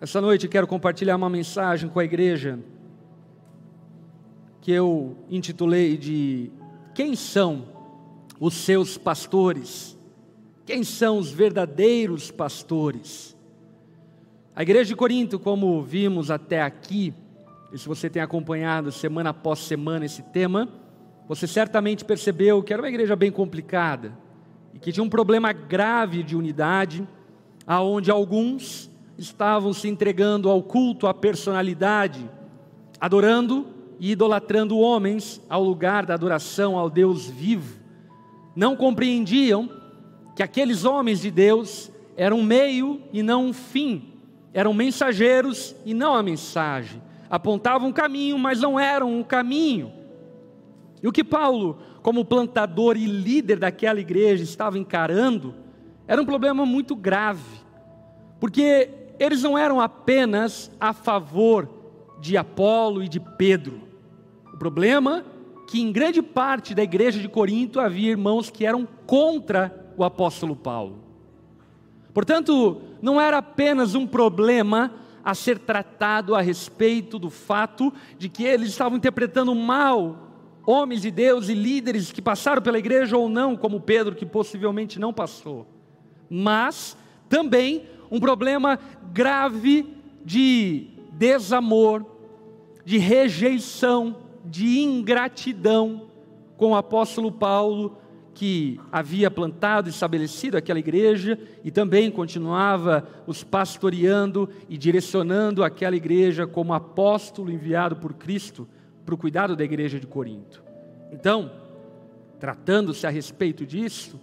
Essa 0.00 0.20
noite 0.20 0.46
quero 0.46 0.68
compartilhar 0.68 1.16
uma 1.16 1.28
mensagem 1.28 1.88
com 1.88 1.98
a 1.98 2.04
igreja 2.04 2.60
que 4.60 4.70
eu 4.70 5.16
intitulei 5.28 5.96
de 5.96 6.52
Quem 6.94 7.16
são 7.16 7.66
os 8.38 8.54
seus 8.54 8.96
pastores? 8.96 9.98
Quem 10.64 10.84
são 10.84 11.18
os 11.18 11.32
verdadeiros 11.32 12.30
pastores? 12.30 13.36
A 14.54 14.62
igreja 14.62 14.84
de 14.84 14.94
Corinto, 14.94 15.36
como 15.36 15.82
vimos 15.82 16.30
até 16.30 16.62
aqui, 16.62 17.12
e 17.72 17.78
se 17.78 17.88
você 17.88 18.08
tem 18.08 18.22
acompanhado 18.22 18.92
semana 18.92 19.30
após 19.30 19.58
semana 19.58 20.04
esse 20.04 20.22
tema, 20.22 20.68
você 21.26 21.44
certamente 21.44 22.04
percebeu 22.04 22.62
que 22.62 22.72
era 22.72 22.80
uma 22.80 22.88
igreja 22.88 23.16
bem 23.16 23.32
complicada 23.32 24.16
e 24.72 24.78
que 24.78 24.92
tinha 24.92 25.02
um 25.02 25.10
problema 25.10 25.52
grave 25.52 26.22
de 26.22 26.36
unidade, 26.36 27.06
aonde 27.66 28.12
alguns 28.12 28.88
estavam 29.18 29.72
se 29.72 29.88
entregando 29.88 30.48
ao 30.48 30.62
culto 30.62 31.08
à 31.08 31.12
personalidade, 31.12 32.30
adorando 33.00 33.66
e 33.98 34.12
idolatrando 34.12 34.78
homens 34.78 35.40
ao 35.48 35.62
lugar 35.62 36.06
da 36.06 36.14
adoração 36.14 36.78
ao 36.78 36.88
Deus 36.88 37.26
vivo. 37.28 37.80
Não 38.54 38.76
compreendiam 38.76 39.68
que 40.36 40.42
aqueles 40.42 40.84
homens 40.84 41.20
de 41.20 41.30
Deus 41.30 41.90
eram 42.16 42.38
um 42.38 42.44
meio 42.44 43.02
e 43.12 43.22
não 43.22 43.46
um 43.46 43.52
fim, 43.52 44.14
eram 44.54 44.72
mensageiros 44.72 45.74
e 45.84 45.92
não 45.92 46.14
a 46.14 46.22
mensagem, 46.22 47.02
apontavam 47.28 47.88
um 47.88 47.92
caminho, 47.92 48.38
mas 48.38 48.60
não 48.60 48.78
eram 48.78 49.12
um 49.12 49.22
caminho. 49.22 49.92
E 51.02 51.08
o 51.08 51.12
que 51.12 51.22
Paulo, 51.22 51.78
como 52.02 52.24
plantador 52.24 52.96
e 52.96 53.06
líder 53.06 53.58
daquela 53.58 54.00
igreja, 54.00 54.42
estava 54.42 54.78
encarando 54.78 55.54
era 56.08 56.22
um 56.22 56.24
problema 56.24 56.64
muito 56.64 56.96
grave, 56.96 57.60
porque 58.40 58.88
eles 59.18 59.42
não 59.42 59.56
eram 59.56 59.80
apenas 59.80 60.70
a 60.80 60.92
favor 60.92 61.68
de 62.20 62.36
Apolo 62.36 63.02
e 63.02 63.08
de 63.08 63.20
Pedro. 63.20 63.82
O 64.52 64.58
problema 64.58 65.24
é 65.34 65.38
que 65.68 65.80
em 65.80 65.92
grande 65.92 66.22
parte 66.22 66.74
da 66.74 66.82
igreja 66.82 67.20
de 67.20 67.28
Corinto 67.28 67.78
havia 67.78 68.10
irmãos 68.10 68.48
que 68.48 68.64
eram 68.64 68.88
contra 69.06 69.92
o 69.96 70.02
apóstolo 70.02 70.56
Paulo. 70.56 70.98
Portanto, 72.14 72.80
não 73.02 73.20
era 73.20 73.38
apenas 73.38 73.94
um 73.94 74.06
problema 74.06 74.92
a 75.22 75.34
ser 75.34 75.58
tratado 75.58 76.34
a 76.34 76.40
respeito 76.40 77.18
do 77.18 77.28
fato 77.28 77.92
de 78.16 78.30
que 78.30 78.44
eles 78.44 78.70
estavam 78.70 78.96
interpretando 78.96 79.54
mal 79.54 80.28
homens 80.66 81.02
de 81.02 81.10
Deus 81.10 81.48
e 81.48 81.54
líderes 81.54 82.12
que 82.12 82.22
passaram 82.22 82.62
pela 82.62 82.78
igreja 82.78 83.16
ou 83.16 83.28
não, 83.28 83.56
como 83.56 83.80
Pedro, 83.80 84.14
que 84.14 84.26
possivelmente 84.26 84.98
não 84.98 85.12
passou, 85.12 85.66
mas 86.30 86.96
também 87.28 87.84
um 88.10 88.20
problema 88.20 88.78
grave 89.12 89.86
de 90.24 90.88
desamor, 91.12 92.04
de 92.84 92.98
rejeição, 92.98 94.16
de 94.44 94.80
ingratidão 94.80 96.08
com 96.56 96.72
o 96.72 96.76
apóstolo 96.76 97.30
Paulo, 97.30 97.98
que 98.34 98.80
havia 98.92 99.30
plantado 99.30 99.88
e 99.88 99.90
estabelecido 99.90 100.56
aquela 100.56 100.78
igreja 100.78 101.36
e 101.64 101.72
também 101.72 102.08
continuava 102.08 103.08
os 103.26 103.42
pastoreando 103.42 104.48
e 104.68 104.78
direcionando 104.78 105.64
aquela 105.64 105.96
igreja 105.96 106.46
como 106.46 106.72
apóstolo 106.72 107.50
enviado 107.50 107.96
por 107.96 108.14
Cristo 108.14 108.68
para 109.04 109.14
o 109.14 109.18
cuidado 109.18 109.56
da 109.56 109.64
igreja 109.64 109.98
de 109.98 110.06
Corinto. 110.06 110.62
Então, 111.10 111.50
tratando-se 112.38 113.06
a 113.06 113.10
respeito 113.10 113.66
disso, 113.66 114.20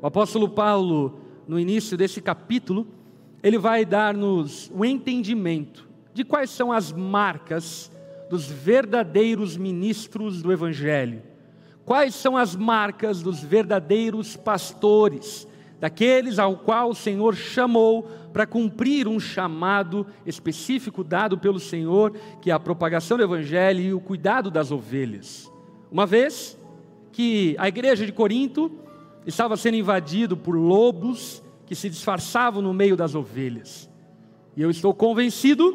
o 0.00 0.06
apóstolo 0.06 0.48
Paulo, 0.48 1.20
no 1.46 1.60
início 1.60 1.96
desse 1.96 2.22
capítulo, 2.22 2.86
ele 3.42 3.58
vai 3.58 3.84
dar-nos 3.84 4.70
o 4.74 4.84
entendimento 4.84 5.88
de 6.14 6.24
quais 6.24 6.50
são 6.50 6.70
as 6.70 6.92
marcas 6.92 7.90
dos 8.30 8.46
verdadeiros 8.46 9.56
ministros 9.56 10.40
do 10.42 10.52
Evangelho, 10.52 11.22
quais 11.84 12.14
são 12.14 12.36
as 12.36 12.54
marcas 12.54 13.20
dos 13.22 13.40
verdadeiros 13.40 14.36
pastores, 14.36 15.48
daqueles 15.80 16.38
ao 16.38 16.56
qual 16.56 16.90
o 16.90 16.94
Senhor 16.94 17.34
chamou 17.34 18.04
para 18.32 18.46
cumprir 18.46 19.08
um 19.08 19.18
chamado 19.18 20.06
específico 20.24 21.02
dado 21.02 21.36
pelo 21.36 21.58
Senhor, 21.58 22.12
que 22.40 22.50
é 22.50 22.54
a 22.54 22.60
propagação 22.60 23.16
do 23.16 23.24
Evangelho 23.24 23.80
e 23.80 23.92
o 23.92 24.00
cuidado 24.00 24.50
das 24.50 24.70
ovelhas. 24.70 25.52
Uma 25.90 26.06
vez 26.06 26.56
que 27.10 27.56
a 27.58 27.68
igreja 27.68 28.06
de 28.06 28.12
Corinto 28.12 28.70
estava 29.26 29.56
sendo 29.56 29.76
invadido 29.76 30.36
por 30.36 30.54
lobos 30.56 31.41
que 31.72 31.76
se 31.76 31.88
disfarçavam 31.88 32.60
no 32.60 32.74
meio 32.74 32.94
das 32.94 33.14
ovelhas. 33.14 33.88
E 34.54 34.60
eu 34.60 34.70
estou 34.70 34.92
convencido 34.92 35.74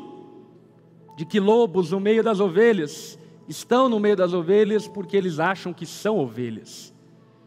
de 1.17 1.25
que 1.25 1.39
lobos 1.39 1.89
no 1.89 1.99
meio 1.99 2.23
das 2.23 2.39
ovelhas 2.39 3.17
estão 3.47 3.89
no 3.89 3.99
meio 3.99 4.15
das 4.15 4.31
ovelhas 4.31 4.87
porque 4.87 5.17
eles 5.17 5.39
acham 5.39 5.73
que 5.73 5.87
são 5.87 6.19
ovelhas. 6.19 6.93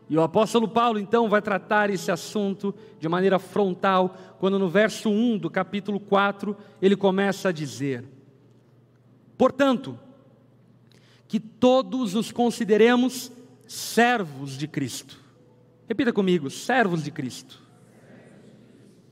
E 0.08 0.16
o 0.16 0.20
apóstolo 0.20 0.66
Paulo 0.66 0.98
então 0.98 1.28
vai 1.28 1.40
tratar 1.40 1.90
esse 1.90 2.10
assunto 2.10 2.74
de 2.98 3.08
maneira 3.08 3.38
frontal, 3.38 4.16
quando 4.40 4.58
no 4.58 4.68
verso 4.68 5.08
1 5.08 5.38
do 5.38 5.48
capítulo 5.48 6.00
4 6.00 6.56
ele 6.82 6.96
começa 6.96 7.50
a 7.50 7.52
dizer: 7.52 8.04
Portanto, 9.38 9.96
que 11.28 11.38
todos 11.38 12.16
os 12.16 12.32
consideremos 12.32 13.30
servos 13.68 14.58
de 14.58 14.66
Cristo. 14.66 15.20
Repita 15.86 16.12
comigo: 16.12 16.50
servos 16.50 17.04
de 17.04 17.12
Cristo 17.12 17.69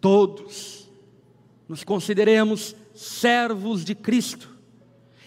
todos 0.00 0.88
nos 1.68 1.84
consideremos 1.84 2.74
servos 2.94 3.84
de 3.84 3.94
Cristo 3.94 4.56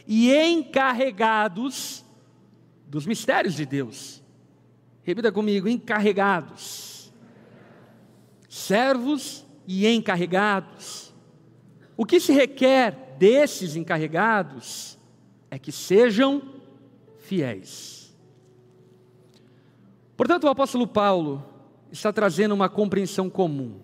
e 0.08 0.34
encarregados 0.34 2.04
dos 2.88 3.06
mistérios 3.06 3.56
de 3.56 3.66
Deus. 3.66 4.22
Repita 5.04 5.32
comigo: 5.32 5.68
encarregados. 5.68 7.12
Servos 8.50 9.46
e 9.66 9.88
encarregados. 9.88 11.14
O 11.96 12.06
que 12.06 12.20
se 12.20 12.34
requer 12.34 13.16
desses 13.18 13.76
encarregados 13.76 14.98
é 15.50 15.58
que 15.58 15.72
sejam 15.72 16.42
fiéis. 17.20 18.14
Portanto, 20.18 20.46
o 20.46 20.50
apóstolo 20.50 20.88
Paulo 20.88 21.46
está 21.92 22.12
trazendo 22.12 22.54
uma 22.54 22.68
compreensão 22.68 23.30
comum 23.30 23.80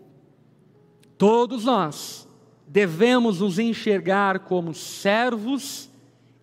Todos 1.17 1.65
nós 1.65 2.27
devemos 2.67 3.39
nos 3.39 3.57
enxergar 3.57 4.39
como 4.39 4.73
servos 4.73 5.89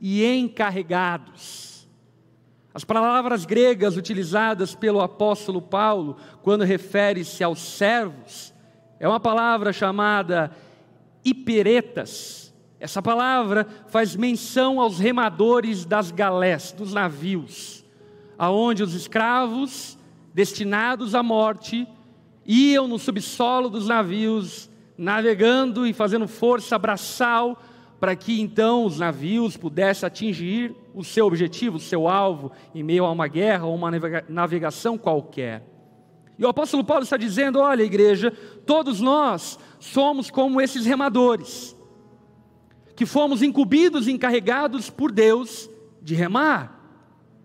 e 0.01 0.25
encarregados. 0.25 1.87
As 2.75 2.85
palavras 2.85 3.45
gregas 3.45 3.97
utilizadas 3.97 4.75
pelo 4.75 5.01
apóstolo 5.01 5.63
Paulo, 5.63 6.17
quando 6.43 6.65
refere-se 6.65 7.45
aos 7.45 7.61
servos, 7.61 8.53
é 8.99 9.07
uma 9.07 9.21
palavra 9.21 9.73
chamada 9.73 10.51
hiperetas. 11.25 12.53
Essa 12.81 13.01
palavra 13.01 13.67
faz 13.87 14.17
menção 14.17 14.81
aos 14.81 14.99
remadores 14.99 15.85
das 15.85 16.11
galés, 16.11 16.73
dos 16.73 16.93
navios, 16.93 17.85
aonde 18.37 18.83
os 18.83 18.93
escravos 18.93 19.97
destinados 20.35 21.15
à 21.15 21.23
morte 21.23 21.87
iam 22.47 22.87
no 22.87 22.99
subsolo 22.99 23.69
dos 23.69 23.87
navios, 23.87 24.71
navegando 24.97 25.87
e 25.87 25.93
fazendo 25.93 26.29
força 26.29 26.79
braçal 26.79 27.61
para 28.05 28.15
que 28.15 28.41
então 28.41 28.85
os 28.85 28.99
navios 28.99 29.57
pudessem 29.57 30.07
atingir 30.07 30.75
o 30.95 31.03
seu 31.03 31.27
objetivo, 31.27 31.79
o 31.79 31.81
seu 31.81 32.07
alvo, 32.07 32.53
em 32.75 32.83
meio 32.83 33.05
a 33.05 33.11
uma 33.11 33.27
guerra 33.27 33.65
ou 33.65 33.75
uma 33.75 33.91
navegação 34.29 34.99
qualquer. 34.99 35.65
E 36.39 36.45
o 36.45 36.49
apóstolo 36.49 36.85
Paulo 36.85 37.05
está 37.05 37.17
dizendo: 37.17 37.61
olha, 37.61 37.83
igreja, 37.83 38.31
todos 38.67 39.01
nós 39.01 39.59
somos 39.79 40.31
como 40.31 40.61
esses 40.61 40.85
remadores, 40.85 41.77
que 42.95 43.07
fomos 43.07 43.43
incumbidos 43.43 44.07
e 44.07 44.13
encarregados 44.13 44.91
por 44.91 45.11
Deus 45.11 45.71
de 46.03 46.15
remar. 46.15 46.81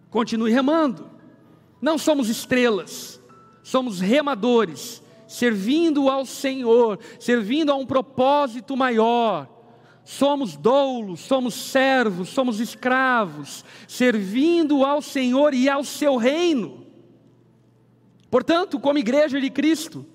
Continue 0.10 0.52
remando. 0.52 1.10
Não 1.82 1.98
somos 1.98 2.28
estrelas, 2.28 3.19
somos 3.64 4.00
remadores, 4.00 5.02
servindo 5.28 6.10
ao 6.10 6.26
Senhor, 6.26 7.00
servindo 7.20 7.72
a 7.72 7.76
um 7.76 7.86
propósito 7.86 8.76
maior. 8.76 9.48
Somos 10.04 10.58
doulos, 10.58 11.20
somos 11.20 11.54
servos, 11.54 12.30
somos 12.30 12.60
escravos, 12.60 13.64
servindo 13.88 14.84
ao 14.84 15.02
Senhor 15.04 15.54
e 15.54 15.70
ao 15.70 15.84
seu 15.84 16.16
reino. 16.16 16.88
Portanto, 18.32 18.80
como 18.80 18.98
igreja 18.98 19.40
de 19.40 19.52
Cristo, 19.52 20.06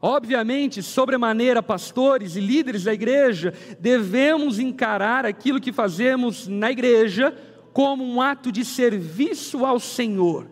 obviamente, 0.00 0.80
sobremaneira, 0.80 1.62
pastores 1.62 2.36
e 2.36 2.40
líderes 2.40 2.84
da 2.84 2.94
igreja, 2.94 3.52
devemos 3.80 4.60
encarar 4.60 5.26
aquilo 5.26 5.60
que 5.60 5.72
fazemos 5.72 6.46
na 6.46 6.70
igreja 6.70 7.36
como 7.72 8.04
um 8.04 8.20
ato 8.20 8.52
de 8.52 8.64
serviço 8.64 9.64
ao 9.64 9.80
Senhor. 9.80 10.48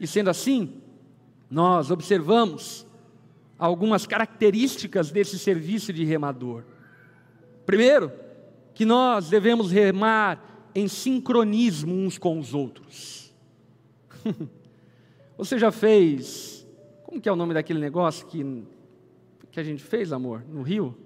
E 0.00 0.06
sendo 0.06 0.30
assim, 0.30 0.77
nós 1.50 1.90
observamos 1.90 2.86
algumas 3.58 4.06
características 4.06 5.10
desse 5.10 5.38
serviço 5.38 5.92
de 5.92 6.04
remador. 6.04 6.64
Primeiro, 7.66 8.12
que 8.74 8.84
nós 8.84 9.28
devemos 9.28 9.70
remar 9.70 10.70
em 10.74 10.86
sincronismo 10.86 11.92
uns 11.92 12.18
com 12.18 12.38
os 12.38 12.54
outros. 12.54 13.34
Você 15.36 15.58
já 15.58 15.72
fez, 15.72 16.66
como 17.04 17.20
que 17.20 17.28
é 17.28 17.32
o 17.32 17.36
nome 17.36 17.54
daquele 17.54 17.80
negócio 17.80 18.26
que, 18.26 18.64
que 19.50 19.58
a 19.58 19.64
gente 19.64 19.82
fez, 19.82 20.12
amor, 20.12 20.44
no 20.48 20.62
Rio? 20.62 20.96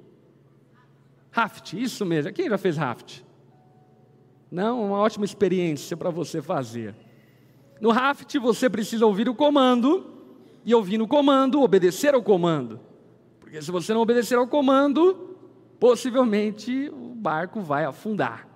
Raft, 1.31 1.73
isso 1.73 2.05
mesmo. 2.05 2.33
Quem 2.33 2.49
já 2.49 2.59
fez 2.59 2.77
raft? 2.77 3.23
Não, 4.51 4.85
uma 4.85 4.99
ótima 4.99 5.25
experiência 5.25 5.97
para 5.97 6.11
você 6.11 6.43
fazer. 6.43 6.95
No 7.81 7.91
raft 7.91 8.37
você 8.39 8.69
precisa 8.69 9.07
ouvir 9.07 9.29
o 9.31 9.35
comando 9.35 10.12
e 10.65 10.75
ouvindo 10.75 11.05
o 11.05 11.09
comando, 11.09 11.63
obedecer 11.63 12.15
ao 12.15 12.23
comando. 12.23 12.81
Porque 13.41 13.61
se 13.61 13.71
você 13.71 13.93
não 13.93 14.01
obedecer 14.01 14.37
ao 14.37 14.47
comando, 14.47 15.37
possivelmente 15.79 16.89
o 16.91 17.15
barco 17.15 17.61
vai 17.61 17.85
afundar. 17.85 18.49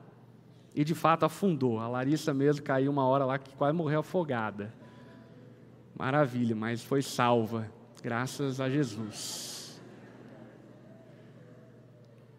E 0.75 0.85
de 0.85 0.95
fato 0.95 1.25
afundou. 1.25 1.79
A 1.79 1.89
Larissa 1.89 2.33
mesmo 2.33 2.63
caiu 2.63 2.91
uma 2.91 3.07
hora 3.07 3.25
lá 3.25 3.39
que 3.39 3.55
quase 3.57 3.77
morreu 3.77 4.01
afogada. 4.01 4.73
Maravilha, 5.99 6.55
mas 6.55 6.83
foi 6.83 7.01
salva, 7.03 7.71
graças 8.03 8.61
a 8.61 8.69
Jesus. 8.69 9.81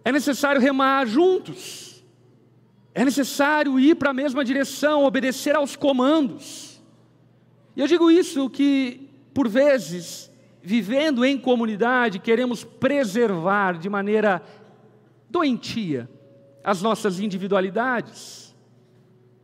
É 0.06 0.12
necessário 0.12 0.62
remar 0.62 1.06
juntos. 1.06 2.04
É 2.96 3.04
necessário 3.04 3.80
ir 3.80 3.96
para 3.96 4.12
a 4.12 4.14
mesma 4.14 4.44
direção, 4.46 5.04
obedecer 5.04 5.56
aos 5.56 5.76
comandos. 5.76 6.82
E 7.76 7.82
eu 7.82 7.88
digo 7.88 8.10
isso 8.10 8.50
que, 8.50 9.07
por 9.38 9.48
vezes, 9.48 10.32
vivendo 10.64 11.24
em 11.24 11.38
comunidade, 11.38 12.18
queremos 12.18 12.64
preservar 12.64 13.78
de 13.78 13.88
maneira 13.88 14.42
doentia 15.30 16.10
as 16.64 16.82
nossas 16.82 17.20
individualidades. 17.20 18.56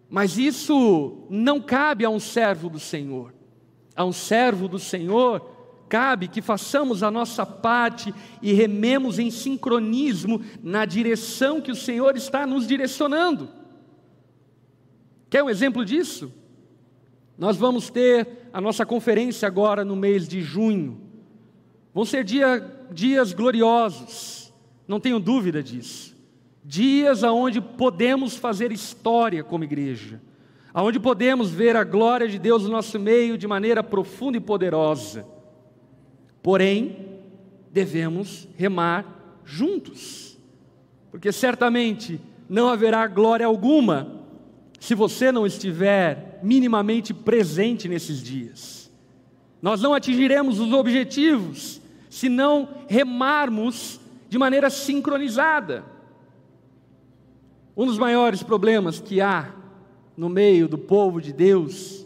Mas 0.09 0.35
isso 0.35 1.27
não 1.29 1.61
cabe 1.61 2.03
a 2.03 2.09
um 2.09 2.19
servo 2.19 2.71
do 2.71 2.79
Senhor. 2.79 3.35
A 3.95 4.03
um 4.03 4.11
servo 4.11 4.67
do 4.67 4.79
Senhor 4.79 5.47
cabe 5.87 6.27
que 6.27 6.41
façamos 6.41 7.03
a 7.03 7.11
nossa 7.11 7.45
parte 7.45 8.11
e 8.41 8.51
rememos 8.51 9.19
em 9.19 9.29
sincronismo 9.29 10.41
na 10.63 10.85
direção 10.85 11.61
que 11.61 11.71
o 11.71 11.75
Senhor 11.75 12.17
está 12.17 12.47
nos 12.47 12.65
direcionando. 12.65 13.47
Quer 15.29 15.43
um 15.43 15.51
exemplo 15.51 15.85
disso? 15.85 16.33
Nós 17.37 17.57
vamos 17.57 17.89
ter 17.89 18.49
a 18.51 18.61
nossa 18.61 18.85
conferência 18.85 19.47
agora 19.47 19.83
no 19.83 19.95
mês 19.95 20.27
de 20.27 20.41
junho. 20.41 20.99
Vão 21.93 22.05
ser 22.05 22.23
dia, 22.23 22.63
dias 22.91 23.33
gloriosos, 23.33 24.53
não 24.87 24.99
tenho 24.99 25.19
dúvida 25.19 25.61
disso 25.61 26.13
dias 26.63 27.23
aonde 27.23 27.59
podemos 27.59 28.37
fazer 28.37 28.71
história 28.71 29.43
como 29.43 29.63
igreja, 29.63 30.21
aonde 30.73 30.99
podemos 30.99 31.51
ver 31.51 31.75
a 31.75 31.83
glória 31.83 32.27
de 32.27 32.39
Deus 32.39 32.63
no 32.63 32.69
nosso 32.69 32.97
meio 32.97 33.37
de 33.37 33.47
maneira 33.47 33.83
profunda 33.83 34.37
e 34.37 34.41
poderosa. 34.41 35.25
Porém, 36.41 37.19
devemos 37.71 38.47
remar 38.55 39.41
juntos, 39.43 40.39
porque 41.11 41.31
certamente 41.31 42.19
não 42.47 42.69
haverá 42.69 43.05
glória 43.07 43.45
alguma 43.45 44.21
se 44.79 44.95
você 44.95 45.31
não 45.31 45.45
estiver 45.45 46.32
minimamente 46.43 47.13
presente 47.13 47.87
nesses 47.87 48.21
dias. 48.21 48.91
Nós 49.61 49.81
não 49.81 49.93
atingiremos 49.93 50.59
os 50.59 50.73
objetivos 50.73 51.81
se 52.09 52.27
não 52.27 52.67
remarmos 52.87 53.99
de 54.27 54.37
maneira 54.37 54.69
sincronizada. 54.69 55.85
Um 57.75 57.85
dos 57.85 57.97
maiores 57.97 58.43
problemas 58.43 58.99
que 58.99 59.21
há 59.21 59.55
no 60.17 60.27
meio 60.27 60.67
do 60.67 60.77
povo 60.77 61.21
de 61.21 61.31
Deus 61.31 62.05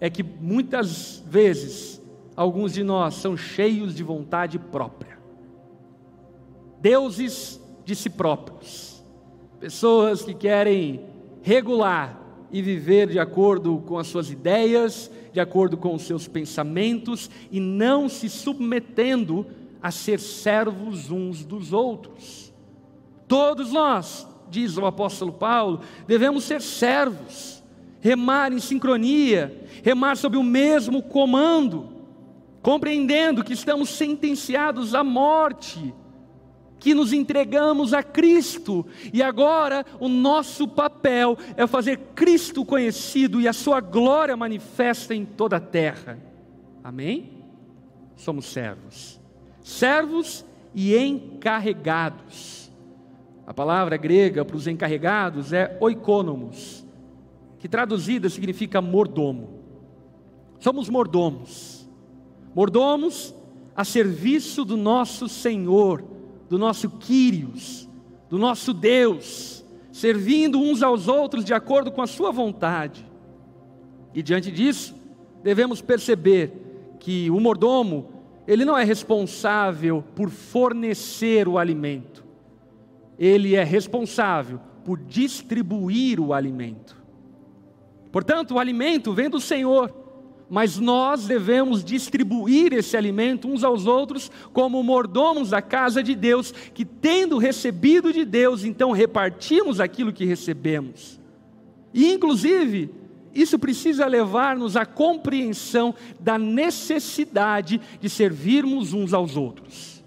é 0.00 0.08
que 0.08 0.22
muitas 0.22 1.22
vezes 1.26 2.02
alguns 2.34 2.72
de 2.72 2.82
nós 2.82 3.14
são 3.14 3.36
cheios 3.36 3.94
de 3.94 4.02
vontade 4.02 4.58
própria, 4.58 5.18
deuses 6.80 7.60
de 7.84 7.94
si 7.94 8.10
próprios, 8.10 9.04
pessoas 9.60 10.22
que 10.22 10.34
querem 10.34 11.00
regular 11.42 12.25
e 12.52 12.62
viver 12.62 13.08
de 13.08 13.18
acordo 13.18 13.82
com 13.86 13.98
as 13.98 14.06
suas 14.06 14.30
ideias, 14.30 15.10
de 15.32 15.40
acordo 15.40 15.76
com 15.76 15.94
os 15.94 16.02
seus 16.02 16.26
pensamentos 16.26 17.30
e 17.50 17.60
não 17.60 18.08
se 18.08 18.28
submetendo 18.28 19.46
a 19.82 19.90
ser 19.90 20.18
servos 20.18 21.10
uns 21.10 21.44
dos 21.44 21.72
outros. 21.72 22.52
Todos 23.28 23.72
nós 23.72 24.26
diz 24.48 24.76
o 24.76 24.86
apóstolo 24.86 25.32
Paulo, 25.32 25.80
devemos 26.06 26.44
ser 26.44 26.62
servos, 26.62 27.62
remar 28.00 28.52
em 28.52 28.58
sincronia, 28.58 29.64
remar 29.82 30.16
sob 30.16 30.36
o 30.36 30.42
mesmo 30.42 31.02
comando, 31.02 31.88
compreendendo 32.62 33.44
que 33.44 33.52
estamos 33.52 33.90
sentenciados 33.90 34.94
à 34.94 35.04
morte, 35.04 35.92
que 36.78 36.94
nos 36.94 37.12
entregamos 37.12 37.92
a 37.92 38.02
Cristo, 38.02 38.86
e 39.12 39.22
agora 39.22 39.84
o 39.98 40.08
nosso 40.08 40.68
papel 40.68 41.36
é 41.56 41.66
fazer 41.66 41.98
Cristo 42.14 42.64
conhecido 42.64 43.40
e 43.40 43.48
a 43.48 43.52
sua 43.52 43.80
glória 43.80 44.36
manifesta 44.36 45.14
em 45.14 45.24
toda 45.24 45.56
a 45.56 45.60
terra. 45.60 46.18
Amém? 46.84 47.30
Somos 48.16 48.46
servos, 48.46 49.20
servos 49.62 50.44
e 50.74 50.96
encarregados 50.96 52.66
a 53.46 53.54
palavra 53.54 53.96
grega 53.96 54.44
para 54.44 54.56
os 54.56 54.66
encarregados 54.66 55.52
é 55.52 55.78
oikonomos, 55.80 56.84
que 57.60 57.68
traduzida 57.68 58.28
significa 58.28 58.82
mordomo. 58.82 59.60
Somos 60.58 60.88
mordomos. 60.88 61.88
Mordomos 62.52 63.32
a 63.76 63.84
serviço 63.84 64.64
do 64.64 64.76
nosso 64.76 65.28
Senhor, 65.28 66.02
do 66.48 66.58
nosso 66.58 66.90
Quírios, 66.90 67.88
do 68.28 68.38
nosso 68.38 68.72
Deus, 68.72 69.64
servindo 69.92 70.58
uns 70.58 70.82
aos 70.82 71.08
outros 71.08 71.44
de 71.44 71.54
acordo 71.54 71.90
com 71.90 72.02
a 72.02 72.06
sua 72.06 72.30
vontade. 72.30 73.06
E 74.14 74.22
diante 74.22 74.50
disso, 74.50 74.94
devemos 75.42 75.80
perceber 75.80 76.96
que 76.98 77.30
o 77.30 77.40
mordomo, 77.40 78.08
ele 78.46 78.64
não 78.64 78.76
é 78.76 78.84
responsável 78.84 80.02
por 80.14 80.30
fornecer 80.30 81.46
o 81.48 81.58
alimento 81.58 82.26
ele 83.18 83.54
é 83.54 83.64
responsável 83.64 84.60
por 84.84 84.98
distribuir 84.98 86.20
o 86.20 86.32
alimento. 86.32 86.96
Portanto, 88.12 88.54
o 88.54 88.58
alimento 88.58 89.12
vem 89.12 89.28
do 89.28 89.40
Senhor, 89.40 89.92
mas 90.48 90.78
nós 90.78 91.26
devemos 91.26 91.84
distribuir 91.84 92.72
esse 92.72 92.96
alimento 92.96 93.48
uns 93.48 93.64
aos 93.64 93.86
outros 93.86 94.30
como 94.52 94.82
mordomos 94.82 95.50
da 95.50 95.60
casa 95.60 96.02
de 96.02 96.14
Deus, 96.14 96.52
que 96.72 96.84
tendo 96.84 97.38
recebido 97.38 98.12
de 98.12 98.24
Deus, 98.24 98.64
então 98.64 98.92
repartimos 98.92 99.80
aquilo 99.80 100.12
que 100.12 100.24
recebemos. 100.24 101.20
E 101.92 102.12
inclusive, 102.12 102.90
isso 103.34 103.58
precisa 103.58 104.06
levar-nos 104.06 104.76
à 104.76 104.86
compreensão 104.86 105.94
da 106.20 106.38
necessidade 106.38 107.80
de 108.00 108.08
servirmos 108.08 108.92
uns 108.92 109.12
aos 109.12 109.36
outros. 109.36 110.02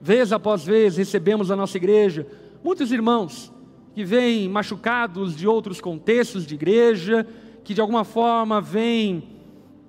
Vez 0.00 0.32
após 0.32 0.64
vez 0.64 0.96
recebemos 0.96 1.48
na 1.48 1.56
nossa 1.56 1.76
igreja 1.76 2.26
muitos 2.62 2.90
irmãos 2.92 3.52
que 3.94 4.04
vêm 4.04 4.48
machucados 4.48 5.34
de 5.34 5.46
outros 5.48 5.80
contextos 5.80 6.46
de 6.46 6.54
igreja, 6.54 7.26
que 7.64 7.72
de 7.72 7.80
alguma 7.80 8.04
forma 8.04 8.60
vêm 8.60 9.35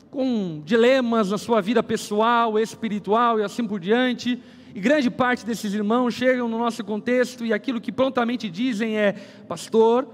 com 0.10 0.62
dilemas 0.64 1.32
na 1.32 1.38
sua 1.38 1.62
vida 1.62 1.84
pessoal, 1.84 2.58
espiritual 2.58 3.40
e 3.40 3.44
assim 3.44 3.66
por 3.68 3.80
diante. 3.80 4.42
E 4.74 4.80
grande 4.80 5.10
parte 5.10 5.46
desses 5.46 5.74
irmãos 5.74 6.14
chegam 6.14 6.48
no 6.48 6.58
nosso 6.58 6.84
contexto 6.84 7.46
e 7.46 7.54
aquilo 7.54 7.82
que 7.82 7.92
prontamente 7.92 8.50
dizem 8.50 8.98
é: 8.98 9.14
Pastor, 9.48 10.08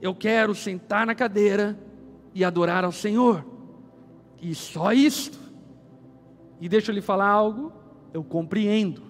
eu 0.00 0.14
quero 0.14 0.54
sentar 0.54 1.06
na 1.06 1.14
cadeira 1.14 1.78
e 2.34 2.44
adorar 2.44 2.84
ao 2.84 2.92
Senhor. 2.92 3.44
E 4.40 4.54
só 4.54 4.92
isto. 4.92 5.38
E 6.60 6.68
deixa 6.68 6.90
eu 6.90 6.94
lhe 6.94 7.00
falar 7.00 7.28
algo, 7.28 7.72
eu 8.12 8.22
compreendo. 8.22 9.02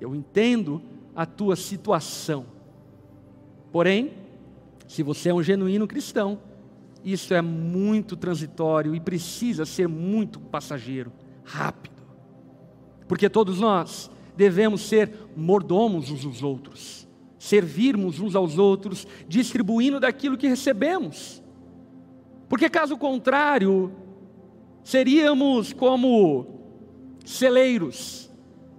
Eu 0.00 0.14
entendo 0.14 0.82
a 1.14 1.24
tua 1.24 1.56
situação. 1.56 2.46
Porém, 3.72 4.12
se 4.86 5.02
você 5.02 5.30
é 5.30 5.34
um 5.34 5.42
genuíno 5.42 5.86
cristão, 5.86 6.38
isso 7.06 7.32
é 7.32 7.40
muito 7.40 8.16
transitório 8.16 8.92
e 8.92 8.98
precisa 8.98 9.64
ser 9.64 9.86
muito 9.86 10.40
passageiro, 10.40 11.12
rápido. 11.44 12.02
Porque 13.06 13.30
todos 13.30 13.60
nós 13.60 14.10
devemos 14.36 14.80
ser 14.80 15.12
mordomos 15.36 16.10
uns 16.10 16.22
dos 16.22 16.42
outros, 16.42 17.06
servirmos 17.38 18.18
uns 18.18 18.34
aos 18.34 18.58
outros, 18.58 19.06
distribuindo 19.28 20.00
daquilo 20.00 20.36
que 20.36 20.48
recebemos. 20.48 21.40
Porque 22.48 22.68
caso 22.68 22.98
contrário, 22.98 23.92
seríamos 24.82 25.72
como 25.72 26.44
celeiros 27.24 28.28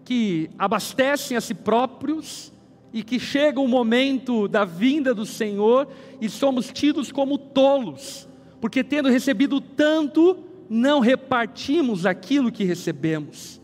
que 0.03 0.49
abastecem 0.59 1.37
a 1.37 1.41
si 1.41 1.53
próprios 1.53 2.51
e 2.97 3.03
que 3.03 3.19
chega 3.19 3.59
o 3.59 3.67
momento 3.67 4.47
da 4.47 4.65
vinda 4.65 5.13
do 5.13 5.23
Senhor 5.23 5.87
e 6.19 6.27
somos 6.27 6.71
tidos 6.71 7.11
como 7.11 7.37
tolos, 7.37 8.27
porque 8.59 8.83
tendo 8.83 9.07
recebido 9.07 9.61
tanto, 9.61 10.35
não 10.67 10.99
repartimos 10.99 12.07
aquilo 12.07 12.51
que 12.51 12.63
recebemos. 12.63 13.61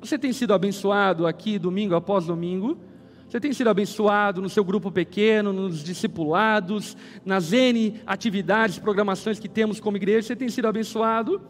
Você 0.00 0.16
tem 0.16 0.32
sido 0.32 0.54
abençoado 0.54 1.26
aqui 1.26 1.58
domingo 1.58 1.96
após 1.96 2.26
domingo? 2.26 2.78
Você 3.28 3.40
tem 3.40 3.52
sido 3.52 3.70
abençoado 3.70 4.40
no 4.40 4.48
seu 4.48 4.62
grupo 4.62 4.92
pequeno, 4.92 5.52
nos 5.52 5.82
discipulados, 5.82 6.96
nas 7.24 7.52
N 7.52 8.00
atividades, 8.06 8.78
programações 8.78 9.40
que 9.40 9.48
temos 9.48 9.80
como 9.80 9.96
igreja? 9.96 10.28
Você 10.28 10.36
tem 10.36 10.48
sido 10.48 10.68
abençoado? 10.68 11.40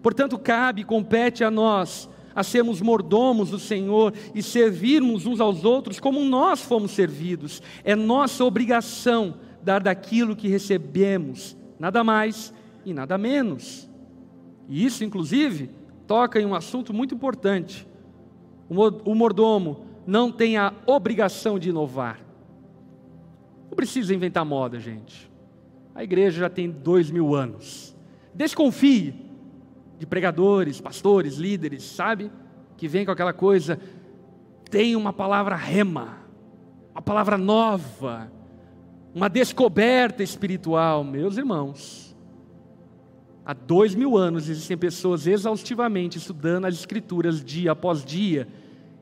Portanto, 0.00 0.38
cabe, 0.38 0.84
compete 0.84 1.42
a 1.42 1.50
nós 1.50 2.08
a 2.34 2.42
sermos 2.42 2.80
mordomos 2.80 3.50
do 3.50 3.58
Senhor 3.58 4.12
e 4.34 4.42
servirmos 4.42 5.26
uns 5.26 5.40
aos 5.40 5.64
outros 5.64 6.00
como 6.00 6.20
nós 6.24 6.60
fomos 6.62 6.92
servidos. 6.92 7.62
É 7.84 7.94
nossa 7.94 8.44
obrigação 8.44 9.34
dar 9.62 9.82
daquilo 9.82 10.36
que 10.36 10.48
recebemos, 10.48 11.56
nada 11.78 12.02
mais 12.02 12.52
e 12.84 12.92
nada 12.92 13.16
menos. 13.16 13.88
E 14.68 14.84
isso, 14.84 15.04
inclusive, 15.04 15.70
toca 16.06 16.40
em 16.40 16.46
um 16.46 16.54
assunto 16.54 16.92
muito 16.92 17.14
importante. 17.14 17.86
O 18.68 19.14
mordomo 19.14 19.84
não 20.06 20.32
tem 20.32 20.56
a 20.56 20.72
obrigação 20.86 21.58
de 21.58 21.70
inovar. 21.70 22.20
Não 23.70 23.76
precisa 23.76 24.14
inventar 24.14 24.44
moda, 24.44 24.78
gente. 24.80 25.30
A 25.94 26.02
igreja 26.02 26.40
já 26.40 26.48
tem 26.48 26.70
dois 26.70 27.10
mil 27.10 27.34
anos. 27.34 27.94
Desconfie 28.34 29.14
de 30.02 30.06
pregadores, 30.06 30.80
pastores, 30.80 31.36
líderes, 31.36 31.84
sabe? 31.84 32.28
Que 32.76 32.88
vem 32.88 33.04
com 33.04 33.12
aquela 33.12 33.32
coisa, 33.32 33.78
tem 34.68 34.96
uma 34.96 35.12
palavra 35.12 35.54
rema, 35.54 36.18
uma 36.92 37.00
palavra 37.00 37.38
nova, 37.38 38.28
uma 39.14 39.28
descoberta 39.28 40.20
espiritual. 40.20 41.04
Meus 41.04 41.36
irmãos, 41.36 42.16
há 43.46 43.52
dois 43.52 43.94
mil 43.94 44.16
anos 44.16 44.48
existem 44.48 44.76
pessoas 44.76 45.28
exaustivamente 45.28 46.18
estudando 46.18 46.64
as 46.64 46.74
Escrituras 46.74 47.44
dia 47.44 47.70
após 47.70 48.04
dia, 48.04 48.48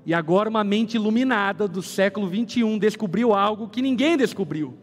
e 0.05 0.13
agora 0.13 0.51
uma 0.51 0.63
mente 0.63 0.99
iluminada 0.99 1.67
do 1.67 1.81
século 1.81 2.27
21 2.27 2.79
descobriu 2.79 3.33
algo 3.33 3.71
que 3.71 3.81
ninguém 3.81 4.19
descobriu. 4.19 4.77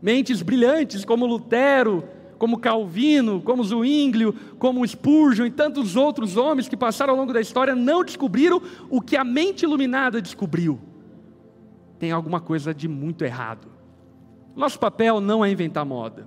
Mentes 0.00 0.40
brilhantes 0.40 1.04
como 1.04 1.26
Lutero, 1.26 2.04
como 2.42 2.58
Calvino, 2.58 3.40
como 3.40 3.62
Zwinglio, 3.62 4.34
como 4.58 4.84
Spurgeon 4.84 5.46
e 5.46 5.50
tantos 5.52 5.94
outros 5.94 6.36
homens 6.36 6.68
que 6.68 6.76
passaram 6.76 7.12
ao 7.12 7.20
longo 7.20 7.32
da 7.32 7.40
história 7.40 7.72
não 7.72 8.02
descobriram 8.02 8.60
o 8.90 9.00
que 9.00 9.16
a 9.16 9.22
mente 9.22 9.62
iluminada 9.62 10.20
descobriu. 10.20 10.80
Tem 12.00 12.10
alguma 12.10 12.40
coisa 12.40 12.74
de 12.74 12.88
muito 12.88 13.24
errado. 13.24 13.68
Nosso 14.56 14.76
papel 14.76 15.20
não 15.20 15.44
é 15.44 15.52
inventar 15.52 15.86
moda, 15.86 16.26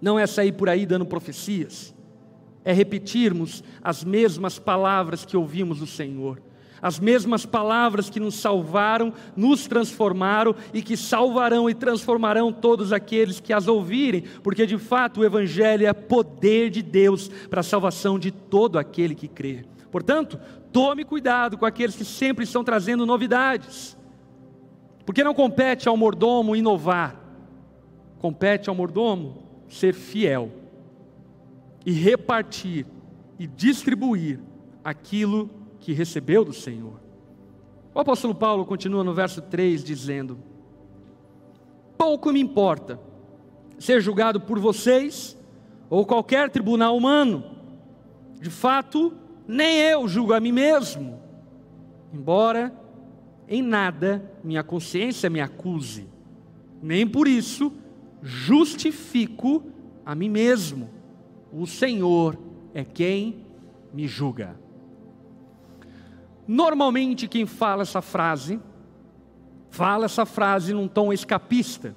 não 0.00 0.18
é 0.18 0.26
sair 0.26 0.50
por 0.50 0.68
aí 0.68 0.84
dando 0.84 1.06
profecias, 1.06 1.94
é 2.64 2.72
repetirmos 2.72 3.62
as 3.80 4.02
mesmas 4.02 4.58
palavras 4.58 5.24
que 5.24 5.36
ouvimos 5.36 5.78
do 5.78 5.86
Senhor 5.86 6.42
as 6.82 6.98
mesmas 6.98 7.46
palavras 7.46 8.10
que 8.10 8.18
nos 8.18 8.34
salvaram, 8.34 9.14
nos 9.36 9.68
transformaram 9.68 10.52
e 10.74 10.82
que 10.82 10.96
salvarão 10.96 11.70
e 11.70 11.74
transformarão 11.74 12.52
todos 12.52 12.92
aqueles 12.92 13.38
que 13.38 13.52
as 13.52 13.68
ouvirem, 13.68 14.24
porque 14.42 14.66
de 14.66 14.76
fato 14.76 15.20
o 15.20 15.24
Evangelho 15.24 15.86
é 15.86 15.92
poder 15.92 16.70
de 16.70 16.82
Deus 16.82 17.28
para 17.48 17.60
a 17.60 17.62
salvação 17.62 18.18
de 18.18 18.32
todo 18.32 18.80
aquele 18.80 19.14
que 19.14 19.28
crê. 19.28 19.64
Portanto, 19.92 20.40
tome 20.72 21.04
cuidado 21.04 21.56
com 21.56 21.64
aqueles 21.64 21.94
que 21.94 22.04
sempre 22.04 22.42
estão 22.42 22.64
trazendo 22.64 23.06
novidades, 23.06 23.96
porque 25.06 25.22
não 25.22 25.34
compete 25.34 25.88
ao 25.88 25.96
mordomo 25.96 26.56
inovar, 26.56 27.14
compete 28.18 28.68
ao 28.68 28.74
mordomo 28.74 29.44
ser 29.68 29.94
fiel 29.94 30.50
e 31.86 31.92
repartir 31.92 32.86
e 33.38 33.46
distribuir 33.46 34.40
aquilo 34.84 35.48
que 35.48 35.61
que 35.82 35.92
recebeu 35.92 36.44
do 36.44 36.52
Senhor. 36.52 37.00
O 37.92 37.98
apóstolo 37.98 38.34
Paulo 38.34 38.64
continua 38.64 39.02
no 39.02 39.12
verso 39.12 39.42
3 39.42 39.82
dizendo: 39.82 40.38
Pouco 41.98 42.32
me 42.32 42.40
importa 42.40 42.98
ser 43.78 44.00
julgado 44.00 44.40
por 44.40 44.60
vocês 44.60 45.36
ou 45.90 46.06
qualquer 46.06 46.48
tribunal 46.50 46.96
humano. 46.96 47.44
De 48.40 48.48
fato, 48.48 49.12
nem 49.46 49.80
eu 49.80 50.06
julgo 50.06 50.32
a 50.32 50.40
mim 50.40 50.52
mesmo, 50.52 51.20
embora 52.14 52.72
em 53.48 53.60
nada 53.60 54.30
minha 54.42 54.62
consciência 54.62 55.28
me 55.28 55.40
acuse, 55.40 56.06
nem 56.80 57.06
por 57.06 57.26
isso 57.26 57.72
justifico 58.22 59.64
a 60.06 60.14
mim 60.14 60.28
mesmo. 60.28 60.88
O 61.52 61.66
Senhor 61.66 62.38
é 62.72 62.84
quem 62.84 63.44
me 63.92 64.06
julga. 64.06 64.61
Normalmente, 66.52 67.26
quem 67.26 67.46
fala 67.46 67.80
essa 67.80 68.02
frase, 68.02 68.60
fala 69.70 70.04
essa 70.04 70.26
frase 70.26 70.74
num 70.74 70.86
tom 70.86 71.10
escapista. 71.10 71.96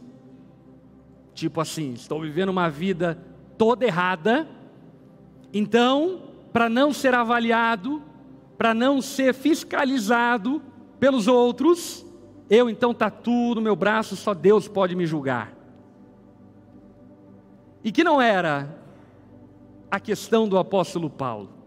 Tipo 1.33 1.59
assim, 1.59 1.91
estou 1.91 2.21
vivendo 2.21 2.47
uma 2.47 2.69
vida 2.69 3.21
toda 3.57 3.83
errada, 3.83 4.47
então, 5.53 6.21
para 6.53 6.69
não 6.69 6.93
ser 6.93 7.13
avaliado, 7.13 8.01
para 8.57 8.73
não 8.73 9.01
ser 9.01 9.33
fiscalizado 9.33 10.61
pelos 11.01 11.27
outros, 11.27 12.05
eu 12.49 12.69
então 12.69 12.93
tatuo 12.93 13.49
tá 13.49 13.55
no 13.55 13.61
meu 13.61 13.75
braço, 13.75 14.15
só 14.15 14.33
Deus 14.33 14.69
pode 14.69 14.95
me 14.95 15.05
julgar. 15.05 15.53
E 17.83 17.91
que 17.91 18.05
não 18.05 18.21
era 18.21 18.73
a 19.91 19.99
questão 19.99 20.47
do 20.47 20.57
apóstolo 20.57 21.09
Paulo. 21.09 21.64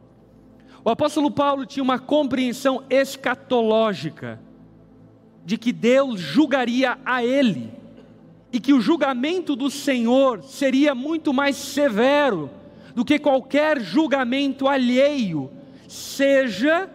O 0.88 0.90
apóstolo 0.90 1.30
Paulo 1.30 1.66
tinha 1.66 1.83
uma 1.83 1.99
compreensão 1.99 2.83
escatológica 2.88 4.40
de 5.45 5.59
que 5.59 5.71
Deus 5.71 6.18
julgaria 6.18 6.97
a 7.04 7.23
ele 7.23 7.71
e 8.50 8.59
que 8.59 8.73
o 8.73 8.80
julgamento 8.80 9.54
do 9.54 9.68
Senhor 9.68 10.42
seria 10.42 10.95
muito 10.95 11.30
mais 11.30 11.57
severo 11.57 12.49
do 12.95 13.04
que 13.04 13.18
qualquer 13.18 13.78
julgamento 13.83 14.66
alheio, 14.66 15.50
seja 15.87 16.88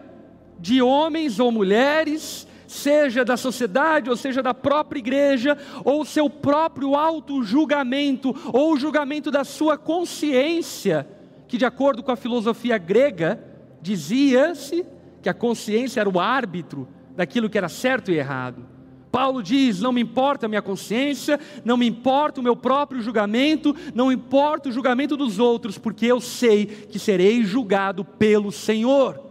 de 0.58 0.82
homens 0.82 1.38
ou 1.38 1.52
mulheres, 1.52 2.48
seja 2.66 3.24
da 3.24 3.36
sociedade, 3.36 4.10
ou 4.10 4.16
seja 4.16 4.42
da 4.42 4.52
própria 4.52 4.98
igreja, 4.98 5.56
ou 5.84 6.04
seu 6.04 6.28
próprio 6.28 6.96
auto-julgamento, 6.96 8.34
ou 8.52 8.72
o 8.72 8.76
julgamento 8.76 9.30
da 9.30 9.44
sua 9.44 9.78
consciência, 9.78 11.06
que 11.46 11.56
de 11.56 11.64
acordo 11.64 12.02
com 12.02 12.10
a 12.10 12.16
filosofia 12.16 12.76
grega, 12.76 13.53
dizia-se 13.84 14.86
que 15.20 15.28
a 15.28 15.34
consciência 15.34 16.00
era 16.00 16.08
o 16.08 16.18
árbitro 16.18 16.88
daquilo 17.14 17.50
que 17.50 17.58
era 17.58 17.68
certo 17.68 18.10
e 18.10 18.16
errado. 18.16 18.66
Paulo 19.12 19.42
diz: 19.42 19.78
não 19.78 19.92
me 19.92 20.00
importa 20.00 20.46
a 20.46 20.48
minha 20.48 20.62
consciência, 20.62 21.38
não 21.64 21.76
me 21.76 21.86
importa 21.86 22.40
o 22.40 22.42
meu 22.42 22.56
próprio 22.56 23.02
julgamento, 23.02 23.76
não 23.94 24.10
importa 24.10 24.70
o 24.70 24.72
julgamento 24.72 25.18
dos 25.18 25.38
outros, 25.38 25.76
porque 25.76 26.06
eu 26.06 26.18
sei 26.18 26.64
que 26.64 26.98
serei 26.98 27.44
julgado 27.44 28.06
pelo 28.06 28.50
Senhor. 28.50 29.22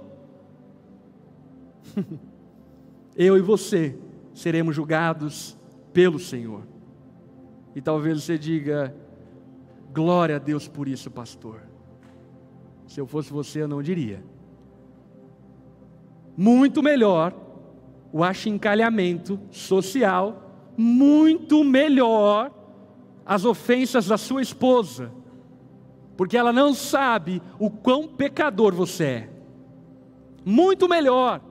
eu 3.18 3.36
e 3.36 3.42
você 3.42 3.98
seremos 4.36 4.76
julgados 4.76 5.58
pelo 5.92 6.20
Senhor. 6.20 6.62
E 7.76 7.82
talvez 7.82 8.22
você 8.22 8.38
diga: 8.38 8.96
glória 9.92 10.36
a 10.36 10.40
Deus 10.40 10.68
por 10.68 10.88
isso, 10.88 11.10
pastor. 11.10 11.64
Se 12.88 13.02
eu 13.02 13.08
fosse 13.08 13.34
você, 13.34 13.64
eu 13.64 13.68
não 13.68 13.82
diria 13.82 14.33
muito 16.36 16.82
melhor 16.82 17.34
o 18.12 18.24
achincalhamento 18.24 19.40
social, 19.52 20.74
muito 20.78 21.64
melhor 21.64 22.52
as 23.26 23.46
ofensas 23.46 24.08
da 24.08 24.18
sua 24.18 24.42
esposa, 24.42 25.12
porque 26.18 26.38
ela 26.38 26.54
não 26.54 26.74
sabe 26.74 27.42
o 27.58 27.70
quão 27.70 28.08
pecador 28.08 28.74
você 28.74 29.04
é. 29.04 29.30
Muito 30.46 30.88
melhor 30.90 31.42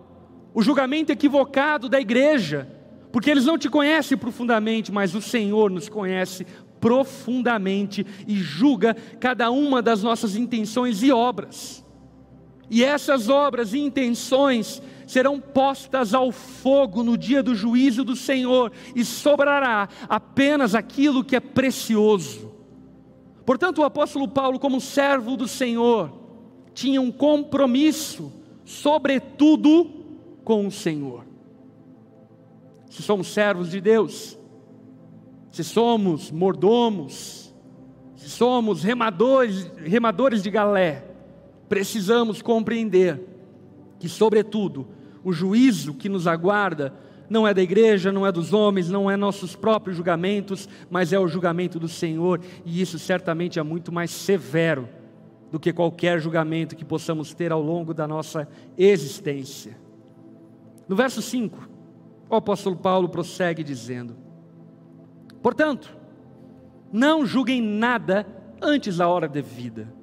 o 0.54 0.62
julgamento 0.62 1.10
equivocado 1.10 1.88
da 1.88 2.00
igreja, 2.00 2.68
porque 3.10 3.30
eles 3.30 3.46
não 3.46 3.58
te 3.58 3.68
conhecem 3.68 4.16
profundamente, 4.16 4.92
mas 4.92 5.14
o 5.14 5.20
Senhor 5.20 5.70
nos 5.70 5.88
conhece 5.88 6.46
profundamente 6.78 8.04
e 8.26 8.34
julga 8.36 8.94
cada 9.20 9.50
uma 9.50 9.80
das 9.80 10.02
nossas 10.02 10.36
intenções 10.36 11.02
e 11.02 11.12
obras. 11.12 11.81
E 12.72 12.82
essas 12.82 13.28
obras 13.28 13.74
e 13.74 13.78
intenções 13.78 14.80
serão 15.06 15.38
postas 15.38 16.14
ao 16.14 16.32
fogo 16.32 17.02
no 17.02 17.18
dia 17.18 17.42
do 17.42 17.54
juízo 17.54 18.02
do 18.02 18.16
Senhor, 18.16 18.72
e 18.96 19.04
sobrará 19.04 19.90
apenas 20.08 20.74
aquilo 20.74 21.22
que 21.22 21.36
é 21.36 21.40
precioso. 21.40 22.50
Portanto, 23.44 23.82
o 23.82 23.84
apóstolo 23.84 24.26
Paulo, 24.26 24.58
como 24.58 24.80
servo 24.80 25.36
do 25.36 25.46
Senhor, 25.46 26.10
tinha 26.72 26.98
um 26.98 27.12
compromisso, 27.12 28.32
sobretudo 28.64 29.90
com 30.42 30.66
o 30.66 30.70
Senhor. 30.70 31.26
se 32.88 33.02
somos 33.02 33.26
servos 33.26 33.70
de 33.70 33.82
Deus, 33.82 34.38
se 35.50 35.62
somos 35.62 36.30
mordomos, 36.30 37.54
se 38.16 38.30
somos 38.30 38.82
remadores, 38.82 39.70
remadores 39.76 40.42
de 40.42 40.50
galé, 40.50 41.11
precisamos 41.72 42.42
compreender 42.42 43.18
que, 43.98 44.06
sobretudo, 44.06 44.86
o 45.24 45.32
juízo 45.32 45.94
que 45.94 46.06
nos 46.06 46.26
aguarda 46.26 46.92
não 47.30 47.48
é 47.48 47.54
da 47.54 47.62
igreja, 47.62 48.12
não 48.12 48.26
é 48.26 48.30
dos 48.30 48.52
homens, 48.52 48.90
não 48.90 49.10
é 49.10 49.16
nossos 49.16 49.56
próprios 49.56 49.96
julgamentos, 49.96 50.68
mas 50.90 51.14
é 51.14 51.18
o 51.18 51.26
julgamento 51.26 51.80
do 51.80 51.88
Senhor, 51.88 52.42
e 52.66 52.82
isso 52.82 52.98
certamente 52.98 53.58
é 53.58 53.62
muito 53.62 53.90
mais 53.90 54.10
severo 54.10 54.86
do 55.50 55.58
que 55.58 55.72
qualquer 55.72 56.20
julgamento 56.20 56.76
que 56.76 56.84
possamos 56.84 57.32
ter 57.32 57.50
ao 57.50 57.62
longo 57.62 57.94
da 57.94 58.06
nossa 58.06 58.46
existência. 58.76 59.74
No 60.86 60.94
verso 60.94 61.22
5, 61.22 61.70
o 62.28 62.36
apóstolo 62.36 62.76
Paulo 62.76 63.08
prossegue 63.08 63.64
dizendo: 63.64 64.14
Portanto, 65.42 65.96
não 66.92 67.24
julguem 67.24 67.62
nada 67.62 68.26
antes 68.60 68.98
da 68.98 69.08
hora 69.08 69.26
devida. 69.26 70.01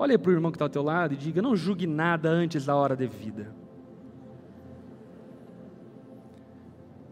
Olha 0.00 0.18
para 0.18 0.30
o 0.30 0.32
irmão 0.32 0.50
que 0.50 0.56
está 0.56 0.64
ao 0.64 0.70
teu 0.70 0.82
lado 0.82 1.12
e 1.12 1.16
diga: 1.18 1.42
Não 1.42 1.54
julgue 1.54 1.86
nada 1.86 2.30
antes 2.30 2.64
da 2.64 2.74
hora 2.74 2.96
devida. 2.96 3.54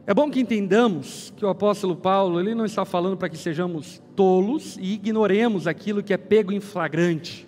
É 0.06 0.14
bom 0.14 0.30
que 0.30 0.40
entendamos 0.40 1.30
que 1.36 1.44
o 1.44 1.50
apóstolo 1.50 1.94
Paulo, 1.94 2.40
ele 2.40 2.54
não 2.54 2.64
está 2.64 2.86
falando 2.86 3.14
para 3.14 3.28
que 3.28 3.36
sejamos 3.36 4.02
tolos 4.16 4.78
e 4.78 4.94
ignoremos 4.94 5.66
aquilo 5.66 6.02
que 6.02 6.14
é 6.14 6.16
pego 6.16 6.50
em 6.50 6.60
flagrante. 6.60 7.46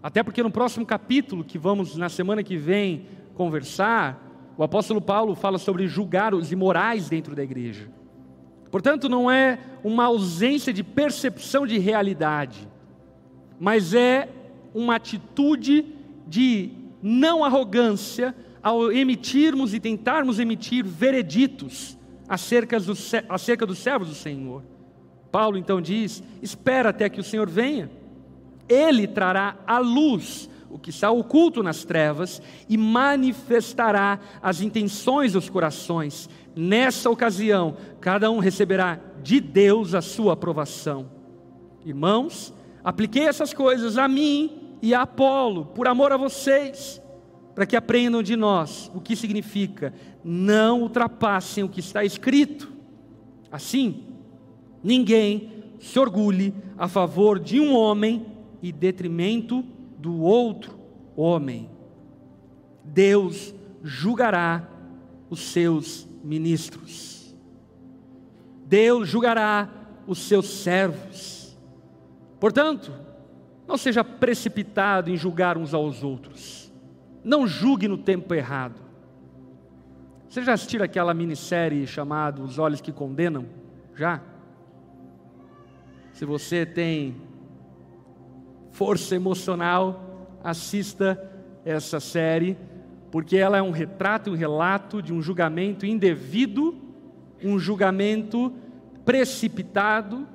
Até 0.00 0.22
porque 0.22 0.40
no 0.40 0.52
próximo 0.52 0.86
capítulo, 0.86 1.42
que 1.42 1.58
vamos 1.58 1.96
na 1.96 2.08
semana 2.08 2.44
que 2.44 2.56
vem 2.56 3.06
conversar, 3.34 4.54
o 4.56 4.62
apóstolo 4.62 5.00
Paulo 5.00 5.34
fala 5.34 5.58
sobre 5.58 5.88
julgar 5.88 6.32
os 6.32 6.52
imorais 6.52 7.08
dentro 7.08 7.34
da 7.34 7.42
igreja. 7.42 7.88
Portanto, 8.70 9.08
não 9.08 9.28
é 9.28 9.58
uma 9.82 10.04
ausência 10.04 10.72
de 10.72 10.84
percepção 10.84 11.66
de 11.66 11.76
realidade, 11.76 12.68
mas 13.58 13.94
é 13.94 14.28
uma 14.74 14.96
atitude 14.96 15.84
de 16.26 16.70
não 17.02 17.44
arrogância 17.44 18.34
ao 18.62 18.92
emitirmos 18.92 19.72
e 19.74 19.80
tentarmos 19.80 20.38
emitir 20.38 20.84
vereditos 20.84 21.96
acerca 22.28 22.78
dos, 22.78 23.12
acerca 23.28 23.66
dos 23.66 23.78
servos 23.78 24.08
do 24.08 24.14
Senhor. 24.14 24.62
Paulo 25.32 25.56
então 25.56 25.80
diz: 25.80 26.22
espera 26.42 26.90
até 26.90 27.08
que 27.08 27.20
o 27.20 27.24
Senhor 27.24 27.48
venha, 27.48 27.90
ele 28.68 29.06
trará 29.06 29.56
à 29.66 29.78
luz 29.78 30.48
o 30.70 30.78
que 30.78 30.90
está 30.90 31.10
oculto 31.10 31.62
nas 31.62 31.84
trevas 31.84 32.40
e 32.68 32.76
manifestará 32.76 34.20
as 34.40 34.60
intenções 34.60 35.32
dos 35.32 35.50
corações. 35.50 36.30
Nessa 36.54 37.10
ocasião, 37.10 37.76
cada 38.00 38.30
um 38.30 38.38
receberá 38.38 39.00
de 39.22 39.40
Deus 39.40 39.94
a 39.94 40.00
sua 40.00 40.34
aprovação. 40.34 41.10
Irmãos, 41.84 42.54
apliquei 42.82 43.24
essas 43.24 43.52
coisas 43.52 43.98
a 43.98 44.08
mim 44.08 44.76
e 44.82 44.94
a 44.94 45.02
Apolo, 45.02 45.66
por 45.66 45.86
amor 45.86 46.12
a 46.12 46.16
vocês 46.16 47.00
para 47.54 47.66
que 47.66 47.76
aprendam 47.76 48.22
de 48.22 48.36
nós 48.36 48.90
o 48.94 49.00
que 49.00 49.14
significa 49.14 49.92
não 50.24 50.82
ultrapassem 50.82 51.62
o 51.62 51.68
que 51.68 51.80
está 51.80 52.04
escrito. 52.04 52.72
Assim, 53.52 54.04
ninguém 54.82 55.52
se 55.78 55.98
orgulhe 55.98 56.54
a 56.78 56.88
favor 56.88 57.38
de 57.38 57.60
um 57.60 57.74
homem 57.74 58.24
e 58.62 58.72
detrimento 58.72 59.64
do 59.98 60.20
outro 60.20 60.78
homem. 61.16 61.68
Deus 62.84 63.54
julgará 63.82 64.68
os 65.28 65.40
seus 65.40 66.08
ministros. 66.22 67.34
Deus 68.64 69.08
julgará 69.08 69.68
os 70.06 70.20
seus 70.20 70.46
servos. 70.46 71.39
Portanto, 72.40 72.92
não 73.68 73.76
seja 73.76 74.02
precipitado 74.02 75.10
em 75.10 75.16
julgar 75.16 75.56
uns 75.56 75.72
aos 75.72 76.02
outros 76.02 76.70
não 77.24 77.46
julgue 77.46 77.88
no 77.88 77.98
tempo 77.98 78.34
errado. 78.34 78.80
Você 80.28 80.42
já 80.42 80.52
assistiu 80.52 80.82
aquela 80.82 81.12
minissérie 81.12 81.86
chamada 81.86 82.42
Os 82.42 82.58
Olhos 82.58 82.80
que 82.80 82.92
Condenam? 82.92 83.46
Já? 83.94 84.20
Se 86.12 86.24
você 86.24 86.64
tem 86.64 87.16
força 88.70 89.14
emocional, 89.14 90.38
assista 90.42 91.20
essa 91.64 91.98
série, 91.98 92.56
porque 93.10 93.36
ela 93.36 93.58
é 93.58 93.62
um 93.62 93.70
retrato, 93.70 94.30
um 94.30 94.36
relato 94.36 95.02
de 95.02 95.12
um 95.12 95.20
julgamento 95.20 95.84
indevido, 95.84 96.76
um 97.42 97.58
julgamento 97.58 98.52
precipitado, 99.04 100.26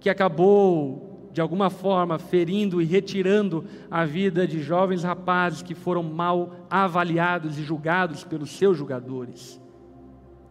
que 0.00 0.08
acabou 0.08 1.07
de 1.38 1.40
alguma 1.40 1.70
forma 1.70 2.18
ferindo 2.18 2.82
e 2.82 2.84
retirando 2.84 3.64
a 3.88 4.04
vida 4.04 4.44
de 4.44 4.60
jovens 4.60 5.04
rapazes 5.04 5.62
que 5.62 5.72
foram 5.72 6.02
mal 6.02 6.66
avaliados 6.68 7.56
e 7.60 7.62
julgados 7.62 8.24
pelos 8.24 8.50
seus 8.50 8.76
julgadores. 8.76 9.60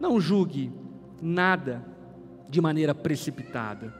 Não 0.00 0.18
julgue 0.18 0.72
nada 1.20 1.84
de 2.48 2.58
maneira 2.58 2.94
precipitada. 2.94 3.92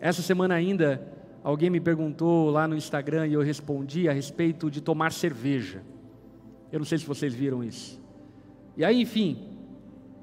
Essa 0.00 0.22
semana 0.22 0.54
ainda 0.54 1.04
alguém 1.42 1.68
me 1.68 1.80
perguntou 1.80 2.48
lá 2.48 2.68
no 2.68 2.76
Instagram 2.76 3.26
e 3.26 3.32
eu 3.32 3.42
respondi 3.42 4.08
a 4.08 4.12
respeito 4.12 4.70
de 4.70 4.80
tomar 4.80 5.10
cerveja. 5.10 5.82
Eu 6.70 6.78
não 6.78 6.86
sei 6.86 6.98
se 6.98 7.04
vocês 7.04 7.34
viram 7.34 7.64
isso. 7.64 8.00
E 8.76 8.84
aí, 8.84 9.00
enfim, 9.02 9.36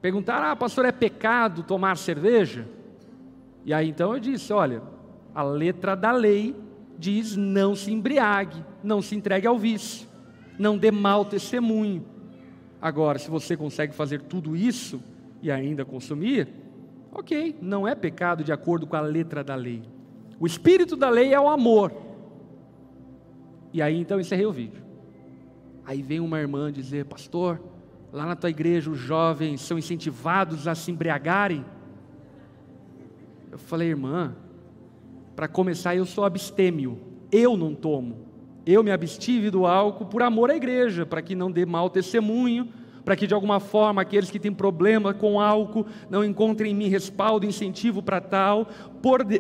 perguntaram: 0.02 0.48
"Ah, 0.48 0.56
pastor, 0.56 0.86
é 0.86 0.94
pecado 0.94 1.64
tomar 1.64 1.98
cerveja?" 1.98 2.66
E 3.66 3.74
aí 3.74 3.90
então 3.90 4.14
eu 4.14 4.22
disse: 4.22 4.54
"Olha, 4.54 4.82
a 5.34 5.44
letra 5.44 5.96
da 5.96 6.12
lei 6.12 6.56
diz: 6.98 7.36
não 7.36 7.76
se 7.76 7.92
embriague, 7.92 8.64
não 8.84 9.02
se 9.02 9.16
entregue 9.16 9.48
ao 9.48 9.58
vício, 9.58 10.08
não 10.58 10.78
dê 10.78 10.92
mau 10.92 11.26
testemunho. 11.26 12.06
Agora, 12.82 13.20
se 13.20 13.30
você 13.30 13.58
consegue 13.58 13.94
fazer 13.94 14.22
tudo 14.22 14.56
isso 14.56 15.02
e 15.42 15.52
ainda 15.52 15.84
consumir, 15.84 16.48
ok, 17.12 17.56
não 17.62 17.88
é 17.88 17.94
pecado 17.94 18.44
de 18.44 18.52
acordo 18.52 18.88
com 18.88 18.96
a 18.96 19.02
letra 19.02 19.44
da 19.44 19.56
lei. 19.56 19.84
O 20.40 20.48
espírito 20.48 20.96
da 20.96 21.10
lei 21.10 21.34
é 21.34 21.40
o 21.40 21.50
amor. 21.50 21.92
E 23.74 23.82
aí 23.82 24.00
então 24.00 24.20
encerrei 24.20 24.46
o 24.46 24.52
vídeo. 24.52 24.82
Aí 25.86 26.02
vem 26.02 26.20
uma 26.20 26.40
irmã 26.40 26.72
dizer: 26.72 27.06
Pastor, 27.06 27.62
lá 28.12 28.26
na 28.26 28.36
tua 28.36 28.50
igreja 28.50 28.90
os 28.90 28.98
jovens 28.98 29.62
são 29.62 29.78
incentivados 29.78 30.68
a 30.68 30.76
se 30.76 30.92
embriagarem. 30.92 31.66
Eu 33.52 33.58
falei, 33.58 33.90
irmã, 33.90 34.36
para 35.40 35.48
começar, 35.48 35.96
eu 35.96 36.06
sou 36.06 36.26
abstêmio, 36.26 37.00
eu 37.32 37.56
não 37.56 37.74
tomo. 37.74 38.28
Eu 38.66 38.84
me 38.84 38.92
abstive 38.92 39.50
do 39.50 39.66
álcool 39.66 40.06
por 40.06 40.22
amor 40.22 40.52
à 40.52 40.56
igreja, 40.58 41.06
para 41.06 41.22
que 41.22 41.34
não 41.34 41.50
dê 41.50 41.66
mau 41.66 41.90
testemunho, 41.90 42.68
para 43.06 43.16
que 43.16 43.26
de 43.26 43.34
alguma 43.34 43.62
forma 43.62 44.02
aqueles 44.02 44.30
que 44.30 44.38
têm 44.38 44.52
problema 44.52 45.14
com 45.14 45.40
álcool 45.40 45.86
não 46.10 46.26
encontrem 46.26 46.74
em 46.74 46.76
mim 46.76 46.90
respaldo, 46.90 47.46
incentivo 47.46 48.04
para 48.04 48.20
tal. 48.20 48.68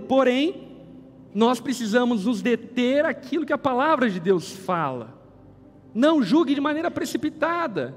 Porém, 0.07 0.69
nós 1.35 1.59
precisamos 1.59 2.23
nos 2.23 2.41
deter 2.41 3.03
aquilo 3.03 3.45
que 3.45 3.51
a 3.51 3.57
palavra 3.57 4.09
de 4.09 4.21
Deus 4.21 4.53
fala. 4.53 5.21
Não 5.93 6.23
julgue 6.23 6.55
de 6.55 6.61
maneira 6.61 6.89
precipitada. 6.89 7.93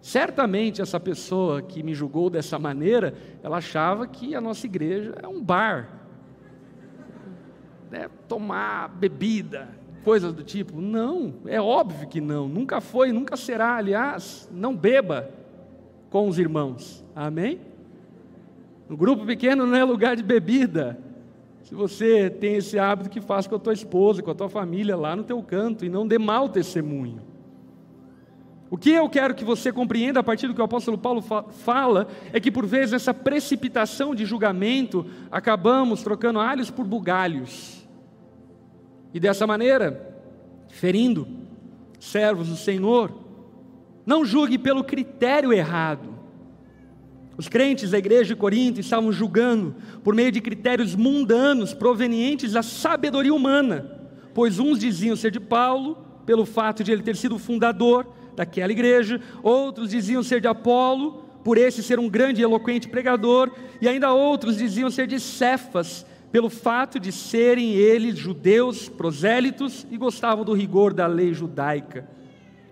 Certamente 0.00 0.82
essa 0.82 0.98
pessoa 0.98 1.62
que 1.62 1.80
me 1.80 1.94
julgou 1.94 2.28
dessa 2.28 2.58
maneira, 2.58 3.14
ela 3.40 3.58
achava 3.58 4.04
que 4.04 4.34
a 4.34 4.40
nossa 4.40 4.66
igreja 4.66 5.14
é 5.22 5.28
um 5.28 5.40
bar 5.40 6.02
né, 7.94 8.10
tomar 8.26 8.88
bebida, 8.88 9.68
coisas 10.02 10.32
do 10.32 10.42
tipo. 10.42 10.80
Não, 10.80 11.34
é 11.46 11.60
óbvio 11.60 12.08
que 12.08 12.20
não, 12.20 12.48
nunca 12.48 12.80
foi, 12.80 13.12
nunca 13.12 13.36
será. 13.36 13.76
Aliás, 13.76 14.48
não 14.52 14.74
beba 14.74 15.30
com 16.10 16.28
os 16.28 16.36
irmãos, 16.36 17.04
amém? 17.14 17.60
No 18.88 18.96
grupo 18.96 19.24
pequeno 19.24 19.64
não 19.64 19.76
é 19.76 19.84
lugar 19.84 20.16
de 20.16 20.24
bebida. 20.24 20.98
Se 21.62 21.72
você 21.72 22.28
tem 22.28 22.56
esse 22.56 22.78
hábito 22.78 23.08
que 23.08 23.20
faz 23.20 23.46
com 23.46 23.54
a 23.54 23.60
tua 23.60 23.72
esposa, 23.72 24.22
com 24.22 24.30
a 24.30 24.34
tua 24.34 24.48
família 24.48 24.96
lá 24.96 25.14
no 25.14 25.22
teu 25.22 25.40
canto 25.40 25.84
e 25.84 25.88
não 25.88 26.06
dê 26.06 26.18
mau 26.18 26.48
testemunho. 26.48 27.22
O 28.68 28.76
que 28.76 28.90
eu 28.90 29.08
quero 29.08 29.36
que 29.36 29.44
você 29.44 29.72
compreenda 29.72 30.18
a 30.18 30.22
partir 30.22 30.48
do 30.48 30.54
que 30.54 30.60
o 30.60 30.64
apóstolo 30.64 30.98
Paulo 30.98 31.22
fala 31.22 32.08
é 32.32 32.40
que 32.40 32.50
por 32.50 32.66
vezes 32.66 32.92
essa 32.92 33.14
precipitação 33.14 34.16
de 34.16 34.26
julgamento 34.26 35.06
acabamos 35.30 36.02
trocando 36.02 36.40
alhos 36.40 36.72
por 36.72 36.84
bugalhos. 36.84 37.83
E 39.14 39.20
dessa 39.20 39.46
maneira, 39.46 40.12
ferindo 40.68 41.26
servos 42.00 42.48
do 42.48 42.56
Senhor, 42.56 43.12
não 44.04 44.24
julgue 44.24 44.58
pelo 44.58 44.82
critério 44.82 45.52
errado. 45.52 46.12
Os 47.36 47.48
crentes 47.48 47.92
da 47.92 47.98
igreja 47.98 48.34
de 48.34 48.36
Corinto 48.36 48.80
estavam 48.80 49.12
julgando 49.12 49.76
por 50.02 50.16
meio 50.16 50.32
de 50.32 50.40
critérios 50.40 50.96
mundanos 50.96 51.72
provenientes 51.72 52.52
da 52.52 52.62
sabedoria 52.62 53.32
humana, 53.32 53.88
pois 54.34 54.58
uns 54.58 54.80
diziam 54.80 55.14
ser 55.14 55.30
de 55.30 55.40
Paulo, 55.40 55.96
pelo 56.26 56.44
fato 56.44 56.82
de 56.82 56.90
ele 56.90 57.02
ter 57.02 57.16
sido 57.16 57.36
o 57.36 57.38
fundador 57.38 58.06
daquela 58.34 58.72
igreja, 58.72 59.20
outros 59.42 59.90
diziam 59.90 60.24
ser 60.24 60.40
de 60.40 60.48
Apolo, 60.48 61.24
por 61.44 61.56
esse 61.56 61.82
ser 61.82 62.00
um 62.00 62.08
grande 62.08 62.40
e 62.40 62.44
eloquente 62.44 62.88
pregador, 62.88 63.50
e 63.80 63.86
ainda 63.86 64.12
outros 64.12 64.56
diziam 64.56 64.90
ser 64.90 65.06
de 65.06 65.20
Cefas, 65.20 66.04
pelo 66.34 66.50
fato 66.50 66.98
de 66.98 67.12
serem 67.12 67.74
eles 67.74 68.18
judeus, 68.18 68.88
prosélitos 68.88 69.86
e 69.88 69.96
gostavam 69.96 70.44
do 70.44 70.52
rigor 70.52 70.92
da 70.92 71.06
lei 71.06 71.32
judaica. 71.32 72.08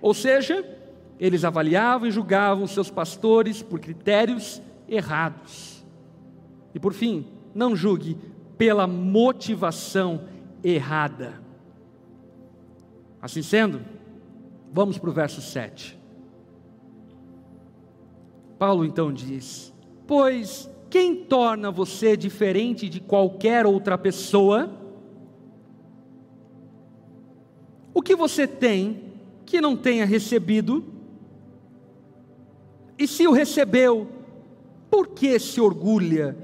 Ou 0.01 0.13
seja, 0.13 0.69
eles 1.17 1.45
avaliavam 1.45 2.09
e 2.09 2.11
julgavam 2.11 2.67
seus 2.67 2.91
pastores 2.91 3.63
por 3.63 3.79
critérios 3.79 4.61
errados. 4.89 5.87
E 6.75 6.81
por 6.81 6.93
fim, 6.93 7.25
não 7.55 7.77
julgue 7.77 8.19
pela 8.59 8.85
motivação 8.89 10.25
errada. 10.65 11.41
Assim 13.21 13.43
sendo, 13.43 13.81
vamos 14.73 14.99
para 14.99 15.11
o 15.11 15.13
verso 15.13 15.41
7. 15.41 15.97
Paulo 18.59 18.85
então 18.85 19.13
diz: 19.13 19.73
Pois 20.05 20.69
quem 20.93 21.17
torna 21.17 21.71
você 21.71 22.19
diferente 22.19 22.87
de 22.87 23.01
qualquer 23.01 23.65
outra 23.65 23.97
pessoa? 23.97 24.71
O 27.95 28.03
que 28.03 28.15
você 28.15 28.47
tem 28.47 29.15
que 29.47 29.59
não 29.59 29.75
tenha 29.75 30.05
recebido? 30.05 30.85
E 32.99 33.09
se 33.09 33.27
o 33.27 33.33
recebeu, 33.33 34.07
por 34.91 35.09
que 35.09 35.39
se 35.39 35.63
orgulha, 35.63 36.37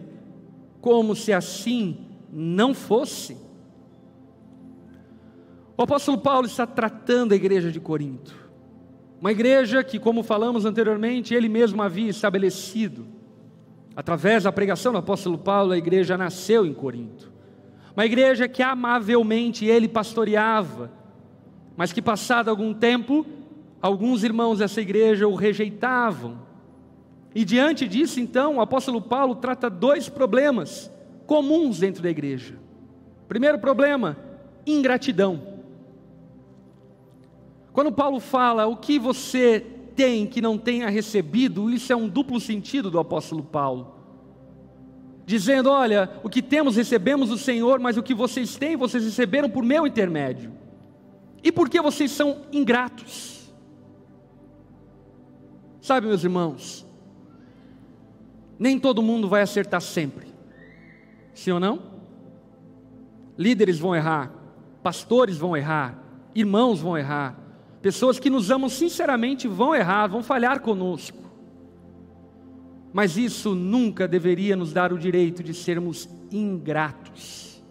como 0.80 1.14
se 1.14 1.30
assim 1.30 2.06
não 2.32 2.72
fosse? 2.72 3.36
O 5.76 5.82
apóstolo 5.82 6.16
Paulo 6.16 6.46
está 6.46 6.66
tratando 6.66 7.32
a 7.32 7.36
igreja 7.36 7.70
de 7.70 7.80
Corinto, 7.80 8.34
uma 9.20 9.30
igreja 9.30 9.84
que, 9.84 9.98
como 9.98 10.22
falamos 10.22 10.64
anteriormente, 10.64 11.34
ele 11.34 11.50
mesmo 11.50 11.82
havia 11.82 12.08
estabelecido. 12.08 13.17
Através 13.98 14.44
da 14.44 14.52
pregação 14.52 14.92
do 14.92 14.98
apóstolo 14.98 15.36
Paulo, 15.36 15.72
a 15.72 15.76
igreja 15.76 16.16
nasceu 16.16 16.64
em 16.64 16.72
Corinto. 16.72 17.32
Uma 17.96 18.06
igreja 18.06 18.46
que 18.46 18.62
amavelmente 18.62 19.66
ele 19.66 19.88
pastoreava, 19.88 20.92
mas 21.76 21.92
que, 21.92 22.00
passado 22.00 22.48
algum 22.48 22.72
tempo, 22.72 23.26
alguns 23.82 24.22
irmãos 24.22 24.60
dessa 24.60 24.80
igreja 24.80 25.26
o 25.26 25.34
rejeitavam. 25.34 26.38
E 27.34 27.44
diante 27.44 27.88
disso, 27.88 28.20
então, 28.20 28.58
o 28.58 28.60
apóstolo 28.60 29.02
Paulo 29.02 29.34
trata 29.34 29.68
dois 29.68 30.08
problemas 30.08 30.88
comuns 31.26 31.80
dentro 31.80 32.00
da 32.00 32.08
igreja. 32.08 32.54
Primeiro 33.26 33.58
problema, 33.58 34.16
ingratidão. 34.64 35.42
Quando 37.72 37.90
Paulo 37.90 38.20
fala 38.20 38.64
o 38.68 38.76
que 38.76 38.96
você 38.96 39.66
tem 39.98 40.28
que 40.28 40.40
não 40.40 40.56
tenha 40.56 40.88
recebido, 40.88 41.68
isso 41.68 41.92
é 41.92 41.96
um 41.96 42.08
duplo 42.08 42.38
sentido 42.38 42.88
do 42.88 43.00
apóstolo 43.00 43.42
Paulo. 43.42 43.96
Dizendo: 45.26 45.68
olha, 45.68 46.08
o 46.22 46.28
que 46.28 46.40
temos 46.40 46.76
recebemos 46.76 47.30
do 47.30 47.36
Senhor, 47.36 47.80
mas 47.80 47.96
o 47.96 48.02
que 48.02 48.14
vocês 48.14 48.56
têm, 48.56 48.76
vocês 48.76 49.04
receberam 49.04 49.50
por 49.50 49.64
meu 49.64 49.88
intermédio. 49.88 50.52
E 51.42 51.50
por 51.50 51.68
que 51.68 51.82
vocês 51.82 52.12
são 52.12 52.42
ingratos? 52.52 53.52
Sabe, 55.80 56.06
meus 56.06 56.22
irmãos, 56.22 56.86
nem 58.56 58.78
todo 58.78 59.02
mundo 59.02 59.28
vai 59.28 59.42
acertar 59.42 59.80
sempre. 59.80 60.28
Sim 61.34 61.50
ou 61.50 61.60
não? 61.60 61.82
Líderes 63.36 63.80
vão 63.80 63.96
errar, 63.96 64.32
pastores 64.80 65.36
vão 65.36 65.56
errar, 65.56 66.00
irmãos 66.36 66.80
vão 66.80 66.96
errar, 66.96 67.47
Pessoas 67.88 68.18
que 68.18 68.28
nos 68.28 68.50
amam 68.50 68.68
sinceramente 68.68 69.48
vão 69.48 69.74
errar, 69.74 70.08
vão 70.08 70.22
falhar 70.22 70.60
conosco. 70.60 71.16
Mas 72.92 73.16
isso 73.16 73.54
nunca 73.54 74.06
deveria 74.06 74.54
nos 74.54 74.74
dar 74.74 74.92
o 74.92 74.98
direito 74.98 75.42
de 75.42 75.54
sermos 75.54 76.06
ingratos. 76.30 77.62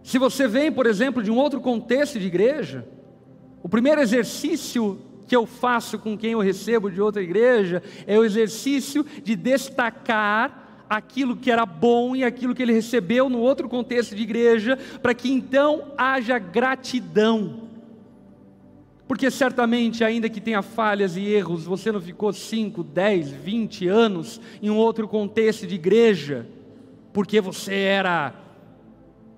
Se 0.00 0.16
você 0.16 0.46
vem, 0.46 0.70
por 0.70 0.86
exemplo, 0.86 1.24
de 1.24 1.30
um 1.32 1.36
outro 1.36 1.60
contexto 1.60 2.20
de 2.20 2.28
igreja, 2.28 2.86
o 3.64 3.68
primeiro 3.68 4.00
exercício 4.00 5.00
que 5.26 5.34
eu 5.34 5.44
faço 5.44 5.98
com 5.98 6.16
quem 6.16 6.30
eu 6.30 6.38
recebo 6.38 6.88
de 6.88 7.00
outra 7.00 7.20
igreja 7.20 7.82
é 8.06 8.16
o 8.16 8.24
exercício 8.24 9.04
de 9.24 9.34
destacar 9.34 10.84
aquilo 10.88 11.34
que 11.34 11.50
era 11.50 11.66
bom 11.66 12.14
e 12.14 12.22
aquilo 12.22 12.54
que 12.54 12.62
ele 12.62 12.72
recebeu 12.72 13.28
no 13.28 13.40
outro 13.40 13.68
contexto 13.68 14.14
de 14.14 14.22
igreja, 14.22 14.78
para 15.02 15.14
que 15.14 15.32
então 15.32 15.92
haja 15.98 16.38
gratidão. 16.38 17.65
Porque 19.08 19.30
certamente, 19.30 20.02
ainda 20.02 20.28
que 20.28 20.40
tenha 20.40 20.62
falhas 20.62 21.16
e 21.16 21.24
erros, 21.24 21.64
você 21.64 21.92
não 21.92 22.00
ficou 22.00 22.32
5, 22.32 22.82
10, 22.82 23.30
20 23.30 23.86
anos 23.86 24.40
em 24.60 24.68
um 24.68 24.76
outro 24.76 25.06
contexto 25.06 25.66
de 25.66 25.76
igreja, 25.76 26.46
porque 27.12 27.40
você 27.40 27.74
era 27.74 28.34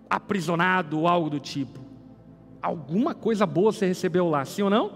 aprisionado 0.08 1.00
ou 1.00 1.08
algo 1.08 1.28
do 1.28 1.38
tipo. 1.38 1.80
Alguma 2.62 3.14
coisa 3.14 3.44
boa 3.44 3.70
você 3.70 3.86
recebeu 3.86 4.28
lá, 4.28 4.44
sim 4.44 4.62
ou 4.62 4.70
não? 4.70 4.92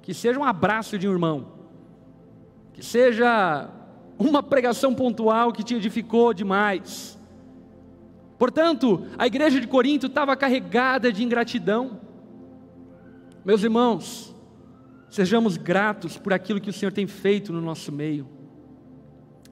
Que 0.00 0.14
seja 0.14 0.38
um 0.38 0.44
abraço 0.44 0.98
de 0.98 1.06
um 1.06 1.12
irmão, 1.12 1.46
que 2.72 2.82
seja 2.82 3.68
uma 4.18 4.42
pregação 4.42 4.94
pontual 4.94 5.52
que 5.52 5.62
te 5.62 5.74
edificou 5.74 6.32
demais. 6.32 7.18
Portanto, 8.38 9.06
a 9.18 9.26
igreja 9.26 9.60
de 9.60 9.66
Corinto 9.66 10.06
estava 10.06 10.36
carregada 10.36 11.12
de 11.12 11.22
ingratidão. 11.22 12.05
Meus 13.46 13.62
irmãos, 13.62 14.34
sejamos 15.08 15.56
gratos 15.56 16.18
por 16.18 16.32
aquilo 16.32 16.60
que 16.60 16.68
o 16.68 16.72
Senhor 16.72 16.90
tem 16.90 17.06
feito 17.06 17.52
no 17.52 17.60
nosso 17.60 17.92
meio. 17.92 18.26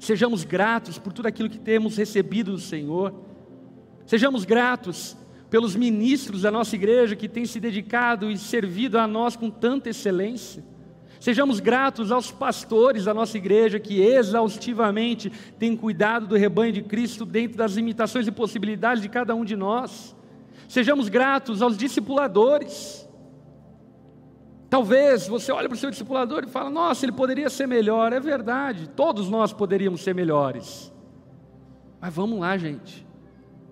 Sejamos 0.01 0.43
gratos 0.43 0.99
por 0.99 1.13
tudo 1.13 1.27
aquilo 1.27 1.49
que 1.49 1.61
temos 1.61 1.97
recebido 1.97 2.51
do 2.51 2.59
Senhor. 2.59 3.15
Sejamos 4.05 4.45
gratos 4.45 5.17
pelos 5.49 5.77
ministros 5.77 6.43
da 6.43 6.51
nossa 6.51 6.75
igreja 6.75 7.15
que 7.15 7.29
têm 7.29 7.47
se 7.47 7.61
dedicado 7.61 8.29
e 8.29 8.37
servido 8.37 8.99
a 8.99 9.07
nós 9.07 9.37
com 9.37 9.49
tanta 9.49 9.91
excelência. 9.91 10.65
Sejamos 11.21 11.61
gratos 11.61 12.11
aos 12.11 12.33
pastores 12.33 13.05
da 13.05 13.15
nossa 13.15 13.39
igreja 13.39 13.79
que 13.79 14.03
exaustivamente 14.03 15.31
têm 15.57 15.77
cuidado 15.77 16.27
do 16.27 16.37
rebanho 16.37 16.73
de 16.73 16.83
Cristo 16.83 17.25
dentro 17.25 17.59
das 17.59 17.75
limitações 17.75 18.27
e 18.27 18.33
possibilidades 18.33 19.01
de 19.01 19.09
cada 19.09 19.37
um 19.37 19.45
de 19.45 19.55
nós. 19.55 20.17
Sejamos 20.69 21.09
gratos 21.09 21.63
aos 21.63 21.77
discipuladores 21.77 23.04
Talvez 24.75 25.29
você 25.29 25.53
olhe 25.53 25.69
para 25.69 25.77
o 25.77 25.79
seu 25.79 25.89
discipulador 25.89 26.43
e 26.43 26.49
fala: 26.49 26.69
Nossa, 26.69 27.05
ele 27.05 27.13
poderia 27.13 27.49
ser 27.49 27.65
melhor. 27.65 28.13
É 28.13 28.19
verdade, 28.19 28.89
todos 28.89 29.31
nós 29.31 29.53
poderíamos 29.53 30.01
ser 30.01 30.17
melhores. 30.17 30.93
Mas 32.01 32.13
vamos 32.13 32.41
lá, 32.41 32.59
gente. 32.59 33.07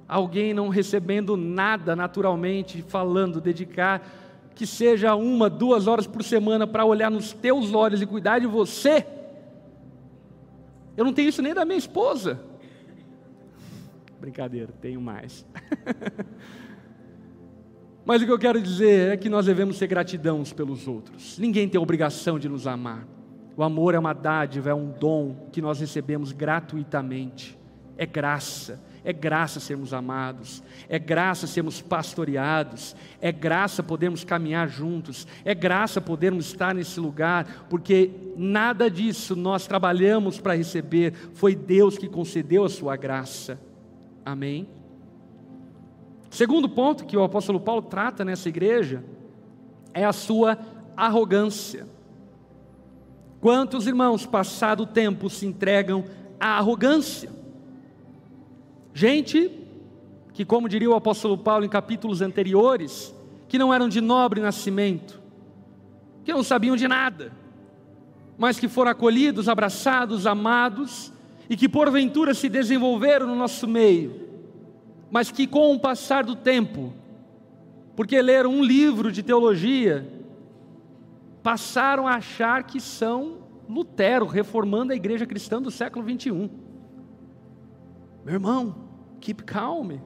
Alguém 0.06 0.54
não 0.54 0.68
recebendo 0.68 1.36
nada 1.36 1.96
naturalmente, 1.96 2.82
falando, 2.82 3.40
dedicar, 3.40 4.00
que 4.54 4.64
seja 4.64 5.16
uma, 5.16 5.50
duas 5.50 5.88
horas 5.88 6.06
por 6.06 6.22
semana 6.22 6.68
para 6.68 6.84
olhar 6.84 7.10
nos 7.10 7.32
teus 7.32 7.74
olhos 7.74 8.00
e 8.00 8.06
cuidar 8.06 8.38
de 8.38 8.46
você. 8.46 9.04
Eu 10.96 11.04
não 11.04 11.12
tenho 11.12 11.30
isso 11.30 11.42
nem 11.42 11.52
da 11.52 11.64
minha 11.64 11.78
esposa. 11.78 12.40
Brincadeira, 14.20 14.72
tenho 14.80 15.00
mais. 15.00 15.44
Mas 18.04 18.20
o 18.20 18.26
que 18.26 18.32
eu 18.32 18.38
quero 18.38 18.60
dizer 18.60 19.12
é 19.12 19.16
que 19.16 19.28
nós 19.28 19.46
devemos 19.46 19.76
ser 19.78 19.86
gratidão 19.86 20.42
pelos 20.56 20.88
outros. 20.88 21.38
Ninguém 21.38 21.68
tem 21.68 21.80
obrigação 21.80 22.38
de 22.38 22.48
nos 22.48 22.66
amar. 22.66 23.06
O 23.56 23.62
amor 23.62 23.94
é 23.94 23.98
uma 23.98 24.12
dádiva, 24.12 24.70
é 24.70 24.74
um 24.74 24.90
dom 24.90 25.48
que 25.52 25.60
nós 25.60 25.78
recebemos 25.78 26.32
gratuitamente. 26.32 27.56
É 27.96 28.06
graça, 28.06 28.82
é 29.04 29.12
graça 29.12 29.60
sermos 29.60 29.92
amados, 29.92 30.62
é 30.88 30.98
graça 30.98 31.46
sermos 31.46 31.80
pastoreados, 31.80 32.96
é 33.20 33.30
graça 33.30 33.82
podermos 33.82 34.24
caminhar 34.24 34.68
juntos, 34.68 35.26
é 35.44 35.54
graça 35.54 36.00
podermos 36.00 36.46
estar 36.46 36.74
nesse 36.74 36.98
lugar, 36.98 37.66
porque 37.68 38.10
nada 38.36 38.90
disso 38.90 39.36
nós 39.36 39.66
trabalhamos 39.66 40.40
para 40.40 40.56
receber, 40.56 41.12
foi 41.34 41.54
Deus 41.54 41.98
que 41.98 42.08
concedeu 42.08 42.64
a 42.64 42.68
sua 42.68 42.96
graça. 42.96 43.60
Amém? 44.24 44.66
Segundo 46.32 46.66
ponto 46.66 47.04
que 47.04 47.14
o 47.14 47.22
apóstolo 47.22 47.60
Paulo 47.60 47.82
trata 47.82 48.24
nessa 48.24 48.48
igreja 48.48 49.04
é 49.92 50.02
a 50.02 50.14
sua 50.14 50.58
arrogância. 50.96 51.86
Quantos 53.38 53.86
irmãos, 53.86 54.24
passado 54.24 54.84
o 54.84 54.86
tempo, 54.86 55.28
se 55.28 55.44
entregam 55.44 56.06
à 56.40 56.56
arrogância? 56.56 57.28
Gente 58.94 59.50
que, 60.32 60.42
como 60.42 60.70
diria 60.70 60.88
o 60.88 60.94
apóstolo 60.94 61.36
Paulo 61.36 61.66
em 61.66 61.68
capítulos 61.68 62.22
anteriores, 62.22 63.14
que 63.46 63.58
não 63.58 63.72
eram 63.72 63.86
de 63.86 64.00
nobre 64.00 64.40
nascimento, 64.40 65.20
que 66.24 66.32
não 66.32 66.42
sabiam 66.42 66.76
de 66.76 66.88
nada, 66.88 67.30
mas 68.38 68.58
que 68.58 68.68
foram 68.68 68.90
acolhidos, 68.90 69.50
abraçados, 69.50 70.26
amados 70.26 71.12
e 71.50 71.58
que 71.58 71.68
porventura 71.68 72.32
se 72.32 72.48
desenvolveram 72.48 73.26
no 73.26 73.36
nosso 73.36 73.68
meio 73.68 74.21
mas 75.12 75.30
que 75.30 75.46
com 75.46 75.74
o 75.74 75.78
passar 75.78 76.24
do 76.24 76.34
tempo, 76.34 76.90
porque 77.94 78.20
leram 78.22 78.50
um 78.50 78.64
livro 78.64 79.12
de 79.12 79.22
teologia, 79.22 80.08
passaram 81.42 82.08
a 82.08 82.14
achar 82.14 82.62
que 82.62 82.80
são 82.80 83.42
Lutero 83.68 84.24
reformando 84.24 84.90
a 84.90 84.96
igreja 84.96 85.26
cristã 85.26 85.60
do 85.60 85.70
século 85.70 86.02
21. 86.02 86.48
Meu 88.24 88.34
irmão, 88.34 88.74
keep 89.20 89.44
calm. 89.44 89.98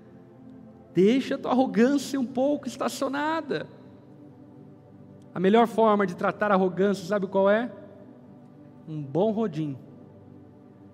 Deixa 0.94 1.34
a 1.34 1.38
tua 1.38 1.50
arrogância 1.50 2.18
um 2.18 2.24
pouco 2.24 2.66
estacionada. 2.66 3.68
A 5.34 5.38
melhor 5.38 5.66
forma 5.66 6.06
de 6.06 6.16
tratar 6.16 6.50
a 6.50 6.54
arrogância, 6.54 7.04
sabe 7.04 7.26
qual 7.26 7.50
é? 7.50 7.70
Um 8.88 9.02
bom 9.02 9.30
rodim, 9.30 9.76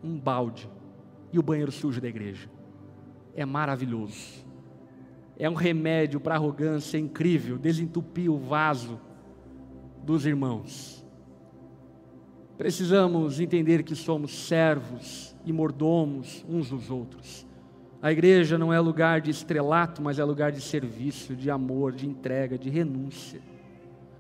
um 0.03 0.19
balde 0.19 0.69
e 1.33 1.39
o 1.39 1.43
banheiro 1.43 1.71
sujo 1.71 2.01
da 2.01 2.09
igreja. 2.09 2.51
É 3.35 3.45
maravilhoso. 3.45 4.45
É 5.39 5.49
um 5.49 5.55
remédio 5.55 6.21
para 6.21 6.35
arrogância 6.35 6.99
incrível, 6.99 7.59
desentupir 7.59 8.31
o 8.31 8.39
vaso 8.39 9.01
dos 10.05 10.27
irmãos. 10.27 11.05
Precisamos 12.59 13.41
entender 13.41 13.83
que 13.83 13.97
somos 13.97 14.47
servos 14.47 15.35
e 15.45 15.53
mordomos 15.53 16.45
uns 16.49 16.71
dos 16.71 16.91
outros. 16.91 17.47
A 18.01 18.13
igreja 18.13 18.59
não 18.59 18.73
é 18.73 18.81
lugar 18.81 19.21
de 19.21 19.31
estrelato, 19.31 20.03
mas 20.03 20.19
é 20.19 20.25
lugar 20.25 20.53
de 20.53 20.61
serviço, 20.61 21.35
de 21.35 21.51
amor, 21.51 21.93
de 21.93 22.07
entrega, 22.07 22.59
de 22.59 22.69
renúncia. 22.69 23.41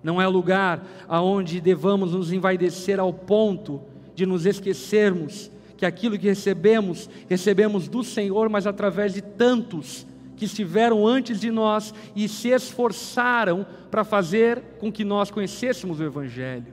Não 0.02 0.20
é 0.20 0.26
lugar 0.26 0.84
aonde 1.08 1.60
devamos 1.60 2.12
nos 2.12 2.32
envaidecer 2.32 2.98
ao 2.98 3.12
ponto 3.12 3.80
de 4.14 4.26
nos 4.26 4.46
esquecermos 4.46 5.50
que 5.82 5.86
aquilo 5.86 6.16
que 6.16 6.28
recebemos, 6.28 7.10
recebemos 7.28 7.88
do 7.88 8.04
Senhor, 8.04 8.48
mas 8.48 8.68
através 8.68 9.14
de 9.14 9.20
tantos 9.20 10.06
que 10.36 10.44
estiveram 10.44 11.04
antes 11.04 11.40
de 11.40 11.50
nós 11.50 11.92
e 12.14 12.28
se 12.28 12.50
esforçaram 12.50 13.66
para 13.90 14.04
fazer 14.04 14.62
com 14.78 14.92
que 14.92 15.02
nós 15.02 15.28
conhecêssemos 15.28 15.98
o 15.98 16.04
Evangelho. 16.04 16.72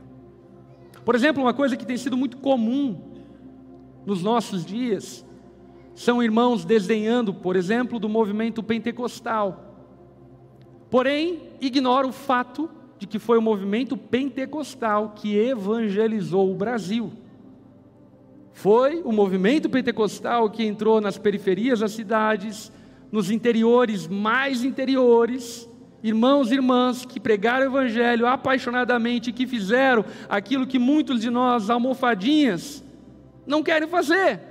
Por 1.03 1.15
exemplo, 1.15 1.41
uma 1.41 1.55
coisa 1.55 1.75
que 1.75 1.87
tem 1.87 1.97
sido 1.97 2.15
muito 2.15 2.37
comum 2.37 3.01
nos 4.05 4.21
nossos 4.21 4.63
dias 4.63 5.25
são 5.95 6.21
irmãos 6.21 6.63
desdenhando, 6.63 7.33
por 7.33 7.55
exemplo, 7.55 7.97
do 7.97 8.07
movimento 8.07 8.61
pentecostal. 8.61 9.89
Porém, 10.87 11.49
ignora 11.59 12.05
o 12.05 12.11
fato 12.11 12.69
de 12.99 13.07
que 13.07 13.17
foi 13.17 13.39
o 13.39 13.41
movimento 13.41 13.97
pentecostal 13.97 15.13
que 15.15 15.35
evangelizou 15.35 16.51
o 16.51 16.55
Brasil. 16.55 17.11
Foi 18.61 19.01
o 19.05 19.13
movimento 19.13 19.69
pentecostal 19.69 20.49
que 20.49 20.65
entrou 20.65 20.99
nas 20.99 21.17
periferias 21.17 21.79
das 21.79 21.93
cidades, 21.93 22.69
nos 23.09 23.31
interiores 23.31 24.05
mais 24.05 24.65
interiores, 24.65 25.69
irmãos 26.03 26.51
e 26.51 26.55
irmãs 26.55 27.05
que 27.05 27.21
pregaram 27.21 27.67
o 27.67 27.69
evangelho 27.69 28.27
apaixonadamente, 28.27 29.31
que 29.31 29.47
fizeram 29.47 30.03
aquilo 30.27 30.67
que 30.67 30.77
muitos 30.77 31.21
de 31.21 31.29
nós, 31.29 31.69
almofadinhas, 31.69 32.83
não 33.47 33.63
querem 33.63 33.87
fazer. 33.87 34.41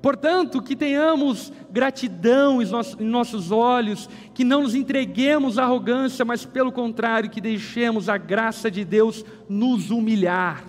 Portanto, 0.00 0.62
que 0.62 0.74
tenhamos 0.74 1.52
gratidão 1.70 2.62
em 2.62 3.04
nossos 3.04 3.50
olhos, 3.50 4.08
que 4.32 4.44
não 4.44 4.62
nos 4.62 4.74
entreguemos 4.74 5.58
à 5.58 5.64
arrogância, 5.64 6.24
mas 6.24 6.46
pelo 6.46 6.72
contrário, 6.72 7.28
que 7.28 7.38
deixemos 7.38 8.08
a 8.08 8.16
graça 8.16 8.70
de 8.70 8.82
Deus 8.82 9.26
nos 9.46 9.90
humilhar. 9.90 10.64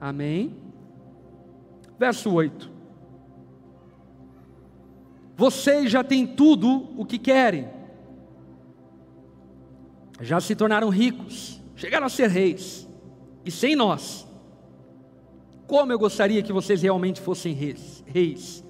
Amém? 0.00 0.69
Verso 2.00 2.32
8. 2.32 2.70
Vocês 5.36 5.90
já 5.90 6.02
têm 6.02 6.26
tudo 6.26 6.88
o 6.96 7.04
que 7.04 7.18
querem, 7.18 7.68
já 10.18 10.40
se 10.40 10.56
tornaram 10.56 10.88
ricos, 10.88 11.60
chegaram 11.76 12.06
a 12.06 12.08
ser 12.08 12.30
reis, 12.30 12.88
e 13.44 13.50
sem 13.50 13.76
nós, 13.76 14.26
como 15.66 15.92
eu 15.92 15.98
gostaria 15.98 16.42
que 16.42 16.54
vocês 16.54 16.80
realmente 16.80 17.20
fossem 17.20 17.52
reis, 17.52 18.02
reis, 18.06 18.64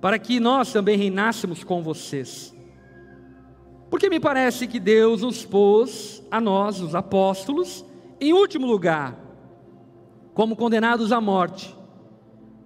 para 0.00 0.16
que 0.16 0.38
nós 0.38 0.72
também 0.72 0.96
reinássemos 0.96 1.64
com 1.64 1.82
vocês. 1.82 2.54
Porque 3.90 4.08
me 4.08 4.20
parece 4.20 4.68
que 4.68 4.78
Deus 4.78 5.22
nos 5.22 5.44
pôs, 5.44 6.22
a 6.30 6.40
nós, 6.40 6.80
os 6.80 6.94
apóstolos, 6.94 7.84
em 8.20 8.32
último 8.32 8.68
lugar, 8.68 9.18
como 10.32 10.54
condenados 10.54 11.10
à 11.10 11.20
morte. 11.20 11.76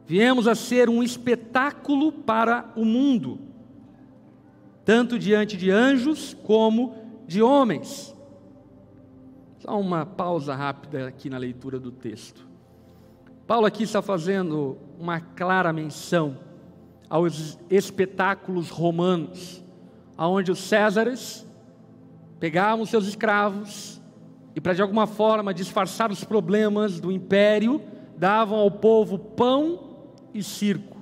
Viemos 0.06 0.48
a 0.48 0.54
ser 0.54 0.88
um 0.88 1.02
espetáculo 1.02 2.12
para 2.12 2.70
o 2.76 2.84
mundo, 2.84 3.38
tanto 4.84 5.18
diante 5.18 5.56
de 5.56 5.70
anjos 5.70 6.34
como 6.42 6.94
de 7.26 7.42
homens. 7.42 8.14
Só 9.58 9.78
uma 9.78 10.04
pausa 10.04 10.54
rápida 10.54 11.06
aqui 11.06 11.30
na 11.30 11.38
leitura 11.38 11.78
do 11.78 11.92
texto. 11.92 12.46
Paulo 13.46 13.66
aqui 13.66 13.84
está 13.84 14.02
fazendo 14.02 14.76
uma 14.98 15.20
clara 15.20 15.72
menção 15.72 16.38
aos 17.08 17.58
espetáculos 17.70 18.70
romanos, 18.70 19.62
aonde 20.16 20.50
os 20.50 20.58
Césares 20.58 21.46
pegavam 22.40 22.84
seus 22.84 23.06
escravos 23.06 24.00
e 24.54 24.60
para 24.60 24.74
de 24.74 24.82
alguma 24.82 25.06
forma 25.06 25.54
disfarçar 25.54 26.10
os 26.10 26.24
problemas 26.24 27.00
do 27.00 27.12
império, 27.12 27.80
davam 28.16 28.58
ao 28.58 28.70
povo 28.70 29.18
pão 29.18 29.91
e 30.34 30.42
circo. 30.42 30.96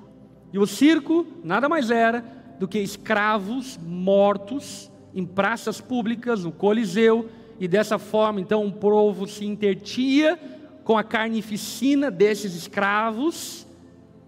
E 0.52 0.58
o 0.58 0.66
circo 0.66 1.26
nada 1.44 1.68
mais 1.68 1.90
era 1.90 2.24
do 2.58 2.68
que 2.68 2.78
escravos 2.78 3.78
mortos 3.82 4.90
em 5.14 5.24
praças 5.24 5.80
públicas, 5.80 6.44
no 6.44 6.52
Coliseu, 6.52 7.28
e 7.58 7.68
dessa 7.68 7.98
forma 7.98 8.40
então 8.40 8.66
o 8.66 8.72
povo 8.72 9.26
se 9.26 9.44
intertia 9.44 10.38
com 10.84 10.96
a 10.96 11.04
carnificina 11.04 12.10
desses 12.10 12.54
escravos 12.54 13.66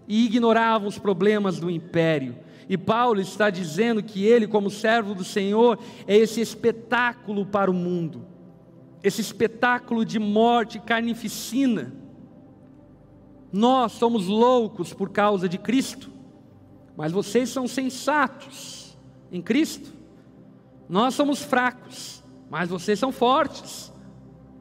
e 0.07 0.25
ignoravam 0.25 0.87
os 0.87 0.97
problemas 0.97 1.59
do 1.59 1.69
império. 1.69 2.35
E 2.69 2.77
Paulo 2.77 3.19
está 3.19 3.49
dizendo 3.49 4.01
que 4.01 4.23
ele, 4.25 4.47
como 4.47 4.69
servo 4.69 5.13
do 5.13 5.23
Senhor, 5.23 5.77
é 6.07 6.15
esse 6.15 6.39
espetáculo 6.41 7.45
para 7.45 7.69
o 7.69 7.73
mundo, 7.73 8.25
esse 9.03 9.21
espetáculo 9.21 10.05
de 10.05 10.19
morte 10.19 10.79
carnificina. 10.79 11.93
Nós 13.53 13.91
somos 13.91 14.25
loucos 14.25 14.95
por 14.95 15.11
causa 15.11 15.47
de 15.47 15.59
Cristo, 15.59 16.09
mas 16.97 17.11
vocês 17.11 17.49
são 17.49 17.67
sensatos 17.67 18.97
em 19.31 19.43
Cristo. 19.43 19.93
Nós 20.89 21.13
somos 21.13 21.43
fracos, 21.43 22.23
mas 22.49 22.67
vocês 22.69 22.97
são 22.97 23.11
fortes. 23.11 23.93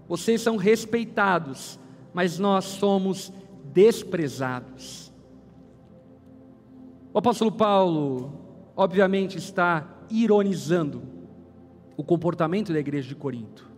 Vocês 0.06 0.42
são 0.42 0.56
respeitados, 0.56 1.80
mas 2.12 2.38
nós 2.38 2.66
somos 2.66 3.32
desprezados. 3.72 5.10
O 7.14 7.18
apóstolo 7.18 7.50
Paulo, 7.50 8.30
obviamente, 8.76 9.38
está 9.38 9.88
ironizando 10.10 11.02
o 11.96 12.04
comportamento 12.04 12.74
da 12.74 12.78
igreja 12.78 13.08
de 13.08 13.14
Corinto, 13.14 13.70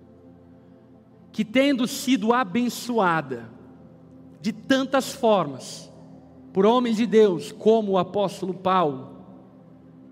que 1.30 1.44
tendo 1.44 1.86
sido 1.86 2.32
abençoada 2.32 3.53
de 4.44 4.52
tantas 4.52 5.14
formas 5.14 5.90
por 6.52 6.66
homens 6.66 6.98
de 6.98 7.06
Deus, 7.06 7.50
como 7.50 7.92
o 7.92 7.98
apóstolo 7.98 8.52
Paulo, 8.52 9.08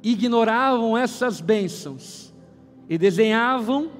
ignoravam 0.02 0.96
essas 0.96 1.38
bênçãos 1.38 2.32
e 2.88 2.96
desenhavam 2.96 3.90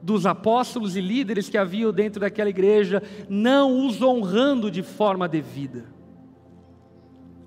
dos 0.00 0.24
apóstolos 0.24 0.96
e 0.96 1.02
líderes 1.02 1.50
que 1.50 1.58
haviam 1.58 1.92
dentro 1.92 2.20
daquela 2.20 2.48
igreja, 2.48 3.02
não 3.28 3.86
os 3.86 4.00
honrando 4.00 4.70
de 4.70 4.82
forma 4.82 5.28
devida. 5.28 5.84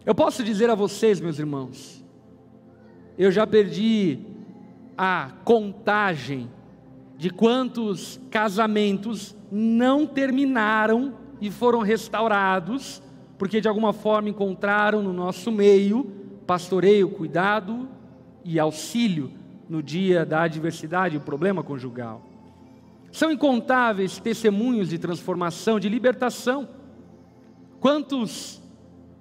Eu 0.06 0.14
posso 0.14 0.44
dizer 0.44 0.70
a 0.70 0.76
vocês, 0.76 1.20
meus 1.20 1.40
irmãos, 1.40 2.06
eu 3.18 3.32
já 3.32 3.48
perdi 3.48 4.20
a 4.96 5.32
contagem 5.44 6.48
de 7.18 7.32
quantos 7.32 8.22
casamentos 8.30 9.36
não 9.52 10.06
terminaram 10.06 11.18
e 11.42 11.50
foram 11.50 11.80
restaurados, 11.80 13.02
porque 13.38 13.62
de 13.62 13.68
alguma 13.68 13.94
forma 13.94 14.30
encontraram 14.30 15.02
no 15.02 15.14
nosso 15.14 15.52
meio 15.52 16.04
pastoreio, 16.46 17.10
cuidado 17.10 17.88
e 18.44 18.60
auxílio 18.60 19.32
no 19.70 19.84
dia 19.84 20.26
da 20.26 20.42
adversidade 20.42 21.16
e 21.16 21.18
o 21.20 21.22
problema 21.22 21.64
conjugal. 21.64 22.24
São 23.12 23.32
incontáveis 23.32 24.20
testemunhos 24.20 24.90
de 24.90 24.98
transformação, 24.98 25.80
de 25.80 25.88
libertação. 25.88 26.68
Quantos 27.80 28.62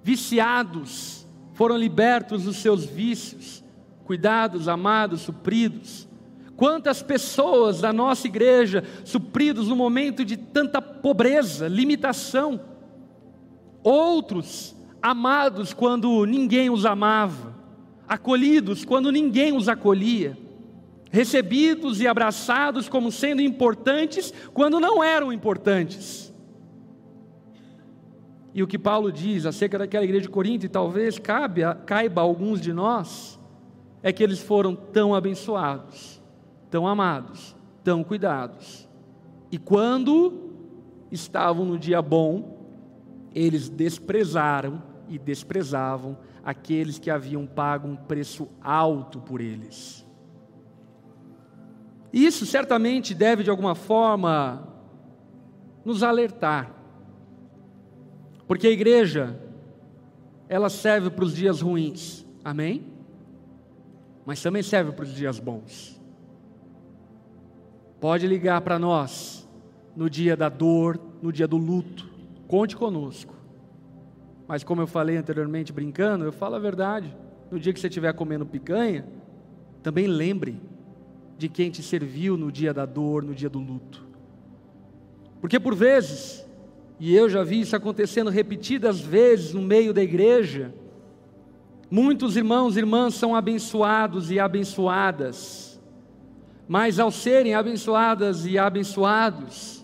viciados 0.03 1.25
foram 1.53 1.77
libertos 1.77 2.43
dos 2.43 2.57
seus 2.57 2.83
vícios, 2.83 3.63
cuidados, 4.05 4.67
amados, 4.67 5.21
supridos? 5.21 6.08
Quantas 6.59 7.01
pessoas 7.01 7.79
da 7.79 7.93
nossa 7.93 8.27
igreja 8.27 8.83
supridos 9.05 9.69
no 9.69 9.77
momento 9.77 10.25
de 10.25 10.35
tanta 10.35 10.81
pobreza, 10.81 11.69
limitação? 11.69 12.59
Outros 13.81 14.75
amados 15.01 15.73
quando 15.73 16.25
ninguém 16.25 16.69
os 16.69 16.85
amava, 16.85 17.55
acolhidos 18.05 18.83
quando 18.83 19.09
ninguém 19.09 19.55
os 19.55 19.69
acolhia 19.69 20.37
recebidos 21.09 22.01
e 22.01 22.07
abraçados 22.07 22.87
como 22.87 23.09
sendo 23.09 23.41
importantes 23.41 24.33
quando 24.53 24.79
não 24.79 25.01
eram 25.01 25.33
importantes. 25.33 26.31
E 28.53 28.61
o 28.61 28.67
que 28.67 28.77
Paulo 28.77 29.11
diz 29.11 29.45
acerca 29.45 29.79
daquela 29.79 30.03
igreja 30.03 30.23
de 30.23 30.29
Corinto, 30.29 30.65
e 30.65 30.69
talvez 30.69 31.17
cabe, 31.17 31.61
caiba 31.85 32.19
a 32.19 32.23
alguns 32.23 32.59
de 32.59 32.73
nós, 32.73 33.39
é 34.03 34.11
que 34.11 34.21
eles 34.21 34.39
foram 34.39 34.75
tão 34.75 35.15
abençoados, 35.15 36.18
tão 36.69 36.87
amados, 36.87 37.55
tão 37.83 38.03
cuidados. 38.03 38.87
E 39.51 39.57
quando 39.57 40.51
estavam 41.11 41.65
no 41.65 41.77
dia 41.77 42.01
bom, 42.01 42.57
eles 43.33 43.69
desprezaram 43.69 44.81
e 45.07 45.17
desprezavam 45.17 46.17
aqueles 46.43 46.99
que 46.99 47.09
haviam 47.09 47.45
pago 47.45 47.87
um 47.87 47.95
preço 47.95 48.47
alto 48.61 49.19
por 49.19 49.41
eles. 49.41 50.05
Isso 52.11 52.45
certamente 52.45 53.13
deve, 53.13 53.43
de 53.43 53.49
alguma 53.49 53.75
forma, 53.75 54.67
nos 55.85 56.01
alertar 56.03 56.79
porque 58.49 58.65
a 58.65 58.71
igreja, 58.71 59.39
ela 60.47 60.71
serve 60.71 61.11
para 61.11 61.23
os 61.23 61.35
dias 61.35 61.61
ruins, 61.61 62.25
amém? 62.43 62.83
Mas 64.25 64.41
também 64.41 64.63
serve 64.63 64.91
para 64.91 65.03
os 65.03 65.13
dias 65.13 65.37
bons. 65.37 65.98
Pode 67.99 68.27
ligar 68.27 68.61
para 68.61 68.79
nós 68.79 69.47
no 69.95 70.09
dia 70.09 70.35
da 70.35 70.49
dor, 70.49 70.99
no 71.21 71.31
dia 71.31 71.47
do 71.47 71.57
luto, 71.57 72.09
conte 72.47 72.75
conosco. 72.75 73.35
Mas 74.47 74.63
como 74.63 74.81
eu 74.81 74.87
falei 74.87 75.17
anteriormente 75.17 75.73
brincando, 75.73 76.25
eu 76.25 76.31
falo 76.31 76.55
a 76.55 76.59
verdade. 76.59 77.15
No 77.51 77.59
dia 77.59 77.73
que 77.73 77.79
você 77.79 77.87
estiver 77.87 78.13
comendo 78.13 78.45
picanha, 78.45 79.05
também 79.83 80.07
lembre 80.07 80.61
de 81.37 81.49
quem 81.49 81.69
te 81.69 81.83
serviu 81.83 82.37
no 82.37 82.51
dia 82.51 82.73
da 82.73 82.85
dor, 82.85 83.23
no 83.23 83.33
dia 83.33 83.49
do 83.49 83.59
luto. 83.59 84.05
Porque 85.41 85.59
por 85.59 85.75
vezes 85.75 86.45
e 86.99 87.15
eu 87.15 87.29
já 87.29 87.43
vi 87.43 87.61
isso 87.61 87.75
acontecendo 87.75 88.29
repetidas 88.29 88.99
vezes 88.99 89.53
no 89.53 89.61
meio 89.61 89.93
da 89.93 90.03
igreja. 90.03 90.73
Muitos 91.89 92.35
irmãos 92.35 92.75
e 92.75 92.79
irmãs 92.79 93.15
são 93.15 93.33
abençoados 93.33 94.29
e 94.29 94.39
abençoadas, 94.39 95.68
mas 96.69 96.99
ao 96.99 97.09
serem 97.09 97.55
abençoadas 97.55 98.45
e 98.45 98.55
abençoados, 98.55 99.83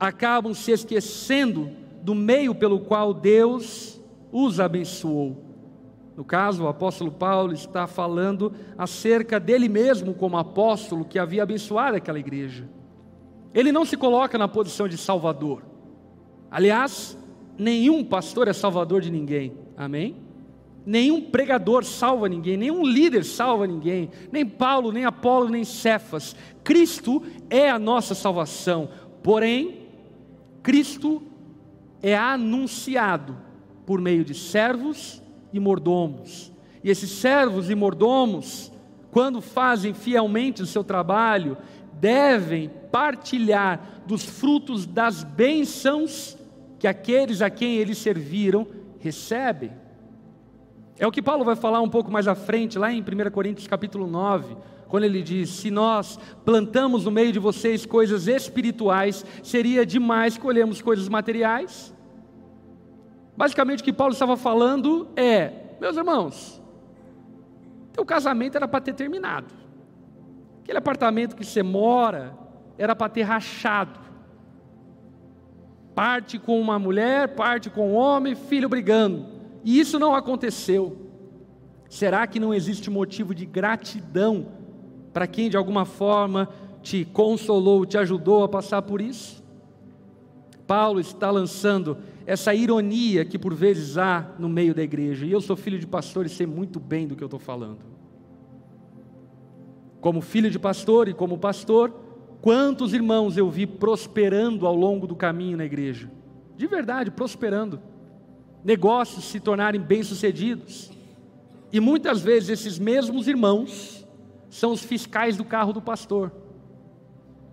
acabam 0.00 0.54
se 0.54 0.72
esquecendo 0.72 1.70
do 2.02 2.14
meio 2.14 2.54
pelo 2.54 2.80
qual 2.80 3.12
Deus 3.12 4.00
os 4.32 4.58
abençoou. 4.58 5.44
No 6.16 6.24
caso, 6.24 6.64
o 6.64 6.68
apóstolo 6.68 7.12
Paulo 7.12 7.52
está 7.52 7.86
falando 7.86 8.50
acerca 8.78 9.38
dele 9.38 9.68
mesmo 9.68 10.14
como 10.14 10.38
apóstolo 10.38 11.04
que 11.04 11.18
havia 11.18 11.42
abençoado 11.42 11.98
aquela 11.98 12.18
igreja. 12.18 12.66
Ele 13.52 13.70
não 13.70 13.84
se 13.84 13.98
coloca 13.98 14.38
na 14.38 14.48
posição 14.48 14.88
de 14.88 14.96
salvador. 14.96 15.62
Aliás, 16.50 17.18
nenhum 17.58 18.02
pastor 18.02 18.48
é 18.48 18.54
salvador 18.54 19.02
de 19.02 19.10
ninguém, 19.10 19.52
amém? 19.76 20.16
Nenhum 20.84 21.20
pregador 21.20 21.84
salva 21.84 22.28
ninguém, 22.28 22.56
nenhum 22.56 22.84
líder 22.84 23.24
salva 23.24 23.66
ninguém, 23.66 24.10
nem 24.32 24.44
Paulo, 24.44 24.90
nem 24.90 25.04
Apolo, 25.04 25.48
nem 25.48 25.64
Cefas. 25.64 26.34
Cristo 26.64 27.22
é 27.48 27.70
a 27.70 27.78
nossa 27.78 28.14
salvação, 28.14 28.88
porém, 29.22 29.82
Cristo 30.62 31.22
é 32.02 32.16
anunciado 32.16 33.36
por 33.86 34.00
meio 34.00 34.24
de 34.24 34.34
servos 34.34 35.22
e 35.52 35.60
mordomos. 35.60 36.52
E 36.82 36.90
esses 36.90 37.10
servos 37.10 37.70
e 37.70 37.74
mordomos, 37.74 38.72
quando 39.12 39.40
fazem 39.40 39.94
fielmente 39.94 40.62
o 40.62 40.66
seu 40.66 40.82
trabalho, 40.82 41.56
devem 42.00 42.68
partilhar 42.90 44.02
dos 44.06 44.24
frutos 44.24 44.84
das 44.84 45.22
bênçãos 45.22 46.36
que 46.78 46.88
aqueles 46.88 47.40
a 47.40 47.48
quem 47.48 47.76
eles 47.76 47.98
serviram 47.98 48.66
recebem. 48.98 49.81
É 51.02 51.06
o 51.06 51.10
que 51.10 51.20
Paulo 51.20 51.44
vai 51.44 51.56
falar 51.56 51.80
um 51.80 51.88
pouco 51.88 52.12
mais 52.12 52.28
à 52.28 52.34
frente, 52.36 52.78
lá 52.78 52.92
em 52.92 53.00
1 53.02 53.28
Coríntios 53.32 53.66
capítulo 53.66 54.06
9, 54.06 54.56
quando 54.86 55.02
ele 55.02 55.20
diz: 55.20 55.50
Se 55.50 55.68
nós 55.68 56.16
plantamos 56.44 57.06
no 57.06 57.10
meio 57.10 57.32
de 57.32 57.40
vocês 57.40 57.84
coisas 57.84 58.28
espirituais, 58.28 59.26
seria 59.42 59.84
demais 59.84 60.38
colhermos 60.38 60.80
coisas 60.80 61.08
materiais? 61.08 61.92
Basicamente 63.36 63.80
o 63.80 63.84
que 63.84 63.92
Paulo 63.92 64.12
estava 64.12 64.36
falando 64.36 65.08
é: 65.16 65.74
Meus 65.80 65.96
irmãos, 65.96 66.62
teu 67.92 68.04
casamento 68.06 68.54
era 68.54 68.68
para 68.68 68.80
ter 68.80 68.94
terminado, 68.94 69.52
aquele 70.62 70.78
apartamento 70.78 71.34
que 71.34 71.44
você 71.44 71.64
mora 71.64 72.32
era 72.78 72.94
para 72.94 73.08
ter 73.08 73.22
rachado, 73.22 73.98
parte 75.96 76.38
com 76.38 76.60
uma 76.60 76.78
mulher, 76.78 77.34
parte 77.34 77.68
com 77.68 77.90
um 77.90 77.94
homem, 77.96 78.36
filho 78.36 78.68
brigando. 78.68 79.31
E 79.64 79.78
isso 79.78 79.98
não 79.98 80.14
aconteceu. 80.14 80.96
Será 81.88 82.26
que 82.26 82.40
não 82.40 82.54
existe 82.54 82.90
motivo 82.90 83.34
de 83.34 83.44
gratidão 83.44 84.46
para 85.12 85.26
quem 85.26 85.50
de 85.50 85.56
alguma 85.56 85.84
forma 85.84 86.48
te 86.82 87.04
consolou, 87.04 87.84
te 87.84 87.98
ajudou 87.98 88.44
a 88.44 88.48
passar 88.48 88.82
por 88.82 89.00
isso? 89.00 89.42
Paulo 90.66 91.00
está 91.00 91.30
lançando 91.30 91.98
essa 92.24 92.54
ironia 92.54 93.24
que 93.24 93.38
por 93.38 93.54
vezes 93.54 93.98
há 93.98 94.32
no 94.38 94.48
meio 94.48 94.74
da 94.74 94.82
igreja. 94.82 95.26
E 95.26 95.32
eu 95.32 95.40
sou 95.40 95.56
filho 95.56 95.78
de 95.78 95.86
pastor 95.86 96.24
e 96.24 96.28
sei 96.28 96.46
muito 96.46 96.80
bem 96.80 97.06
do 97.06 97.14
que 97.14 97.22
eu 97.22 97.26
estou 97.26 97.40
falando. 97.40 97.80
Como 100.00 100.20
filho 100.20 100.50
de 100.50 100.58
pastor 100.58 101.08
e 101.08 101.14
como 101.14 101.38
pastor, 101.38 101.92
Quantos 102.42 102.92
irmãos 102.92 103.36
eu 103.36 103.48
vi 103.48 103.68
prosperando 103.68 104.66
ao 104.66 104.74
longo 104.74 105.06
do 105.06 105.14
caminho 105.14 105.56
na 105.56 105.64
igreja? 105.64 106.10
De 106.56 106.66
verdade, 106.66 107.08
prosperando. 107.08 107.80
Negócios 108.64 109.24
se 109.24 109.40
tornarem 109.40 109.80
bem-sucedidos. 109.80 110.90
E 111.72 111.80
muitas 111.80 112.20
vezes 112.20 112.50
esses 112.50 112.78
mesmos 112.78 113.26
irmãos 113.26 114.06
são 114.50 114.72
os 114.72 114.82
fiscais 114.82 115.36
do 115.36 115.44
carro 115.44 115.72
do 115.72 115.80
pastor. 115.80 116.30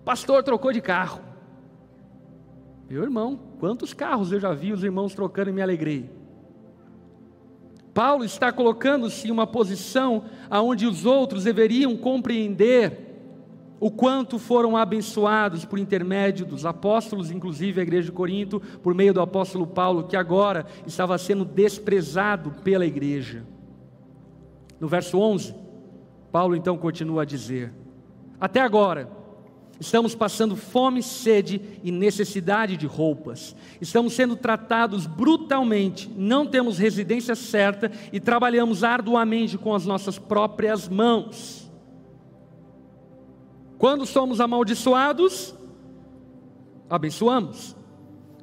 Pastor 0.04 0.42
trocou 0.42 0.72
de 0.72 0.80
carro. 0.80 1.20
Meu 2.88 3.02
irmão, 3.02 3.38
quantos 3.58 3.94
carros 3.94 4.32
eu 4.32 4.40
já 4.40 4.52
vi 4.52 4.72
os 4.72 4.84
irmãos 4.84 5.14
trocando 5.14 5.50
e 5.50 5.52
me 5.52 5.62
alegrei. 5.62 6.10
Paulo 7.94 8.24
está 8.24 8.52
colocando-se 8.52 9.28
em 9.28 9.30
uma 9.30 9.46
posição 9.46 10.24
aonde 10.48 10.86
os 10.86 11.04
outros 11.04 11.44
deveriam 11.44 11.96
compreender 11.96 13.09
o 13.80 13.90
quanto 13.90 14.38
foram 14.38 14.76
abençoados 14.76 15.64
por 15.64 15.78
intermédio 15.78 16.44
dos 16.44 16.66
apóstolos, 16.66 17.30
inclusive 17.30 17.80
a 17.80 17.82
igreja 17.82 18.06
de 18.06 18.12
Corinto, 18.12 18.60
por 18.82 18.94
meio 18.94 19.14
do 19.14 19.22
apóstolo 19.22 19.66
Paulo, 19.66 20.04
que 20.04 20.16
agora 20.16 20.66
estava 20.86 21.16
sendo 21.16 21.46
desprezado 21.46 22.50
pela 22.62 22.84
igreja. 22.84 23.42
No 24.78 24.86
verso 24.86 25.18
11, 25.18 25.54
Paulo 26.30 26.54
então 26.54 26.76
continua 26.76 27.22
a 27.22 27.24
dizer: 27.24 27.72
Até 28.38 28.60
agora, 28.60 29.10
estamos 29.80 30.14
passando 30.14 30.56
fome, 30.56 31.02
sede 31.02 31.80
e 31.82 31.90
necessidade 31.90 32.76
de 32.76 32.86
roupas, 32.86 33.56
estamos 33.80 34.12
sendo 34.12 34.36
tratados 34.36 35.06
brutalmente, 35.06 36.10
não 36.14 36.46
temos 36.46 36.76
residência 36.76 37.34
certa 37.34 37.90
e 38.12 38.20
trabalhamos 38.20 38.84
arduamente 38.84 39.56
com 39.56 39.74
as 39.74 39.86
nossas 39.86 40.18
próprias 40.18 40.86
mãos. 40.86 41.59
Quando 43.80 44.04
somos 44.04 44.42
amaldiçoados, 44.42 45.54
abençoamos. 46.90 47.74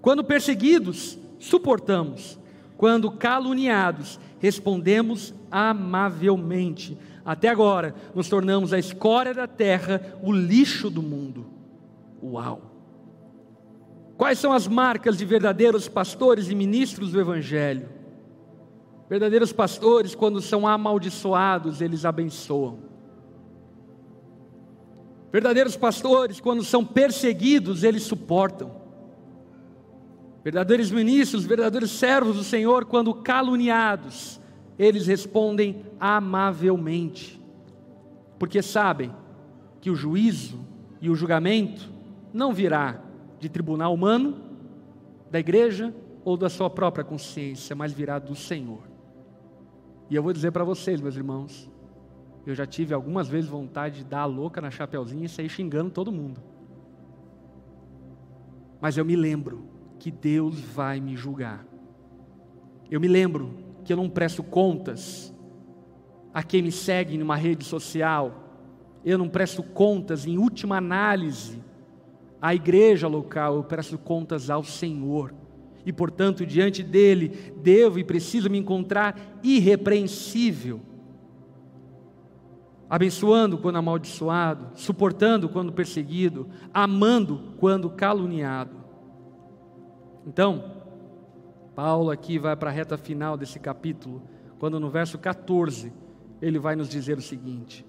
Quando 0.02 0.24
perseguidos, 0.24 1.16
suportamos. 1.38 2.40
Quando 2.76 3.12
caluniados, 3.12 4.20
respondemos 4.40 5.36
amavelmente. 5.52 6.98
Até 7.24 7.50
agora, 7.50 7.94
nos 8.16 8.28
tornamos 8.28 8.74
a 8.74 8.80
escória 8.80 9.32
da 9.32 9.46
terra, 9.46 10.18
o 10.24 10.32
lixo 10.34 10.90
do 10.90 11.04
mundo. 11.04 11.46
Uau! 12.24 12.72
Quais 14.18 14.40
são 14.40 14.52
as 14.52 14.68
marcas 14.68 15.20
de 15.20 15.24
verdadeiros 15.24 15.88
pastores 15.88 16.50
e 16.50 16.56
ministros 16.56 17.12
do 17.12 17.22
Evangelho? 17.22 17.88
Verdadeiros 19.08 19.54
pastores, 19.54 20.16
quando 20.16 20.42
são 20.42 20.68
amaldiçoados, 20.68 21.80
eles 21.80 22.06
abençoam. 22.06 22.87
Verdadeiros 25.32 25.76
pastores, 25.76 26.40
quando 26.40 26.64
são 26.64 26.86
perseguidos, 26.86 27.84
eles 27.84 28.04
suportam. 28.04 28.72
Verdadeiros 30.44 30.92
ministros, 30.92 31.46
verdadeiros 31.46 31.92
servos 31.92 32.38
do 32.38 32.44
Senhor, 32.44 32.86
quando 32.86 33.14
caluniados, 33.14 34.40
eles 34.80 35.08
respondem 35.08 35.84
amavelmente, 36.00 37.42
porque 38.40 38.62
sabem 38.62 39.12
que 39.82 39.90
o 39.90 39.96
juízo 39.96 40.60
e 41.02 41.10
o 41.10 41.16
julgamento 41.16 41.90
não 42.34 42.54
virá 42.54 43.02
de 43.40 43.50
tribunal 43.50 43.94
humano, 43.94 44.38
da 45.30 45.40
igreja 45.40 45.94
ou 46.24 46.38
da 46.38 46.50
sua 46.50 46.70
própria 46.70 47.04
consciência, 47.04 47.76
mas 47.76 47.92
virá 47.92 48.20
do 48.20 48.36
Senhor. 48.36 48.82
E 50.10 50.16
eu 50.16 50.24
vou 50.24 50.32
dizer 50.32 50.52
para 50.52 50.64
vocês, 50.64 51.02
meus 51.02 51.16
irmãos, 51.16 51.70
eu 52.48 52.56
já 52.56 52.66
tive 52.66 52.94
algumas 52.94 53.28
vezes 53.28 53.50
vontade 53.50 53.98
de 53.98 54.04
dar 54.06 54.22
a 54.22 54.26
louca 54.26 54.62
na 54.62 54.72
chapeuzinha 54.72 55.26
e 55.26 55.30
sair 55.30 55.50
xingando 55.50 55.92
todo 55.92 56.14
mundo. 56.14 56.42
Mas 58.80 58.98
eu 58.98 59.04
me 59.04 59.18
lembro 59.18 59.66
que 60.00 60.10
Deus 60.10 60.58
vai 60.58 61.02
me 61.02 61.14
julgar. 61.18 61.66
Eu 62.90 63.02
me 63.02 63.08
lembro 63.10 63.54
que 63.84 63.92
eu 63.92 63.98
não 63.98 64.10
presto 64.10 64.42
contas 64.42 65.34
a 66.34 66.42
quem 66.42 66.62
me 66.62 66.72
segue 66.72 67.18
numa 67.18 67.36
rede 67.36 67.66
social, 67.66 68.46
eu 69.04 69.18
não 69.18 69.28
presto 69.28 69.62
contas, 69.62 70.26
em 70.26 70.38
última 70.38 70.78
análise, 70.78 71.62
à 72.42 72.56
igreja 72.56 73.10
local, 73.10 73.56
eu 73.58 73.64
presto 73.66 73.98
contas 73.98 74.50
ao 74.50 74.64
Senhor. 74.64 75.34
E, 75.86 75.92
portanto, 75.92 76.46
diante 76.46 76.82
dele, 76.82 77.54
devo 77.62 78.00
e 78.00 78.06
preciso 78.06 78.50
me 78.50 78.58
encontrar 78.58 79.38
irrepreensível 79.44 80.80
abençoando 82.90 83.58
quando 83.58 83.78
amaldiçoado, 83.78 84.70
suportando 84.76 85.50
quando 85.50 85.74
perseguido, 85.74 86.48
amando 86.74 87.54
quando 87.60 87.90
caluniado. 87.90 88.76
Então, 90.26 90.78
Paulo 91.76 92.10
aqui 92.10 92.40
vai 92.40 92.56
para 92.56 92.70
a 92.70 92.74
reta 92.74 92.98
final 92.98 93.38
desse 93.38 93.60
capítulo, 93.60 94.22
quando 94.60 94.80
no 94.80 94.90
verso 94.90 95.18
14 95.18 95.94
ele 96.42 96.60
vai 96.60 96.76
nos 96.76 96.90
dizer 96.90 97.18
o 97.18 97.22
seguinte: 97.22 97.86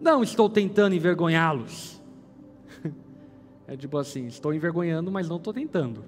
Não 0.00 0.22
estou 0.22 0.48
tentando 0.48 0.94
envergonhá-los. 0.94 2.02
É 3.66 3.78
tipo 3.78 3.96
assim, 3.96 4.26
estou 4.26 4.52
envergonhando, 4.52 5.10
mas 5.10 5.26
não 5.26 5.36
estou 5.38 5.50
tentando. 5.50 6.04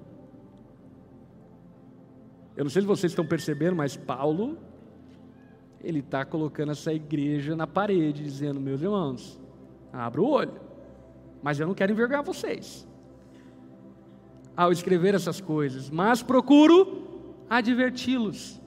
Eu 2.55 2.65
não 2.65 2.71
sei 2.71 2.83
se 2.83 2.87
vocês 2.87 3.13
estão 3.13 3.27
percebendo, 3.27 3.75
mas 3.75 3.97
Paulo 3.97 4.59
ele 5.83 6.01
está 6.01 6.25
colocando 6.25 6.73
essa 6.73 6.93
igreja 6.93 7.55
na 7.55 7.67
parede, 7.67 8.23
dizendo: 8.23 8.61
meus 8.61 8.81
irmãos, 8.83 9.41
abra 9.93 10.21
o 10.21 10.29
olho, 10.29 10.61
mas 11.43 11.61
eu 11.61 11.67
não 11.67 11.75
quero 11.75 11.93
envergonhar 11.93 12.23
vocês 12.23 12.87
ao 14.57 14.73
escrever 14.73 15.15
essas 15.15 15.41
coisas, 15.41 15.91
mas 15.91 16.23
procuro 16.23 17.05
adverti-los 17.49 18.61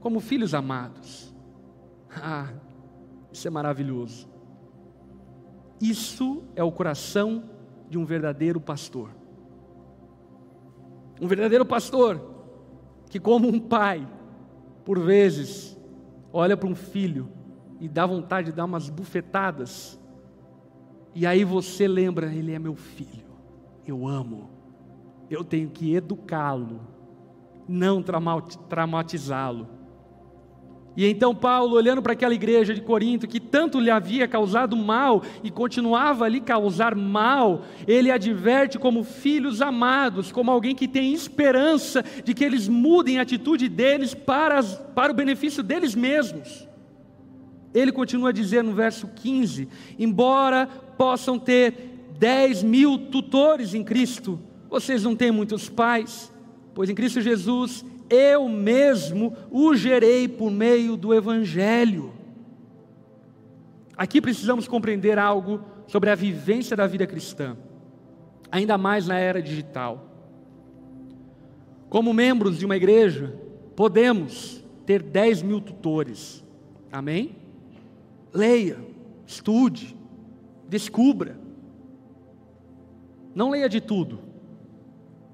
como 0.00 0.20
filhos 0.20 0.54
amados. 0.54 1.34
Ah, 2.10 2.52
isso 3.32 3.46
é 3.46 3.50
maravilhoso. 3.50 4.28
Isso 5.80 6.44
é 6.54 6.62
o 6.62 6.72
coração 6.72 7.44
de 7.88 7.98
um 7.98 8.04
verdadeiro 8.04 8.60
pastor. 8.60 9.10
Um 11.20 11.26
verdadeiro 11.26 11.66
pastor 11.66 12.20
que, 13.10 13.18
como 13.18 13.48
um 13.48 13.58
pai, 13.58 14.06
por 14.84 14.98
vezes, 14.98 15.77
olha 16.32 16.56
para 16.56 16.68
um 16.68 16.74
filho 16.74 17.28
e 17.80 17.88
dá 17.88 18.04
vontade 18.04 18.50
de 18.50 18.56
dar 18.56 18.64
umas 18.64 18.88
bufetadas, 18.88 19.98
e 21.14 21.26
aí 21.26 21.44
você 21.44 21.88
lembra: 21.88 22.32
ele 22.32 22.52
é 22.52 22.58
meu 22.58 22.74
filho, 22.74 23.26
eu 23.86 24.06
amo, 24.06 24.50
eu 25.30 25.44
tenho 25.44 25.70
que 25.70 25.94
educá-lo, 25.94 26.80
não 27.68 28.02
traumatizá-lo. 28.68 29.77
E 30.98 31.06
então 31.06 31.32
Paulo, 31.32 31.76
olhando 31.76 32.02
para 32.02 32.14
aquela 32.14 32.34
igreja 32.34 32.74
de 32.74 32.80
Corinto 32.80 33.28
que 33.28 33.38
tanto 33.38 33.78
lhe 33.78 33.88
havia 33.88 34.26
causado 34.26 34.74
mal 34.74 35.22
e 35.44 35.48
continuava 35.48 36.24
ali 36.24 36.40
causar 36.40 36.96
mal, 36.96 37.62
ele 37.86 38.10
adverte 38.10 38.80
como 38.80 39.04
filhos 39.04 39.62
amados, 39.62 40.32
como 40.32 40.50
alguém 40.50 40.74
que 40.74 40.88
tem 40.88 41.14
esperança 41.14 42.04
de 42.24 42.34
que 42.34 42.42
eles 42.42 42.66
mudem 42.66 43.20
a 43.20 43.22
atitude 43.22 43.68
deles 43.68 44.12
para, 44.12 44.58
as, 44.58 44.74
para 44.92 45.12
o 45.12 45.14
benefício 45.14 45.62
deles 45.62 45.94
mesmos. 45.94 46.66
Ele 47.72 47.92
continua 47.92 48.32
dizer 48.32 48.64
no 48.64 48.72
verso 48.72 49.06
15: 49.06 49.68
embora 50.00 50.66
possam 50.66 51.38
ter 51.38 52.08
10 52.18 52.64
mil 52.64 52.98
tutores 52.98 53.72
em 53.72 53.84
Cristo, 53.84 54.40
vocês 54.68 55.04
não 55.04 55.14
têm 55.14 55.30
muitos 55.30 55.68
pais, 55.68 56.32
pois 56.74 56.90
em 56.90 56.94
Cristo 56.96 57.20
Jesus 57.20 57.84
eu 58.10 58.48
mesmo 58.48 59.36
o 59.50 59.74
gerei 59.74 60.28
por 60.28 60.50
meio 60.50 60.96
do 60.96 61.14
Evangelho. 61.14 62.12
Aqui 63.96 64.20
precisamos 64.20 64.68
compreender 64.68 65.18
algo 65.18 65.60
sobre 65.86 66.10
a 66.10 66.14
vivência 66.14 66.76
da 66.76 66.86
vida 66.86 67.06
cristã, 67.06 67.56
ainda 68.50 68.78
mais 68.78 69.06
na 69.06 69.18
era 69.18 69.42
digital. 69.42 70.04
Como 71.88 72.12
membros 72.12 72.58
de 72.58 72.64
uma 72.64 72.76
igreja, 72.76 73.34
podemos 73.74 74.64
ter 74.86 75.02
10 75.02 75.42
mil 75.42 75.60
tutores, 75.60 76.44
amém? 76.92 77.36
Leia, 78.32 78.78
estude, 79.26 79.96
descubra. 80.68 81.38
Não 83.34 83.50
leia 83.50 83.68
de 83.68 83.80
tudo, 83.80 84.20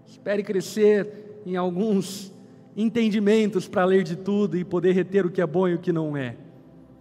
espere 0.07 0.43
crescer 0.43 1.43
em 1.47 1.57
alguns 1.57 2.34
entendimentos 2.77 3.69
para 3.69 3.85
ler 3.85 4.03
de 4.03 4.17
tudo 4.17 4.57
e 4.57 4.65
poder 4.65 4.93
reter 4.93 5.25
o 5.25 5.31
que 5.31 5.41
é 5.41 5.47
bom 5.47 5.69
e 5.69 5.75
o 5.75 5.79
que 5.79 5.93
não 5.93 6.17
é. 6.17 6.37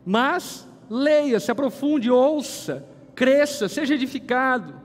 Mas 0.06 0.68
leia, 0.90 1.40
se 1.40 1.52
aprofunde, 1.52 2.12
ouça, 2.12 2.86
cresça, 3.16 3.68
seja 3.68 3.96
edificado, 3.96 4.76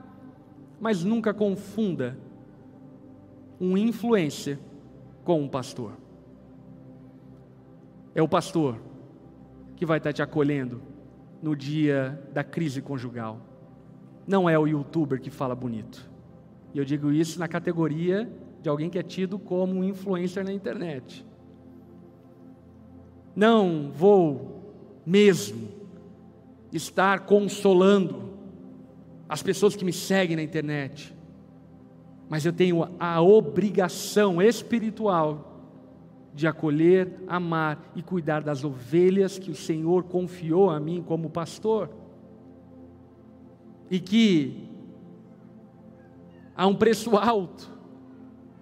mas 0.79 1.03
nunca 1.03 1.33
confunda 1.33 2.17
um 3.59 3.77
influência 3.77 4.59
com 5.23 5.41
um 5.41 5.47
pastor. 5.47 5.93
É 8.15 8.21
o 8.21 8.27
pastor 8.27 8.79
que 9.75 9.85
vai 9.85 9.97
estar 9.97 10.13
te 10.13 10.21
acolhendo 10.21 10.81
no 11.41 11.55
dia 11.55 12.21
da 12.33 12.43
crise 12.43 12.81
conjugal. 12.81 13.39
Não 14.25 14.49
é 14.49 14.57
o 14.57 14.67
youtuber 14.67 15.21
que 15.21 15.29
fala 15.29 15.55
bonito. 15.55 16.09
E 16.73 16.77
eu 16.77 16.85
digo 16.85 17.11
isso 17.11 17.39
na 17.39 17.47
categoria 17.47 18.31
de 18.61 18.69
alguém 18.69 18.89
que 18.89 18.99
é 18.99 19.03
tido 19.03 19.39
como 19.39 19.75
um 19.75 19.83
influencer 19.83 20.43
na 20.43 20.51
internet. 20.51 21.25
Não 23.35 23.91
vou 23.91 24.59
mesmo 25.05 25.69
estar 26.71 27.21
consolando 27.21 28.33
as 29.27 29.41
pessoas 29.41 29.75
que 29.75 29.85
me 29.85 29.93
seguem 29.93 30.35
na 30.35 30.43
internet, 30.43 31.15
mas 32.27 32.45
eu 32.45 32.53
tenho 32.53 32.87
a 32.99 33.21
obrigação 33.21 34.41
espiritual 34.41 35.45
de 36.33 36.47
acolher, 36.47 37.15
amar 37.27 37.91
e 37.95 38.03
cuidar 38.03 38.41
das 38.41 38.63
ovelhas 38.63 39.39
que 39.39 39.51
o 39.51 39.55
Senhor 39.55 40.03
confiou 40.03 40.69
a 40.69 40.79
mim 40.79 41.03
como 41.05 41.29
pastor. 41.29 41.89
E 43.89 43.99
que 43.99 44.69
há 46.55 46.67
um 46.67 46.75
preço 46.75 47.17
alto 47.17 47.78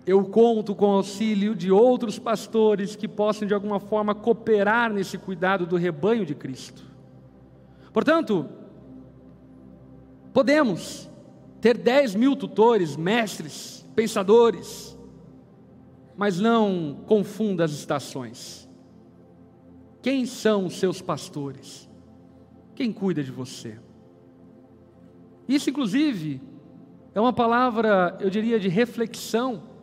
eu 0.07 0.23
conto 0.23 0.73
com 0.73 0.85
o 0.85 0.93
auxílio 0.93 1.53
de 1.53 1.69
outros 1.69 2.17
pastores 2.17 2.95
que 2.95 3.09
possam 3.09 3.45
de 3.45 3.53
alguma 3.53 3.77
forma 3.77 4.15
cooperar 4.15 4.91
nesse 4.91 5.17
cuidado 5.17 5.65
do 5.65 5.75
rebanho 5.75 6.25
de 6.25 6.33
Cristo. 6.33 6.81
Portanto, 7.91 8.47
podemos 10.31 11.09
ter 11.59 11.77
10 11.77 12.15
mil 12.15 12.37
tutores, 12.37 12.95
mestres, 12.95 13.85
pensadores, 13.97 14.97
mas 16.15 16.39
não 16.39 17.01
confunda 17.05 17.65
as 17.65 17.71
estações. 17.71 18.65
Quem 20.01 20.25
são 20.25 20.67
os 20.67 20.79
seus 20.79 21.01
pastores? 21.01 21.89
Quem 22.73 22.93
cuida 22.93 23.21
de 23.21 23.31
você? 23.31 23.77
Isso, 25.49 25.69
inclusive, 25.69 26.41
é 27.13 27.19
uma 27.19 27.33
palavra, 27.33 28.17
eu 28.21 28.29
diria, 28.29 28.57
de 28.57 28.69
reflexão 28.69 29.75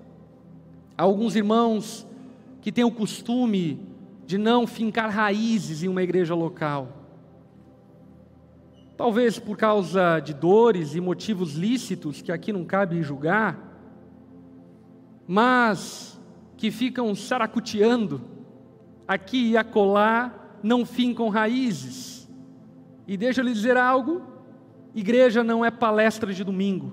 Há 0.97 1.03
alguns 1.03 1.35
irmãos 1.35 2.07
que 2.61 2.71
têm 2.71 2.85
o 2.85 2.91
costume 2.91 3.81
de 4.27 4.39
não 4.39 4.67
fincar 4.67 5.11
raízes 5.11 5.83
em 5.83 5.89
uma 5.89 6.03
igreja 6.03 6.35
local. 6.35 6.89
Talvez 8.97 9.39
por 9.39 9.57
causa 9.57 10.21
de 10.21 10.33
dores 10.33 10.95
e 10.95 11.01
motivos 11.01 11.55
lícitos 11.55 12.23
que 12.23 12.31
aqui 12.31 12.53
não 12.53 12.65
cabe 12.65 13.03
julgar, 13.03 13.59
mas 15.27 16.21
que 16.57 16.71
ficam 16.71 17.15
saracuteando 17.15 18.21
aqui 19.07 19.51
e 19.51 19.57
acolá, 19.57 20.33
não 20.63 20.87
fincam 20.87 21.29
raízes. 21.29 22.29
E 23.07 23.17
deixa 23.17 23.41
eu 23.41 23.45
lhe 23.45 23.53
dizer 23.53 23.77
algo: 23.77 24.23
igreja 24.95 25.43
não 25.43 25.65
é 25.65 25.71
palestra 25.71 26.33
de 26.33 26.45
domingo, 26.45 26.93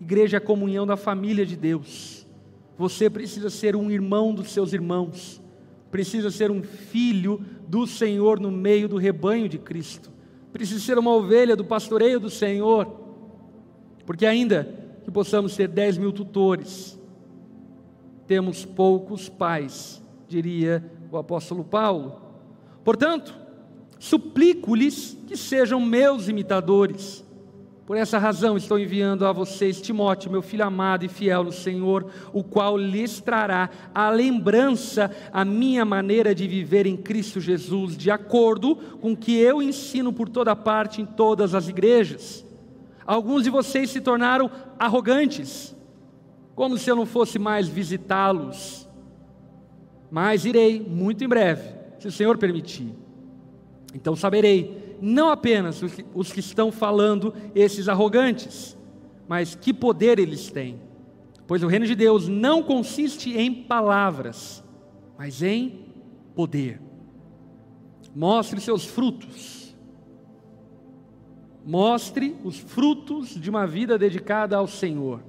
igreja 0.00 0.36
é 0.36 0.40
comunhão 0.40 0.86
da 0.86 0.96
família 0.96 1.46
de 1.46 1.56
Deus. 1.56 2.21
Você 2.82 3.08
precisa 3.08 3.48
ser 3.48 3.76
um 3.76 3.92
irmão 3.92 4.34
dos 4.34 4.50
seus 4.50 4.72
irmãos, 4.72 5.40
precisa 5.88 6.32
ser 6.32 6.50
um 6.50 6.64
filho 6.64 7.40
do 7.68 7.86
Senhor 7.86 8.40
no 8.40 8.50
meio 8.50 8.88
do 8.88 8.96
rebanho 8.96 9.48
de 9.48 9.56
Cristo, 9.56 10.10
precisa 10.52 10.80
ser 10.80 10.98
uma 10.98 11.14
ovelha 11.14 11.54
do 11.54 11.64
pastoreio 11.64 12.18
do 12.18 12.28
Senhor, 12.28 12.92
porque 14.04 14.26
ainda 14.26 14.68
que 15.04 15.12
possamos 15.12 15.54
ter 15.54 15.68
10 15.68 15.98
mil 15.98 16.10
tutores, 16.10 16.98
temos 18.26 18.64
poucos 18.64 19.28
pais, 19.28 20.02
diria 20.26 20.84
o 21.08 21.16
apóstolo 21.16 21.62
Paulo. 21.62 22.20
Portanto, 22.82 23.32
suplico-lhes 23.96 25.16
que 25.28 25.36
sejam 25.36 25.78
meus 25.78 26.26
imitadores, 26.26 27.24
Por 27.84 27.96
essa 27.96 28.16
razão 28.16 28.56
estou 28.56 28.78
enviando 28.78 29.26
a 29.26 29.32
vocês 29.32 29.80
Timóteo, 29.80 30.30
meu 30.30 30.40
filho 30.40 30.64
amado 30.64 31.04
e 31.04 31.08
fiel 31.08 31.42
no 31.42 31.52
Senhor, 31.52 32.06
o 32.32 32.44
qual 32.44 32.78
lhes 32.78 33.20
trará 33.20 33.68
a 33.92 34.08
lembrança 34.08 35.10
a 35.32 35.44
minha 35.44 35.84
maneira 35.84 36.32
de 36.32 36.46
viver 36.46 36.86
em 36.86 36.96
Cristo 36.96 37.40
Jesus, 37.40 37.96
de 37.96 38.08
acordo 38.08 38.76
com 38.76 39.12
o 39.12 39.16
que 39.16 39.36
eu 39.36 39.60
ensino 39.60 40.12
por 40.12 40.28
toda 40.28 40.54
parte 40.54 41.02
em 41.02 41.04
todas 41.04 41.56
as 41.56 41.68
igrejas. 41.68 42.44
Alguns 43.04 43.42
de 43.42 43.50
vocês 43.50 43.90
se 43.90 44.00
tornaram 44.00 44.48
arrogantes, 44.78 45.74
como 46.54 46.78
se 46.78 46.88
eu 46.88 46.94
não 46.94 47.04
fosse 47.04 47.36
mais 47.36 47.66
visitá-los. 47.66 48.88
Mas 50.08 50.44
irei 50.44 50.80
muito 50.80 51.24
em 51.24 51.28
breve, 51.28 51.68
se 51.98 52.06
o 52.06 52.12
Senhor 52.12 52.38
permitir. 52.38 52.94
Então 53.92 54.14
saberei, 54.14 54.81
não 55.02 55.28
apenas 55.30 55.82
os 55.82 55.92
que, 55.92 56.04
os 56.14 56.32
que 56.32 56.38
estão 56.38 56.70
falando 56.70 57.34
esses 57.56 57.88
arrogantes, 57.88 58.78
mas 59.28 59.56
que 59.56 59.74
poder 59.74 60.20
eles 60.20 60.48
têm. 60.48 60.80
Pois 61.46 61.62
o 61.62 61.66
reino 61.66 61.86
de 61.86 61.96
Deus 61.96 62.28
não 62.28 62.62
consiste 62.62 63.36
em 63.36 63.52
palavras, 63.52 64.62
mas 65.18 65.42
em 65.42 65.86
poder. 66.36 66.80
Mostre 68.14 68.60
seus 68.60 68.84
frutos. 68.84 69.74
Mostre 71.64 72.36
os 72.44 72.58
frutos 72.58 73.30
de 73.30 73.50
uma 73.50 73.66
vida 73.66 73.98
dedicada 73.98 74.56
ao 74.56 74.68
Senhor. 74.68 75.20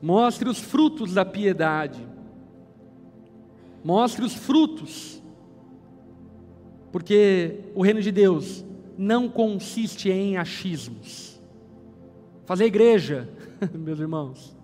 Mostre 0.00 0.48
os 0.48 0.58
frutos 0.58 1.12
da 1.12 1.24
piedade. 1.24 2.06
Mostre 3.84 4.24
os 4.24 4.34
frutos. 4.34 5.17
Porque 6.90 7.60
o 7.74 7.82
reino 7.82 8.00
de 8.00 8.10
Deus 8.10 8.64
não 8.96 9.28
consiste 9.28 10.10
em 10.10 10.36
achismos. 10.36 11.40
Fazer 12.44 12.64
igreja, 12.64 13.28
meus 13.74 14.00
irmãos, 14.00 14.56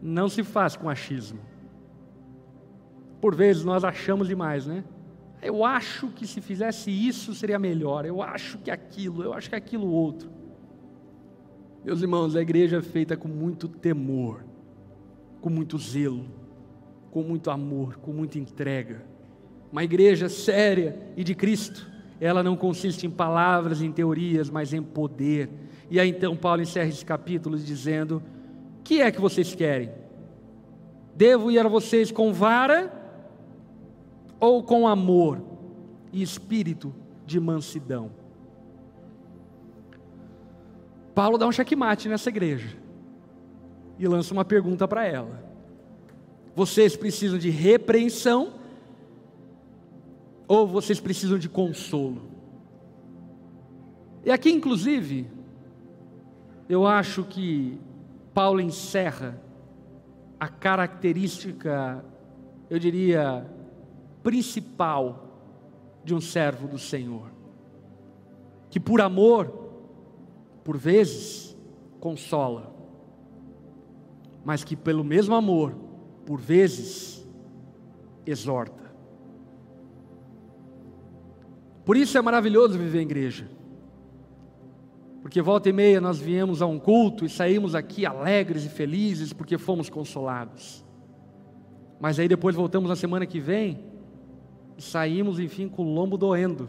não 0.00 0.28
se 0.28 0.44
faz 0.44 0.76
com 0.76 0.88
achismo. 0.88 1.40
Por 3.20 3.34
vezes 3.34 3.64
nós 3.64 3.82
achamos 3.82 4.28
demais, 4.28 4.66
né? 4.66 4.84
Eu 5.42 5.64
acho 5.64 6.08
que 6.08 6.26
se 6.26 6.40
fizesse 6.40 6.90
isso 6.90 7.34
seria 7.34 7.58
melhor. 7.58 8.04
Eu 8.04 8.22
acho 8.22 8.58
que 8.58 8.70
aquilo, 8.70 9.22
eu 9.22 9.32
acho 9.32 9.48
que 9.48 9.56
aquilo 9.56 9.88
outro. 9.88 10.30
Meus 11.84 12.02
irmãos, 12.02 12.36
a 12.36 12.42
igreja 12.42 12.78
é 12.78 12.82
feita 12.82 13.16
com 13.16 13.28
muito 13.28 13.68
temor, 13.68 14.44
com 15.40 15.48
muito 15.48 15.78
zelo, 15.78 16.26
com 17.10 17.22
muito 17.22 17.50
amor, 17.50 17.96
com 17.96 18.12
muita 18.12 18.38
entrega. 18.38 19.04
Uma 19.70 19.84
igreja 19.84 20.28
séria 20.28 20.98
e 21.16 21.22
de 21.22 21.34
Cristo, 21.34 21.86
ela 22.20 22.42
não 22.42 22.56
consiste 22.56 23.06
em 23.06 23.10
palavras, 23.10 23.82
em 23.82 23.92
teorias, 23.92 24.48
mas 24.48 24.72
em 24.72 24.82
poder. 24.82 25.50
E 25.90 26.00
aí 26.00 26.08
então 26.08 26.36
Paulo 26.36 26.62
encerra 26.62 26.88
esse 26.88 27.04
capítulo 27.04 27.58
dizendo: 27.58 28.22
Que 28.82 29.02
é 29.02 29.10
que 29.10 29.20
vocês 29.20 29.54
querem? 29.54 29.90
Devo 31.14 31.50
ir 31.50 31.58
a 31.58 31.68
vocês 31.68 32.10
com 32.10 32.32
vara 32.32 32.92
ou 34.40 34.62
com 34.62 34.88
amor 34.88 35.40
e 36.12 36.22
espírito 36.22 36.94
de 37.26 37.38
mansidão? 37.38 38.10
Paulo 41.14 41.36
dá 41.36 41.46
um 41.46 41.52
checkmate 41.52 42.08
nessa 42.08 42.28
igreja 42.28 42.76
e 43.98 44.06
lança 44.06 44.32
uma 44.32 44.44
pergunta 44.44 44.88
para 44.88 45.04
ela: 45.04 45.42
Vocês 46.54 46.96
precisam 46.96 47.38
de 47.38 47.50
repreensão 47.50 48.57
ou 50.48 50.66
vocês 50.66 50.98
precisam 50.98 51.38
de 51.38 51.48
consolo? 51.48 52.22
E 54.24 54.30
aqui, 54.30 54.50
inclusive, 54.50 55.30
eu 56.68 56.86
acho 56.86 57.22
que 57.24 57.78
Paulo 58.34 58.60
encerra 58.60 59.40
a 60.40 60.48
característica, 60.48 62.04
eu 62.70 62.78
diria, 62.78 63.46
principal 64.22 65.26
de 66.04 66.14
um 66.14 66.20
servo 66.20 66.66
do 66.66 66.78
Senhor, 66.78 67.30
que 68.70 68.80
por 68.80 69.00
amor, 69.00 69.46
por 70.64 70.76
vezes, 70.76 71.56
consola, 72.00 72.74
mas 74.44 74.64
que 74.64 74.76
pelo 74.76 75.04
mesmo 75.04 75.34
amor, 75.34 75.74
por 76.24 76.40
vezes, 76.40 77.26
exorta. 78.24 78.87
Por 81.88 81.96
isso 81.96 82.18
é 82.18 82.20
maravilhoso 82.20 82.78
viver 82.78 82.98
em 82.98 83.06
igreja. 83.06 83.48
Porque 85.22 85.40
volta 85.40 85.70
e 85.70 85.72
meia 85.72 86.02
nós 86.02 86.18
viemos 86.18 86.60
a 86.60 86.66
um 86.66 86.78
culto 86.78 87.24
e 87.24 87.30
saímos 87.30 87.74
aqui 87.74 88.04
alegres 88.04 88.66
e 88.66 88.68
felizes 88.68 89.32
porque 89.32 89.56
fomos 89.56 89.88
consolados. 89.88 90.84
Mas 91.98 92.18
aí 92.18 92.28
depois 92.28 92.54
voltamos 92.54 92.90
na 92.90 92.94
semana 92.94 93.24
que 93.24 93.40
vem 93.40 93.86
e 94.76 94.82
saímos, 94.82 95.40
enfim, 95.40 95.66
com 95.66 95.82
o 95.82 95.94
lombo 95.94 96.18
doendo. 96.18 96.68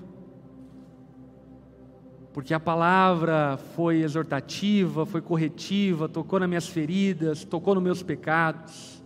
Porque 2.31 2.53
a 2.53 2.59
palavra 2.59 3.57
foi 3.75 3.97
exortativa, 3.97 5.05
foi 5.05 5.21
corretiva, 5.21 6.07
tocou 6.07 6.39
nas 6.39 6.47
minhas 6.47 6.67
feridas, 6.67 7.43
tocou 7.43 7.75
nos 7.75 7.83
meus 7.83 8.01
pecados. 8.01 9.03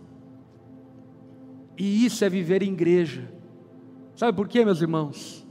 E 1.76 2.06
isso 2.06 2.24
é 2.24 2.28
viver 2.28 2.62
em 2.62 2.72
igreja. 2.72 3.28
Sabe 4.14 4.36
por 4.36 4.46
quê, 4.46 4.64
meus 4.64 4.80
irmãos? 4.80 5.43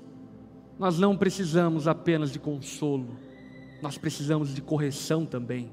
Nós 0.84 1.00
não 1.00 1.16
precisamos 1.16 1.88
apenas 1.88 2.30
de 2.30 2.38
consolo, 2.38 3.08
nós 3.82 3.98
precisamos 3.98 4.54
de 4.54 4.62
correção 4.62 5.26
também. 5.26 5.72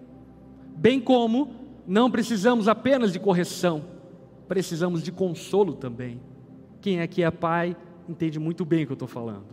Bem 0.76 1.00
como 1.00 1.50
não 1.84 2.08
precisamos 2.08 2.68
apenas 2.68 3.12
de 3.12 3.18
correção, 3.18 3.84
precisamos 4.46 5.02
de 5.02 5.10
consolo 5.10 5.74
também. 5.74 6.20
Quem 6.80 7.00
aqui 7.00 7.24
é 7.24 7.30
pai 7.32 7.76
entende 8.08 8.38
muito 8.38 8.64
bem 8.64 8.84
o 8.84 8.86
que 8.86 8.92
eu 8.92 8.94
estou 8.94 9.08
falando. 9.08 9.48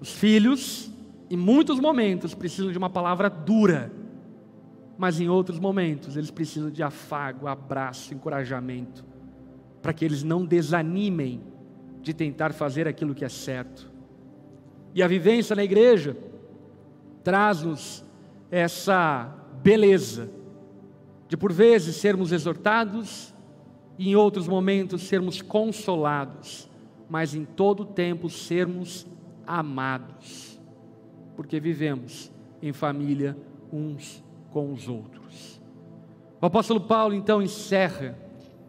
Os 0.00 0.10
filhos, 0.10 0.90
em 1.30 1.36
muitos 1.36 1.78
momentos, 1.78 2.34
precisam 2.34 2.72
de 2.72 2.78
uma 2.78 2.90
palavra 2.90 3.30
dura, 3.30 3.92
mas 4.98 5.20
em 5.20 5.28
outros 5.28 5.60
momentos 5.60 6.16
eles 6.16 6.32
precisam 6.32 6.68
de 6.68 6.82
afago, 6.82 7.46
abraço, 7.46 8.12
encorajamento, 8.12 9.04
para 9.80 9.92
que 9.92 10.04
eles 10.04 10.24
não 10.24 10.44
desanimem 10.44 11.40
de 12.02 12.12
tentar 12.12 12.52
fazer 12.52 12.88
aquilo 12.88 13.14
que 13.14 13.24
é 13.24 13.28
certo. 13.28 13.91
E 14.94 15.02
a 15.02 15.08
vivência 15.08 15.56
na 15.56 15.64
igreja 15.64 16.16
traz-nos 17.24 18.04
essa 18.50 19.32
beleza 19.62 20.28
de 21.28 21.36
por 21.36 21.52
vezes 21.52 21.96
sermos 21.96 22.32
exortados 22.32 23.32
e 23.98 24.10
em 24.10 24.16
outros 24.16 24.46
momentos 24.46 25.02
sermos 25.02 25.40
consolados, 25.40 26.68
mas 27.08 27.34
em 27.34 27.44
todo 27.44 27.84
tempo 27.84 28.28
sermos 28.28 29.06
amados, 29.46 30.60
porque 31.34 31.58
vivemos 31.58 32.30
em 32.60 32.72
família 32.72 33.36
uns 33.72 34.22
com 34.50 34.72
os 34.72 34.88
outros. 34.88 35.60
O 36.40 36.46
apóstolo 36.46 36.80
Paulo 36.80 37.14
então 37.14 37.40
encerra 37.40 38.18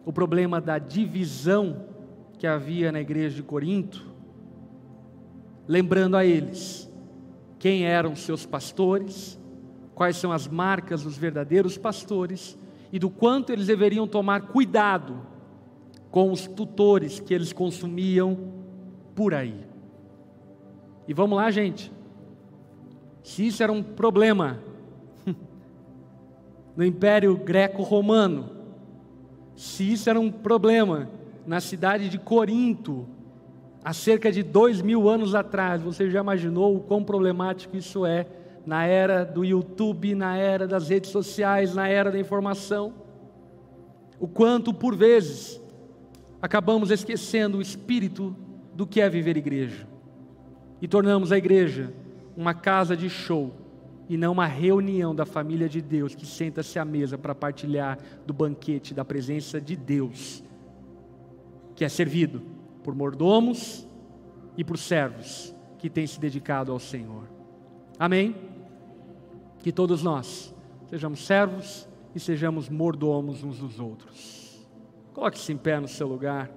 o 0.04 0.12
problema 0.12 0.60
da 0.60 0.78
divisão 0.78 1.86
que 2.38 2.46
havia 2.46 2.92
na 2.92 3.00
igreja 3.00 3.36
de 3.36 3.42
Corinto, 3.42 4.13
lembrando 5.66 6.16
a 6.16 6.24
eles 6.24 6.90
quem 7.58 7.84
eram 7.84 8.14
seus 8.14 8.44
pastores, 8.44 9.38
quais 9.94 10.16
são 10.16 10.32
as 10.32 10.46
marcas 10.46 11.02
dos 11.02 11.16
verdadeiros 11.16 11.78
pastores 11.78 12.58
e 12.92 12.98
do 12.98 13.08
quanto 13.08 13.50
eles 13.50 13.66
deveriam 13.66 14.06
tomar 14.06 14.42
cuidado 14.48 15.26
com 16.10 16.30
os 16.30 16.46
tutores 16.46 17.18
que 17.18 17.32
eles 17.32 17.52
consumiam 17.52 18.52
por 19.14 19.34
aí. 19.34 19.66
E 21.08 21.14
vamos 21.14 21.36
lá, 21.36 21.50
gente. 21.50 21.92
Se 23.22 23.46
isso 23.46 23.62
era 23.62 23.72
um 23.72 23.82
problema 23.82 24.60
no 26.76 26.84
Império 26.84 27.36
Greco-Romano, 27.36 28.50
se 29.56 29.90
isso 29.92 30.10
era 30.10 30.20
um 30.20 30.30
problema 30.30 31.08
na 31.46 31.60
cidade 31.60 32.08
de 32.08 32.18
Corinto, 32.18 33.06
há 33.84 33.92
cerca 33.92 34.32
de 34.32 34.42
dois 34.42 34.80
mil 34.80 35.08
anos 35.08 35.34
atrás, 35.34 35.82
você 35.82 36.08
já 36.08 36.20
imaginou 36.20 36.74
o 36.74 36.80
quão 36.80 37.04
problemático 37.04 37.76
isso 37.76 38.06
é 38.06 38.26
na 38.64 38.86
era 38.86 39.24
do 39.24 39.44
YouTube, 39.44 40.14
na 40.14 40.38
era 40.38 40.66
das 40.66 40.88
redes 40.88 41.10
sociais, 41.10 41.74
na 41.74 41.86
era 41.86 42.10
da 42.10 42.18
informação. 42.18 42.94
O 44.18 44.26
quanto, 44.26 44.72
por 44.72 44.96
vezes, 44.96 45.60
acabamos 46.40 46.90
esquecendo 46.90 47.58
o 47.58 47.62
espírito 47.62 48.34
do 48.74 48.86
que 48.86 49.02
é 49.02 49.08
viver 49.10 49.36
igreja 49.36 49.86
e 50.80 50.88
tornamos 50.88 51.30
a 51.30 51.36
igreja 51.36 51.92
uma 52.34 52.54
casa 52.54 52.96
de 52.96 53.10
show 53.10 53.52
e 54.08 54.16
não 54.16 54.32
uma 54.32 54.46
reunião 54.46 55.14
da 55.14 55.26
família 55.26 55.68
de 55.68 55.80
Deus 55.80 56.14
que 56.14 56.26
senta-se 56.26 56.78
à 56.78 56.84
mesa 56.84 57.18
para 57.18 57.34
partilhar 57.34 57.98
do 58.26 58.32
banquete 58.32 58.94
da 58.94 59.04
presença 59.04 59.60
de 59.60 59.76
Deus, 59.76 60.42
que 61.76 61.84
é 61.84 61.88
servido 61.88 62.53
por 62.84 62.94
mordomos 62.94 63.88
e 64.56 64.62
por 64.62 64.78
servos 64.78 65.52
que 65.78 65.88
têm 65.90 66.06
se 66.06 66.20
dedicado 66.20 66.70
ao 66.70 66.78
Senhor. 66.78 67.24
Amém? 67.98 68.36
Que 69.60 69.72
todos 69.72 70.02
nós 70.02 70.54
sejamos 70.88 71.26
servos 71.26 71.88
e 72.14 72.20
sejamos 72.20 72.68
mordomos 72.68 73.42
uns 73.42 73.58
dos 73.58 73.80
outros. 73.80 74.68
Coloque-se 75.14 75.52
em 75.52 75.56
pé 75.56 75.80
no 75.80 75.88
seu 75.88 76.06
lugar. 76.06 76.50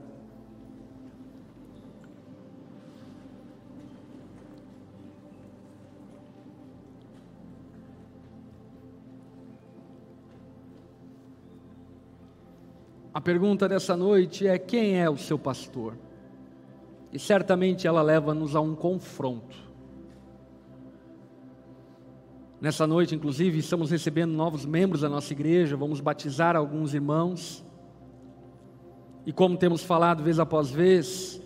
A 13.14 13.22
pergunta 13.22 13.68
dessa 13.68 13.98
noite 13.98 14.46
é: 14.46 14.60
quem 14.60 15.00
é 15.02 15.10
o 15.10 15.18
seu 15.18 15.40
pastor? 15.40 15.98
E 17.18 17.20
certamente 17.20 17.88
ela 17.88 18.04
leva-nos 18.04 18.56
a 18.56 18.62
um 18.62 18.76
confronto. 18.76 19.58
Nessa 22.62 22.86
noite, 22.86 23.16
inclusive, 23.16 23.58
estamos 23.58 23.90
recebendo 23.90 24.34
novos 24.34 24.68
membros 24.68 25.02
da 25.02 25.10
nossa 25.10 25.34
igreja, 25.34 25.76
vamos 25.76 26.00
batizar 26.00 26.56
alguns 26.56 26.94
irmãos. 26.94 27.66
E 29.26 29.34
como 29.34 29.58
temos 29.58 29.82
falado 29.82 30.22
vez 30.22 30.38
após 30.38 30.70
vez, 30.70 31.42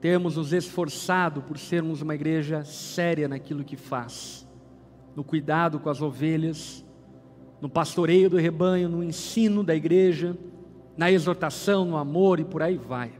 temos 0.00 0.36
nos 0.36 0.52
esforçado 0.52 1.42
por 1.42 1.58
sermos 1.58 2.02
uma 2.02 2.14
igreja 2.14 2.62
séria 2.62 3.26
naquilo 3.26 3.64
que 3.64 3.76
faz, 3.76 4.46
no 5.16 5.24
cuidado 5.24 5.80
com 5.80 5.90
as 5.90 6.00
ovelhas, 6.00 6.84
no 7.60 7.68
pastoreio 7.68 8.30
do 8.30 8.36
rebanho, 8.36 8.88
no 8.88 9.02
ensino 9.02 9.64
da 9.64 9.74
igreja 9.74 10.38
na 10.96 11.10
exortação, 11.10 11.84
no 11.84 11.96
amor 11.96 12.40
e 12.40 12.44
por 12.44 12.62
aí 12.62 12.76
vai. 12.76 13.10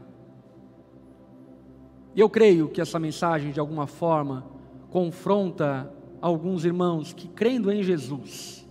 E 2.15 2.19
eu 2.19 2.29
creio 2.29 2.67
que 2.67 2.81
essa 2.81 2.99
mensagem, 2.99 3.51
de 3.51 3.59
alguma 3.59 3.87
forma, 3.87 4.45
confronta 4.89 5.91
alguns 6.21 6.65
irmãos 6.65 7.13
que, 7.13 7.27
crendo 7.27 7.71
em 7.71 7.81
Jesus, 7.81 8.67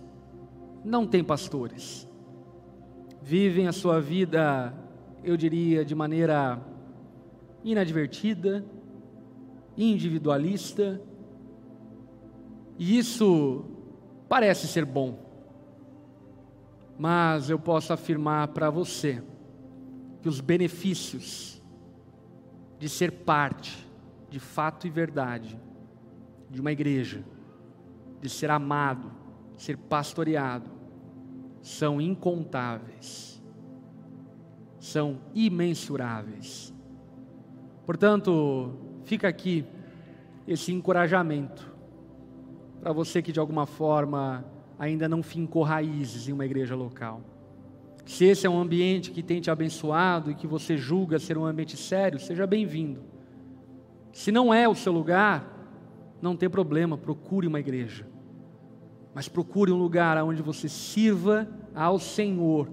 não 0.83 1.07
têm 1.07 1.23
pastores, 1.23 2.07
vivem 3.21 3.67
a 3.67 3.71
sua 3.71 3.99
vida, 3.99 4.73
eu 5.23 5.35
diria, 5.35 5.83
de 5.83 5.95
maneira 5.95 6.61
inadvertida, 7.63 8.65
individualista, 9.77 11.01
e 12.77 12.97
isso 12.97 13.65
parece 14.27 14.67
ser 14.67 14.85
bom. 14.85 15.19
Mas 16.97 17.49
eu 17.49 17.59
posso 17.59 17.93
afirmar 17.93 18.49
para 18.49 18.69
você 18.69 19.23
que 20.21 20.29
os 20.29 20.39
benefícios 20.39 21.60
de 22.81 22.89
ser 22.89 23.11
parte, 23.11 23.87
de 24.27 24.39
fato 24.39 24.87
e 24.87 24.89
verdade, 24.89 25.55
de 26.49 26.59
uma 26.59 26.71
igreja, 26.71 27.23
de 28.19 28.27
ser 28.27 28.49
amado, 28.49 29.11
ser 29.55 29.77
pastoreado, 29.77 30.67
são 31.61 32.01
incontáveis, 32.01 33.39
são 34.79 35.19
imensuráveis. 35.35 36.73
Portanto, 37.85 38.73
fica 39.03 39.27
aqui 39.27 39.63
esse 40.47 40.73
encorajamento 40.73 41.71
para 42.81 42.91
você 42.91 43.21
que 43.21 43.31
de 43.31 43.39
alguma 43.39 43.67
forma 43.67 44.43
ainda 44.79 45.07
não 45.07 45.21
fincou 45.21 45.61
raízes 45.61 46.27
em 46.27 46.33
uma 46.33 46.47
igreja 46.47 46.75
local. 46.75 47.21
Se 48.11 48.25
esse 48.25 48.45
é 48.45 48.49
um 48.49 48.59
ambiente 48.59 49.09
que 49.09 49.23
tem 49.23 49.39
te 49.39 49.49
abençoado 49.49 50.29
e 50.29 50.35
que 50.35 50.45
você 50.45 50.75
julga 50.75 51.17
ser 51.17 51.37
um 51.37 51.45
ambiente 51.45 51.77
sério, 51.77 52.19
seja 52.19 52.45
bem-vindo. 52.45 53.01
Se 54.11 54.33
não 54.33 54.53
é 54.53 54.67
o 54.67 54.75
seu 54.75 54.91
lugar, 54.91 55.47
não 56.21 56.35
tem 56.35 56.49
problema, 56.49 56.97
procure 56.97 57.47
uma 57.47 57.61
igreja. 57.61 58.05
Mas 59.15 59.29
procure 59.29 59.71
um 59.71 59.77
lugar 59.77 60.21
onde 60.25 60.41
você 60.41 60.67
sirva 60.67 61.47
ao 61.73 61.97
Senhor 61.97 62.69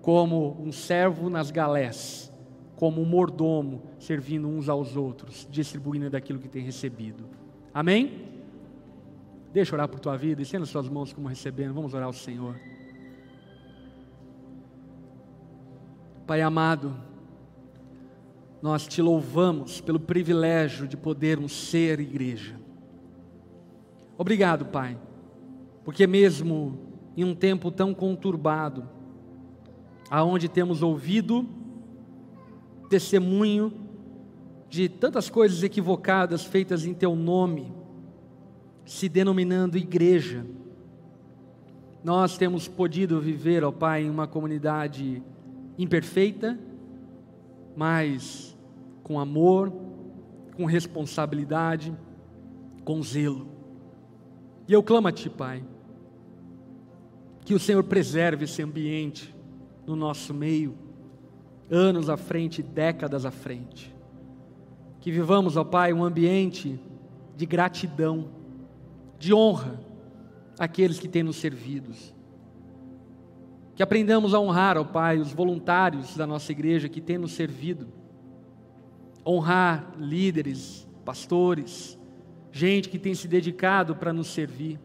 como 0.00 0.56
um 0.62 0.70
servo 0.70 1.28
nas 1.28 1.50
galés, 1.50 2.32
como 2.76 3.02
um 3.02 3.04
mordomo, 3.04 3.82
servindo 3.98 4.46
uns 4.46 4.68
aos 4.68 4.96
outros, 4.96 5.48
distribuindo 5.50 6.08
daquilo 6.08 6.38
que 6.38 6.48
tem 6.48 6.62
recebido. 6.62 7.28
Amém? 7.74 8.22
Deixa 9.52 9.72
eu 9.72 9.78
orar 9.78 9.88
por 9.88 9.98
tua 9.98 10.16
vida, 10.16 10.42
estenda 10.42 10.64
suas 10.64 10.88
mãos 10.88 11.12
como 11.12 11.26
recebendo. 11.26 11.74
Vamos 11.74 11.92
orar 11.92 12.06
ao 12.06 12.12
Senhor. 12.12 12.54
Pai 16.30 16.42
amado, 16.42 16.94
nós 18.62 18.86
te 18.86 19.02
louvamos 19.02 19.80
pelo 19.80 19.98
privilégio 19.98 20.86
de 20.86 20.96
podermos 20.96 21.50
ser 21.50 21.98
igreja. 21.98 22.54
Obrigado, 24.16 24.66
Pai, 24.66 24.96
porque 25.84 26.06
mesmo 26.06 26.78
em 27.16 27.24
um 27.24 27.34
tempo 27.34 27.68
tão 27.72 27.92
conturbado, 27.92 28.88
aonde 30.08 30.48
temos 30.48 30.84
ouvido 30.84 31.48
testemunho 32.88 33.72
de 34.68 34.88
tantas 34.88 35.28
coisas 35.28 35.64
equivocadas 35.64 36.44
feitas 36.44 36.86
em 36.86 36.94
teu 36.94 37.16
nome, 37.16 37.74
se 38.86 39.08
denominando 39.08 39.76
igreja. 39.76 40.46
Nós 42.04 42.38
temos 42.38 42.68
podido 42.68 43.20
viver, 43.20 43.64
ó 43.64 43.72
Pai, 43.72 44.04
em 44.04 44.10
uma 44.10 44.28
comunidade 44.28 45.20
imperfeita, 45.82 46.58
mas 47.74 48.56
com 49.02 49.18
amor, 49.18 49.72
com 50.54 50.66
responsabilidade, 50.66 51.96
com 52.84 53.02
zelo. 53.02 53.48
E 54.68 54.72
eu 54.72 54.82
clamo 54.82 55.08
a 55.08 55.12
Ti, 55.12 55.30
Pai, 55.30 55.64
que 57.44 57.54
o 57.54 57.58
Senhor 57.58 57.82
preserve 57.84 58.44
esse 58.44 58.62
ambiente 58.62 59.34
no 59.86 59.96
nosso 59.96 60.34
meio, 60.34 60.76
anos 61.70 62.10
à 62.10 62.16
frente, 62.16 62.62
décadas 62.62 63.24
à 63.24 63.30
frente. 63.30 63.94
Que 65.00 65.10
vivamos, 65.10 65.56
ó 65.56 65.64
Pai, 65.64 65.92
um 65.92 66.04
ambiente 66.04 66.78
de 67.36 67.46
gratidão 67.46 68.28
de 69.18 69.32
honra 69.32 69.80
àqueles 70.58 70.98
que 70.98 71.08
têm 71.08 71.22
nos 71.22 71.36
servidos. 71.36 72.14
Que 73.80 73.84
aprendamos 73.84 74.34
a 74.34 74.38
honrar, 74.38 74.76
ó 74.76 74.84
Pai, 74.84 75.16
os 75.16 75.32
voluntários 75.32 76.14
da 76.14 76.26
nossa 76.26 76.52
igreja 76.52 76.86
que 76.86 77.00
têm 77.00 77.16
nos 77.16 77.32
servido. 77.32 77.88
Honrar 79.26 79.94
líderes, 79.98 80.86
pastores, 81.02 81.98
gente 82.52 82.90
que 82.90 82.98
tem 82.98 83.14
se 83.14 83.26
dedicado 83.26 83.96
para 83.96 84.12
nos 84.12 84.26
servir. 84.26 84.78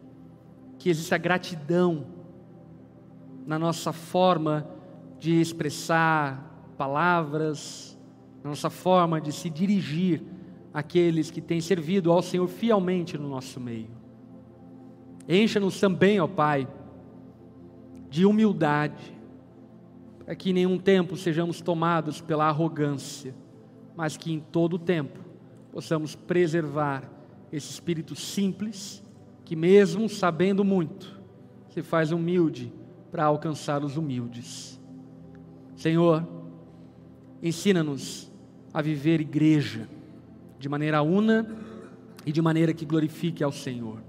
Que 0.78 0.88
exista 0.88 1.18
gratidão 1.18 2.06
na 3.46 3.58
nossa 3.58 3.92
forma 3.92 4.66
de 5.18 5.42
expressar 5.42 6.72
palavras, 6.78 7.98
na 8.42 8.48
nossa 8.48 8.70
forma 8.70 9.20
de 9.20 9.30
se 9.30 9.50
dirigir 9.50 10.22
àqueles 10.72 11.30
que 11.30 11.42
têm 11.42 11.60
servido 11.60 12.10
ao 12.10 12.22
Senhor 12.22 12.48
fielmente 12.48 13.18
no 13.18 13.28
nosso 13.28 13.60
meio. 13.60 13.90
Encha-nos 15.28 15.78
também, 15.78 16.18
ó 16.18 16.26
Pai, 16.26 16.66
de 18.16 18.24
humildade, 18.24 19.14
para 20.24 20.34
que 20.34 20.48
em 20.48 20.52
nenhum 20.54 20.78
tempo 20.78 21.18
sejamos 21.18 21.60
tomados 21.60 22.18
pela 22.18 22.46
arrogância, 22.46 23.34
mas 23.94 24.16
que 24.16 24.32
em 24.32 24.40
todo 24.40 24.78
tempo 24.78 25.20
possamos 25.70 26.14
preservar 26.14 27.10
esse 27.52 27.70
espírito 27.70 28.14
simples, 28.16 29.02
que 29.44 29.54
mesmo 29.54 30.08
sabendo 30.08 30.64
muito, 30.64 31.20
se 31.68 31.82
faz 31.82 32.10
humilde 32.10 32.72
para 33.12 33.26
alcançar 33.26 33.84
os 33.84 33.98
humildes. 33.98 34.80
Senhor, 35.76 36.26
ensina-nos 37.42 38.32
a 38.72 38.80
viver 38.80 39.20
igreja 39.20 39.86
de 40.58 40.70
maneira 40.70 41.02
una 41.02 41.54
e 42.24 42.32
de 42.32 42.40
maneira 42.40 42.72
que 42.72 42.86
glorifique 42.86 43.44
ao 43.44 43.52
Senhor. 43.52 44.02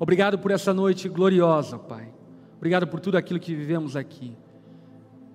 Obrigado 0.00 0.36
por 0.36 0.50
essa 0.50 0.74
noite 0.74 1.08
gloriosa, 1.08 1.78
Pai. 1.78 2.19
Obrigado 2.60 2.86
por 2.86 3.00
tudo 3.00 3.16
aquilo 3.16 3.40
que 3.40 3.54
vivemos 3.54 3.96
aqui. 3.96 4.36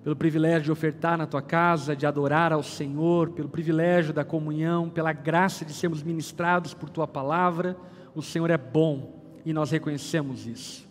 Pelo 0.04 0.14
privilégio 0.14 0.62
de 0.62 0.70
ofertar 0.70 1.18
na 1.18 1.26
tua 1.26 1.42
casa, 1.42 1.96
de 1.96 2.06
adorar 2.06 2.52
ao 2.52 2.62
Senhor, 2.62 3.30
pelo 3.30 3.48
privilégio 3.48 4.14
da 4.14 4.24
comunhão, 4.24 4.88
pela 4.88 5.12
graça 5.12 5.64
de 5.64 5.72
sermos 5.72 6.04
ministrados 6.04 6.72
por 6.72 6.88
tua 6.88 7.04
palavra. 7.04 7.76
O 8.14 8.22
Senhor 8.22 8.48
é 8.48 8.56
bom 8.56 9.20
e 9.44 9.52
nós 9.52 9.72
reconhecemos 9.72 10.46
isso. 10.46 10.88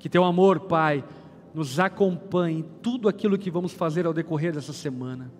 Que 0.00 0.08
teu 0.08 0.24
amor, 0.24 0.58
Pai, 0.58 1.04
nos 1.54 1.78
acompanhe 1.78 2.58
em 2.58 2.62
tudo 2.82 3.08
aquilo 3.08 3.38
que 3.38 3.48
vamos 3.48 3.72
fazer 3.72 4.06
ao 4.06 4.12
decorrer 4.12 4.52
dessa 4.52 4.72
semana. 4.72 5.30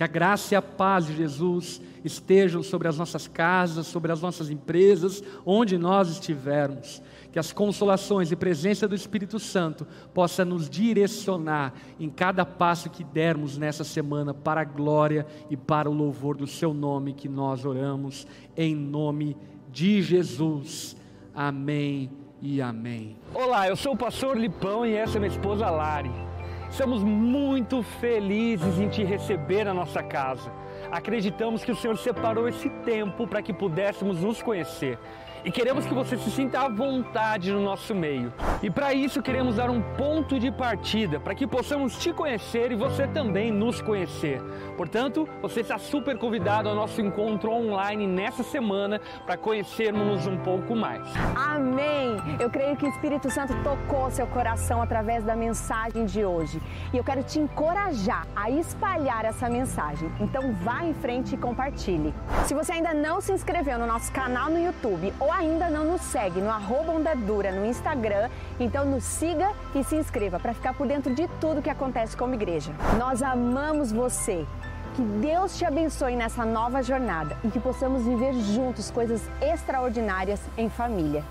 Que 0.00 0.04
a 0.04 0.06
graça 0.06 0.54
e 0.54 0.56
a 0.56 0.62
paz 0.62 1.04
de 1.04 1.14
Jesus 1.14 1.78
estejam 2.02 2.62
sobre 2.62 2.88
as 2.88 2.96
nossas 2.96 3.28
casas, 3.28 3.86
sobre 3.86 4.10
as 4.10 4.22
nossas 4.22 4.48
empresas, 4.48 5.22
onde 5.44 5.76
nós 5.76 6.08
estivermos 6.08 7.02
que 7.30 7.38
as 7.38 7.52
consolações 7.52 8.32
e 8.32 8.36
presença 8.36 8.88
do 8.88 8.94
Espírito 8.94 9.38
Santo 9.38 9.86
possa 10.14 10.42
nos 10.42 10.70
direcionar 10.70 11.74
em 11.98 12.08
cada 12.08 12.46
passo 12.46 12.88
que 12.88 13.04
dermos 13.04 13.58
nessa 13.58 13.84
semana 13.84 14.32
para 14.32 14.62
a 14.62 14.64
glória 14.64 15.26
e 15.50 15.56
para 15.58 15.90
o 15.90 15.92
louvor 15.92 16.34
do 16.34 16.46
seu 16.46 16.72
nome 16.72 17.12
que 17.12 17.28
nós 17.28 17.66
oramos 17.66 18.26
em 18.56 18.74
nome 18.74 19.36
de 19.70 20.00
Jesus. 20.00 20.96
Amém 21.34 22.10
e 22.40 22.62
amém. 22.62 23.18
Olá, 23.34 23.68
eu 23.68 23.76
sou 23.76 23.92
o 23.92 23.98
pastor 23.98 24.34
Lipão 24.38 24.86
e 24.86 24.94
essa 24.94 25.18
é 25.18 25.20
minha 25.20 25.30
esposa 25.30 25.68
Lari. 25.68 26.29
Estamos 26.70 27.02
muito 27.02 27.82
felizes 27.82 28.78
em 28.78 28.88
te 28.88 29.02
receber 29.02 29.64
na 29.64 29.74
nossa 29.74 30.02
casa. 30.02 30.50
Acreditamos 30.90 31.64
que 31.64 31.72
o 31.72 31.76
Senhor 31.76 31.98
separou 31.98 32.48
esse 32.48 32.70
tempo 32.84 33.26
para 33.26 33.42
que 33.42 33.52
pudéssemos 33.52 34.20
nos 34.22 34.40
conhecer 34.40 34.96
e 35.44 35.50
queremos 35.50 35.86
que 35.86 35.94
você 35.94 36.16
se 36.16 36.30
sinta 36.30 36.60
à 36.60 36.68
vontade 36.68 37.52
no 37.52 37.60
nosso 37.60 37.94
meio. 37.94 38.32
E 38.62 38.70
para 38.70 38.92
isso 38.92 39.22
queremos 39.22 39.56
dar 39.56 39.70
um 39.70 39.80
ponto 39.80 40.38
de 40.38 40.50
partida 40.50 41.18
para 41.18 41.34
que 41.34 41.46
possamos 41.46 41.98
te 41.98 42.12
conhecer 42.12 42.72
e 42.72 42.74
você 42.74 43.06
também 43.06 43.50
nos 43.50 43.80
conhecer. 43.80 44.42
Portanto, 44.76 45.28
você 45.40 45.60
está 45.60 45.78
super 45.78 46.18
convidado 46.18 46.68
ao 46.68 46.74
nosso 46.74 47.00
encontro 47.00 47.50
online 47.50 48.06
nessa 48.06 48.42
semana 48.42 49.00
para 49.24 49.36
conhecermos 49.36 50.26
um 50.26 50.36
pouco 50.38 50.76
mais. 50.76 51.06
Amém! 51.34 52.16
Eu 52.38 52.50
creio 52.50 52.76
que 52.76 52.84
o 52.84 52.88
Espírito 52.88 53.30
Santo 53.30 53.54
tocou 53.62 54.10
seu 54.10 54.26
coração 54.26 54.82
através 54.82 55.24
da 55.24 55.34
mensagem 55.34 56.04
de 56.04 56.24
hoje. 56.24 56.60
E 56.92 56.96
eu 56.96 57.04
quero 57.04 57.22
te 57.22 57.38
encorajar 57.38 58.26
a 58.36 58.50
espalhar 58.50 59.24
essa 59.24 59.48
mensagem. 59.48 60.10
Então 60.20 60.52
vá 60.62 60.84
em 60.84 60.94
frente 60.94 61.34
e 61.34 61.38
compartilhe. 61.38 62.14
Se 62.46 62.54
você 62.54 62.72
ainda 62.72 62.92
não 62.92 63.20
se 63.20 63.32
inscreveu 63.32 63.78
no 63.78 63.86
nosso 63.86 64.12
canal 64.12 64.50
no 64.50 64.58
YouTube 64.58 65.12
ou 65.18 65.29
ainda 65.30 65.68
não 65.68 65.84
nos 65.84 66.00
segue 66.02 66.40
no 66.40 66.50
arroba 66.50 66.92
Onda 66.92 67.14
Dura 67.14 67.52
no 67.52 67.64
Instagram, 67.64 68.28
então 68.58 68.84
nos 68.84 69.04
siga 69.04 69.52
e 69.74 69.82
se 69.84 69.96
inscreva 69.96 70.38
para 70.38 70.54
ficar 70.54 70.74
por 70.74 70.86
dentro 70.86 71.14
de 71.14 71.28
tudo 71.40 71.62
que 71.62 71.70
acontece 71.70 72.16
como 72.16 72.34
igreja. 72.34 72.72
Nós 72.98 73.22
amamos 73.22 73.92
você. 73.92 74.46
Que 74.94 75.02
Deus 75.02 75.56
te 75.56 75.64
abençoe 75.64 76.16
nessa 76.16 76.44
nova 76.44 76.82
jornada 76.82 77.36
e 77.44 77.48
que 77.48 77.60
possamos 77.60 78.04
viver 78.04 78.34
juntos 78.34 78.90
coisas 78.90 79.22
extraordinárias 79.40 80.40
em 80.58 80.68
família. 80.68 81.24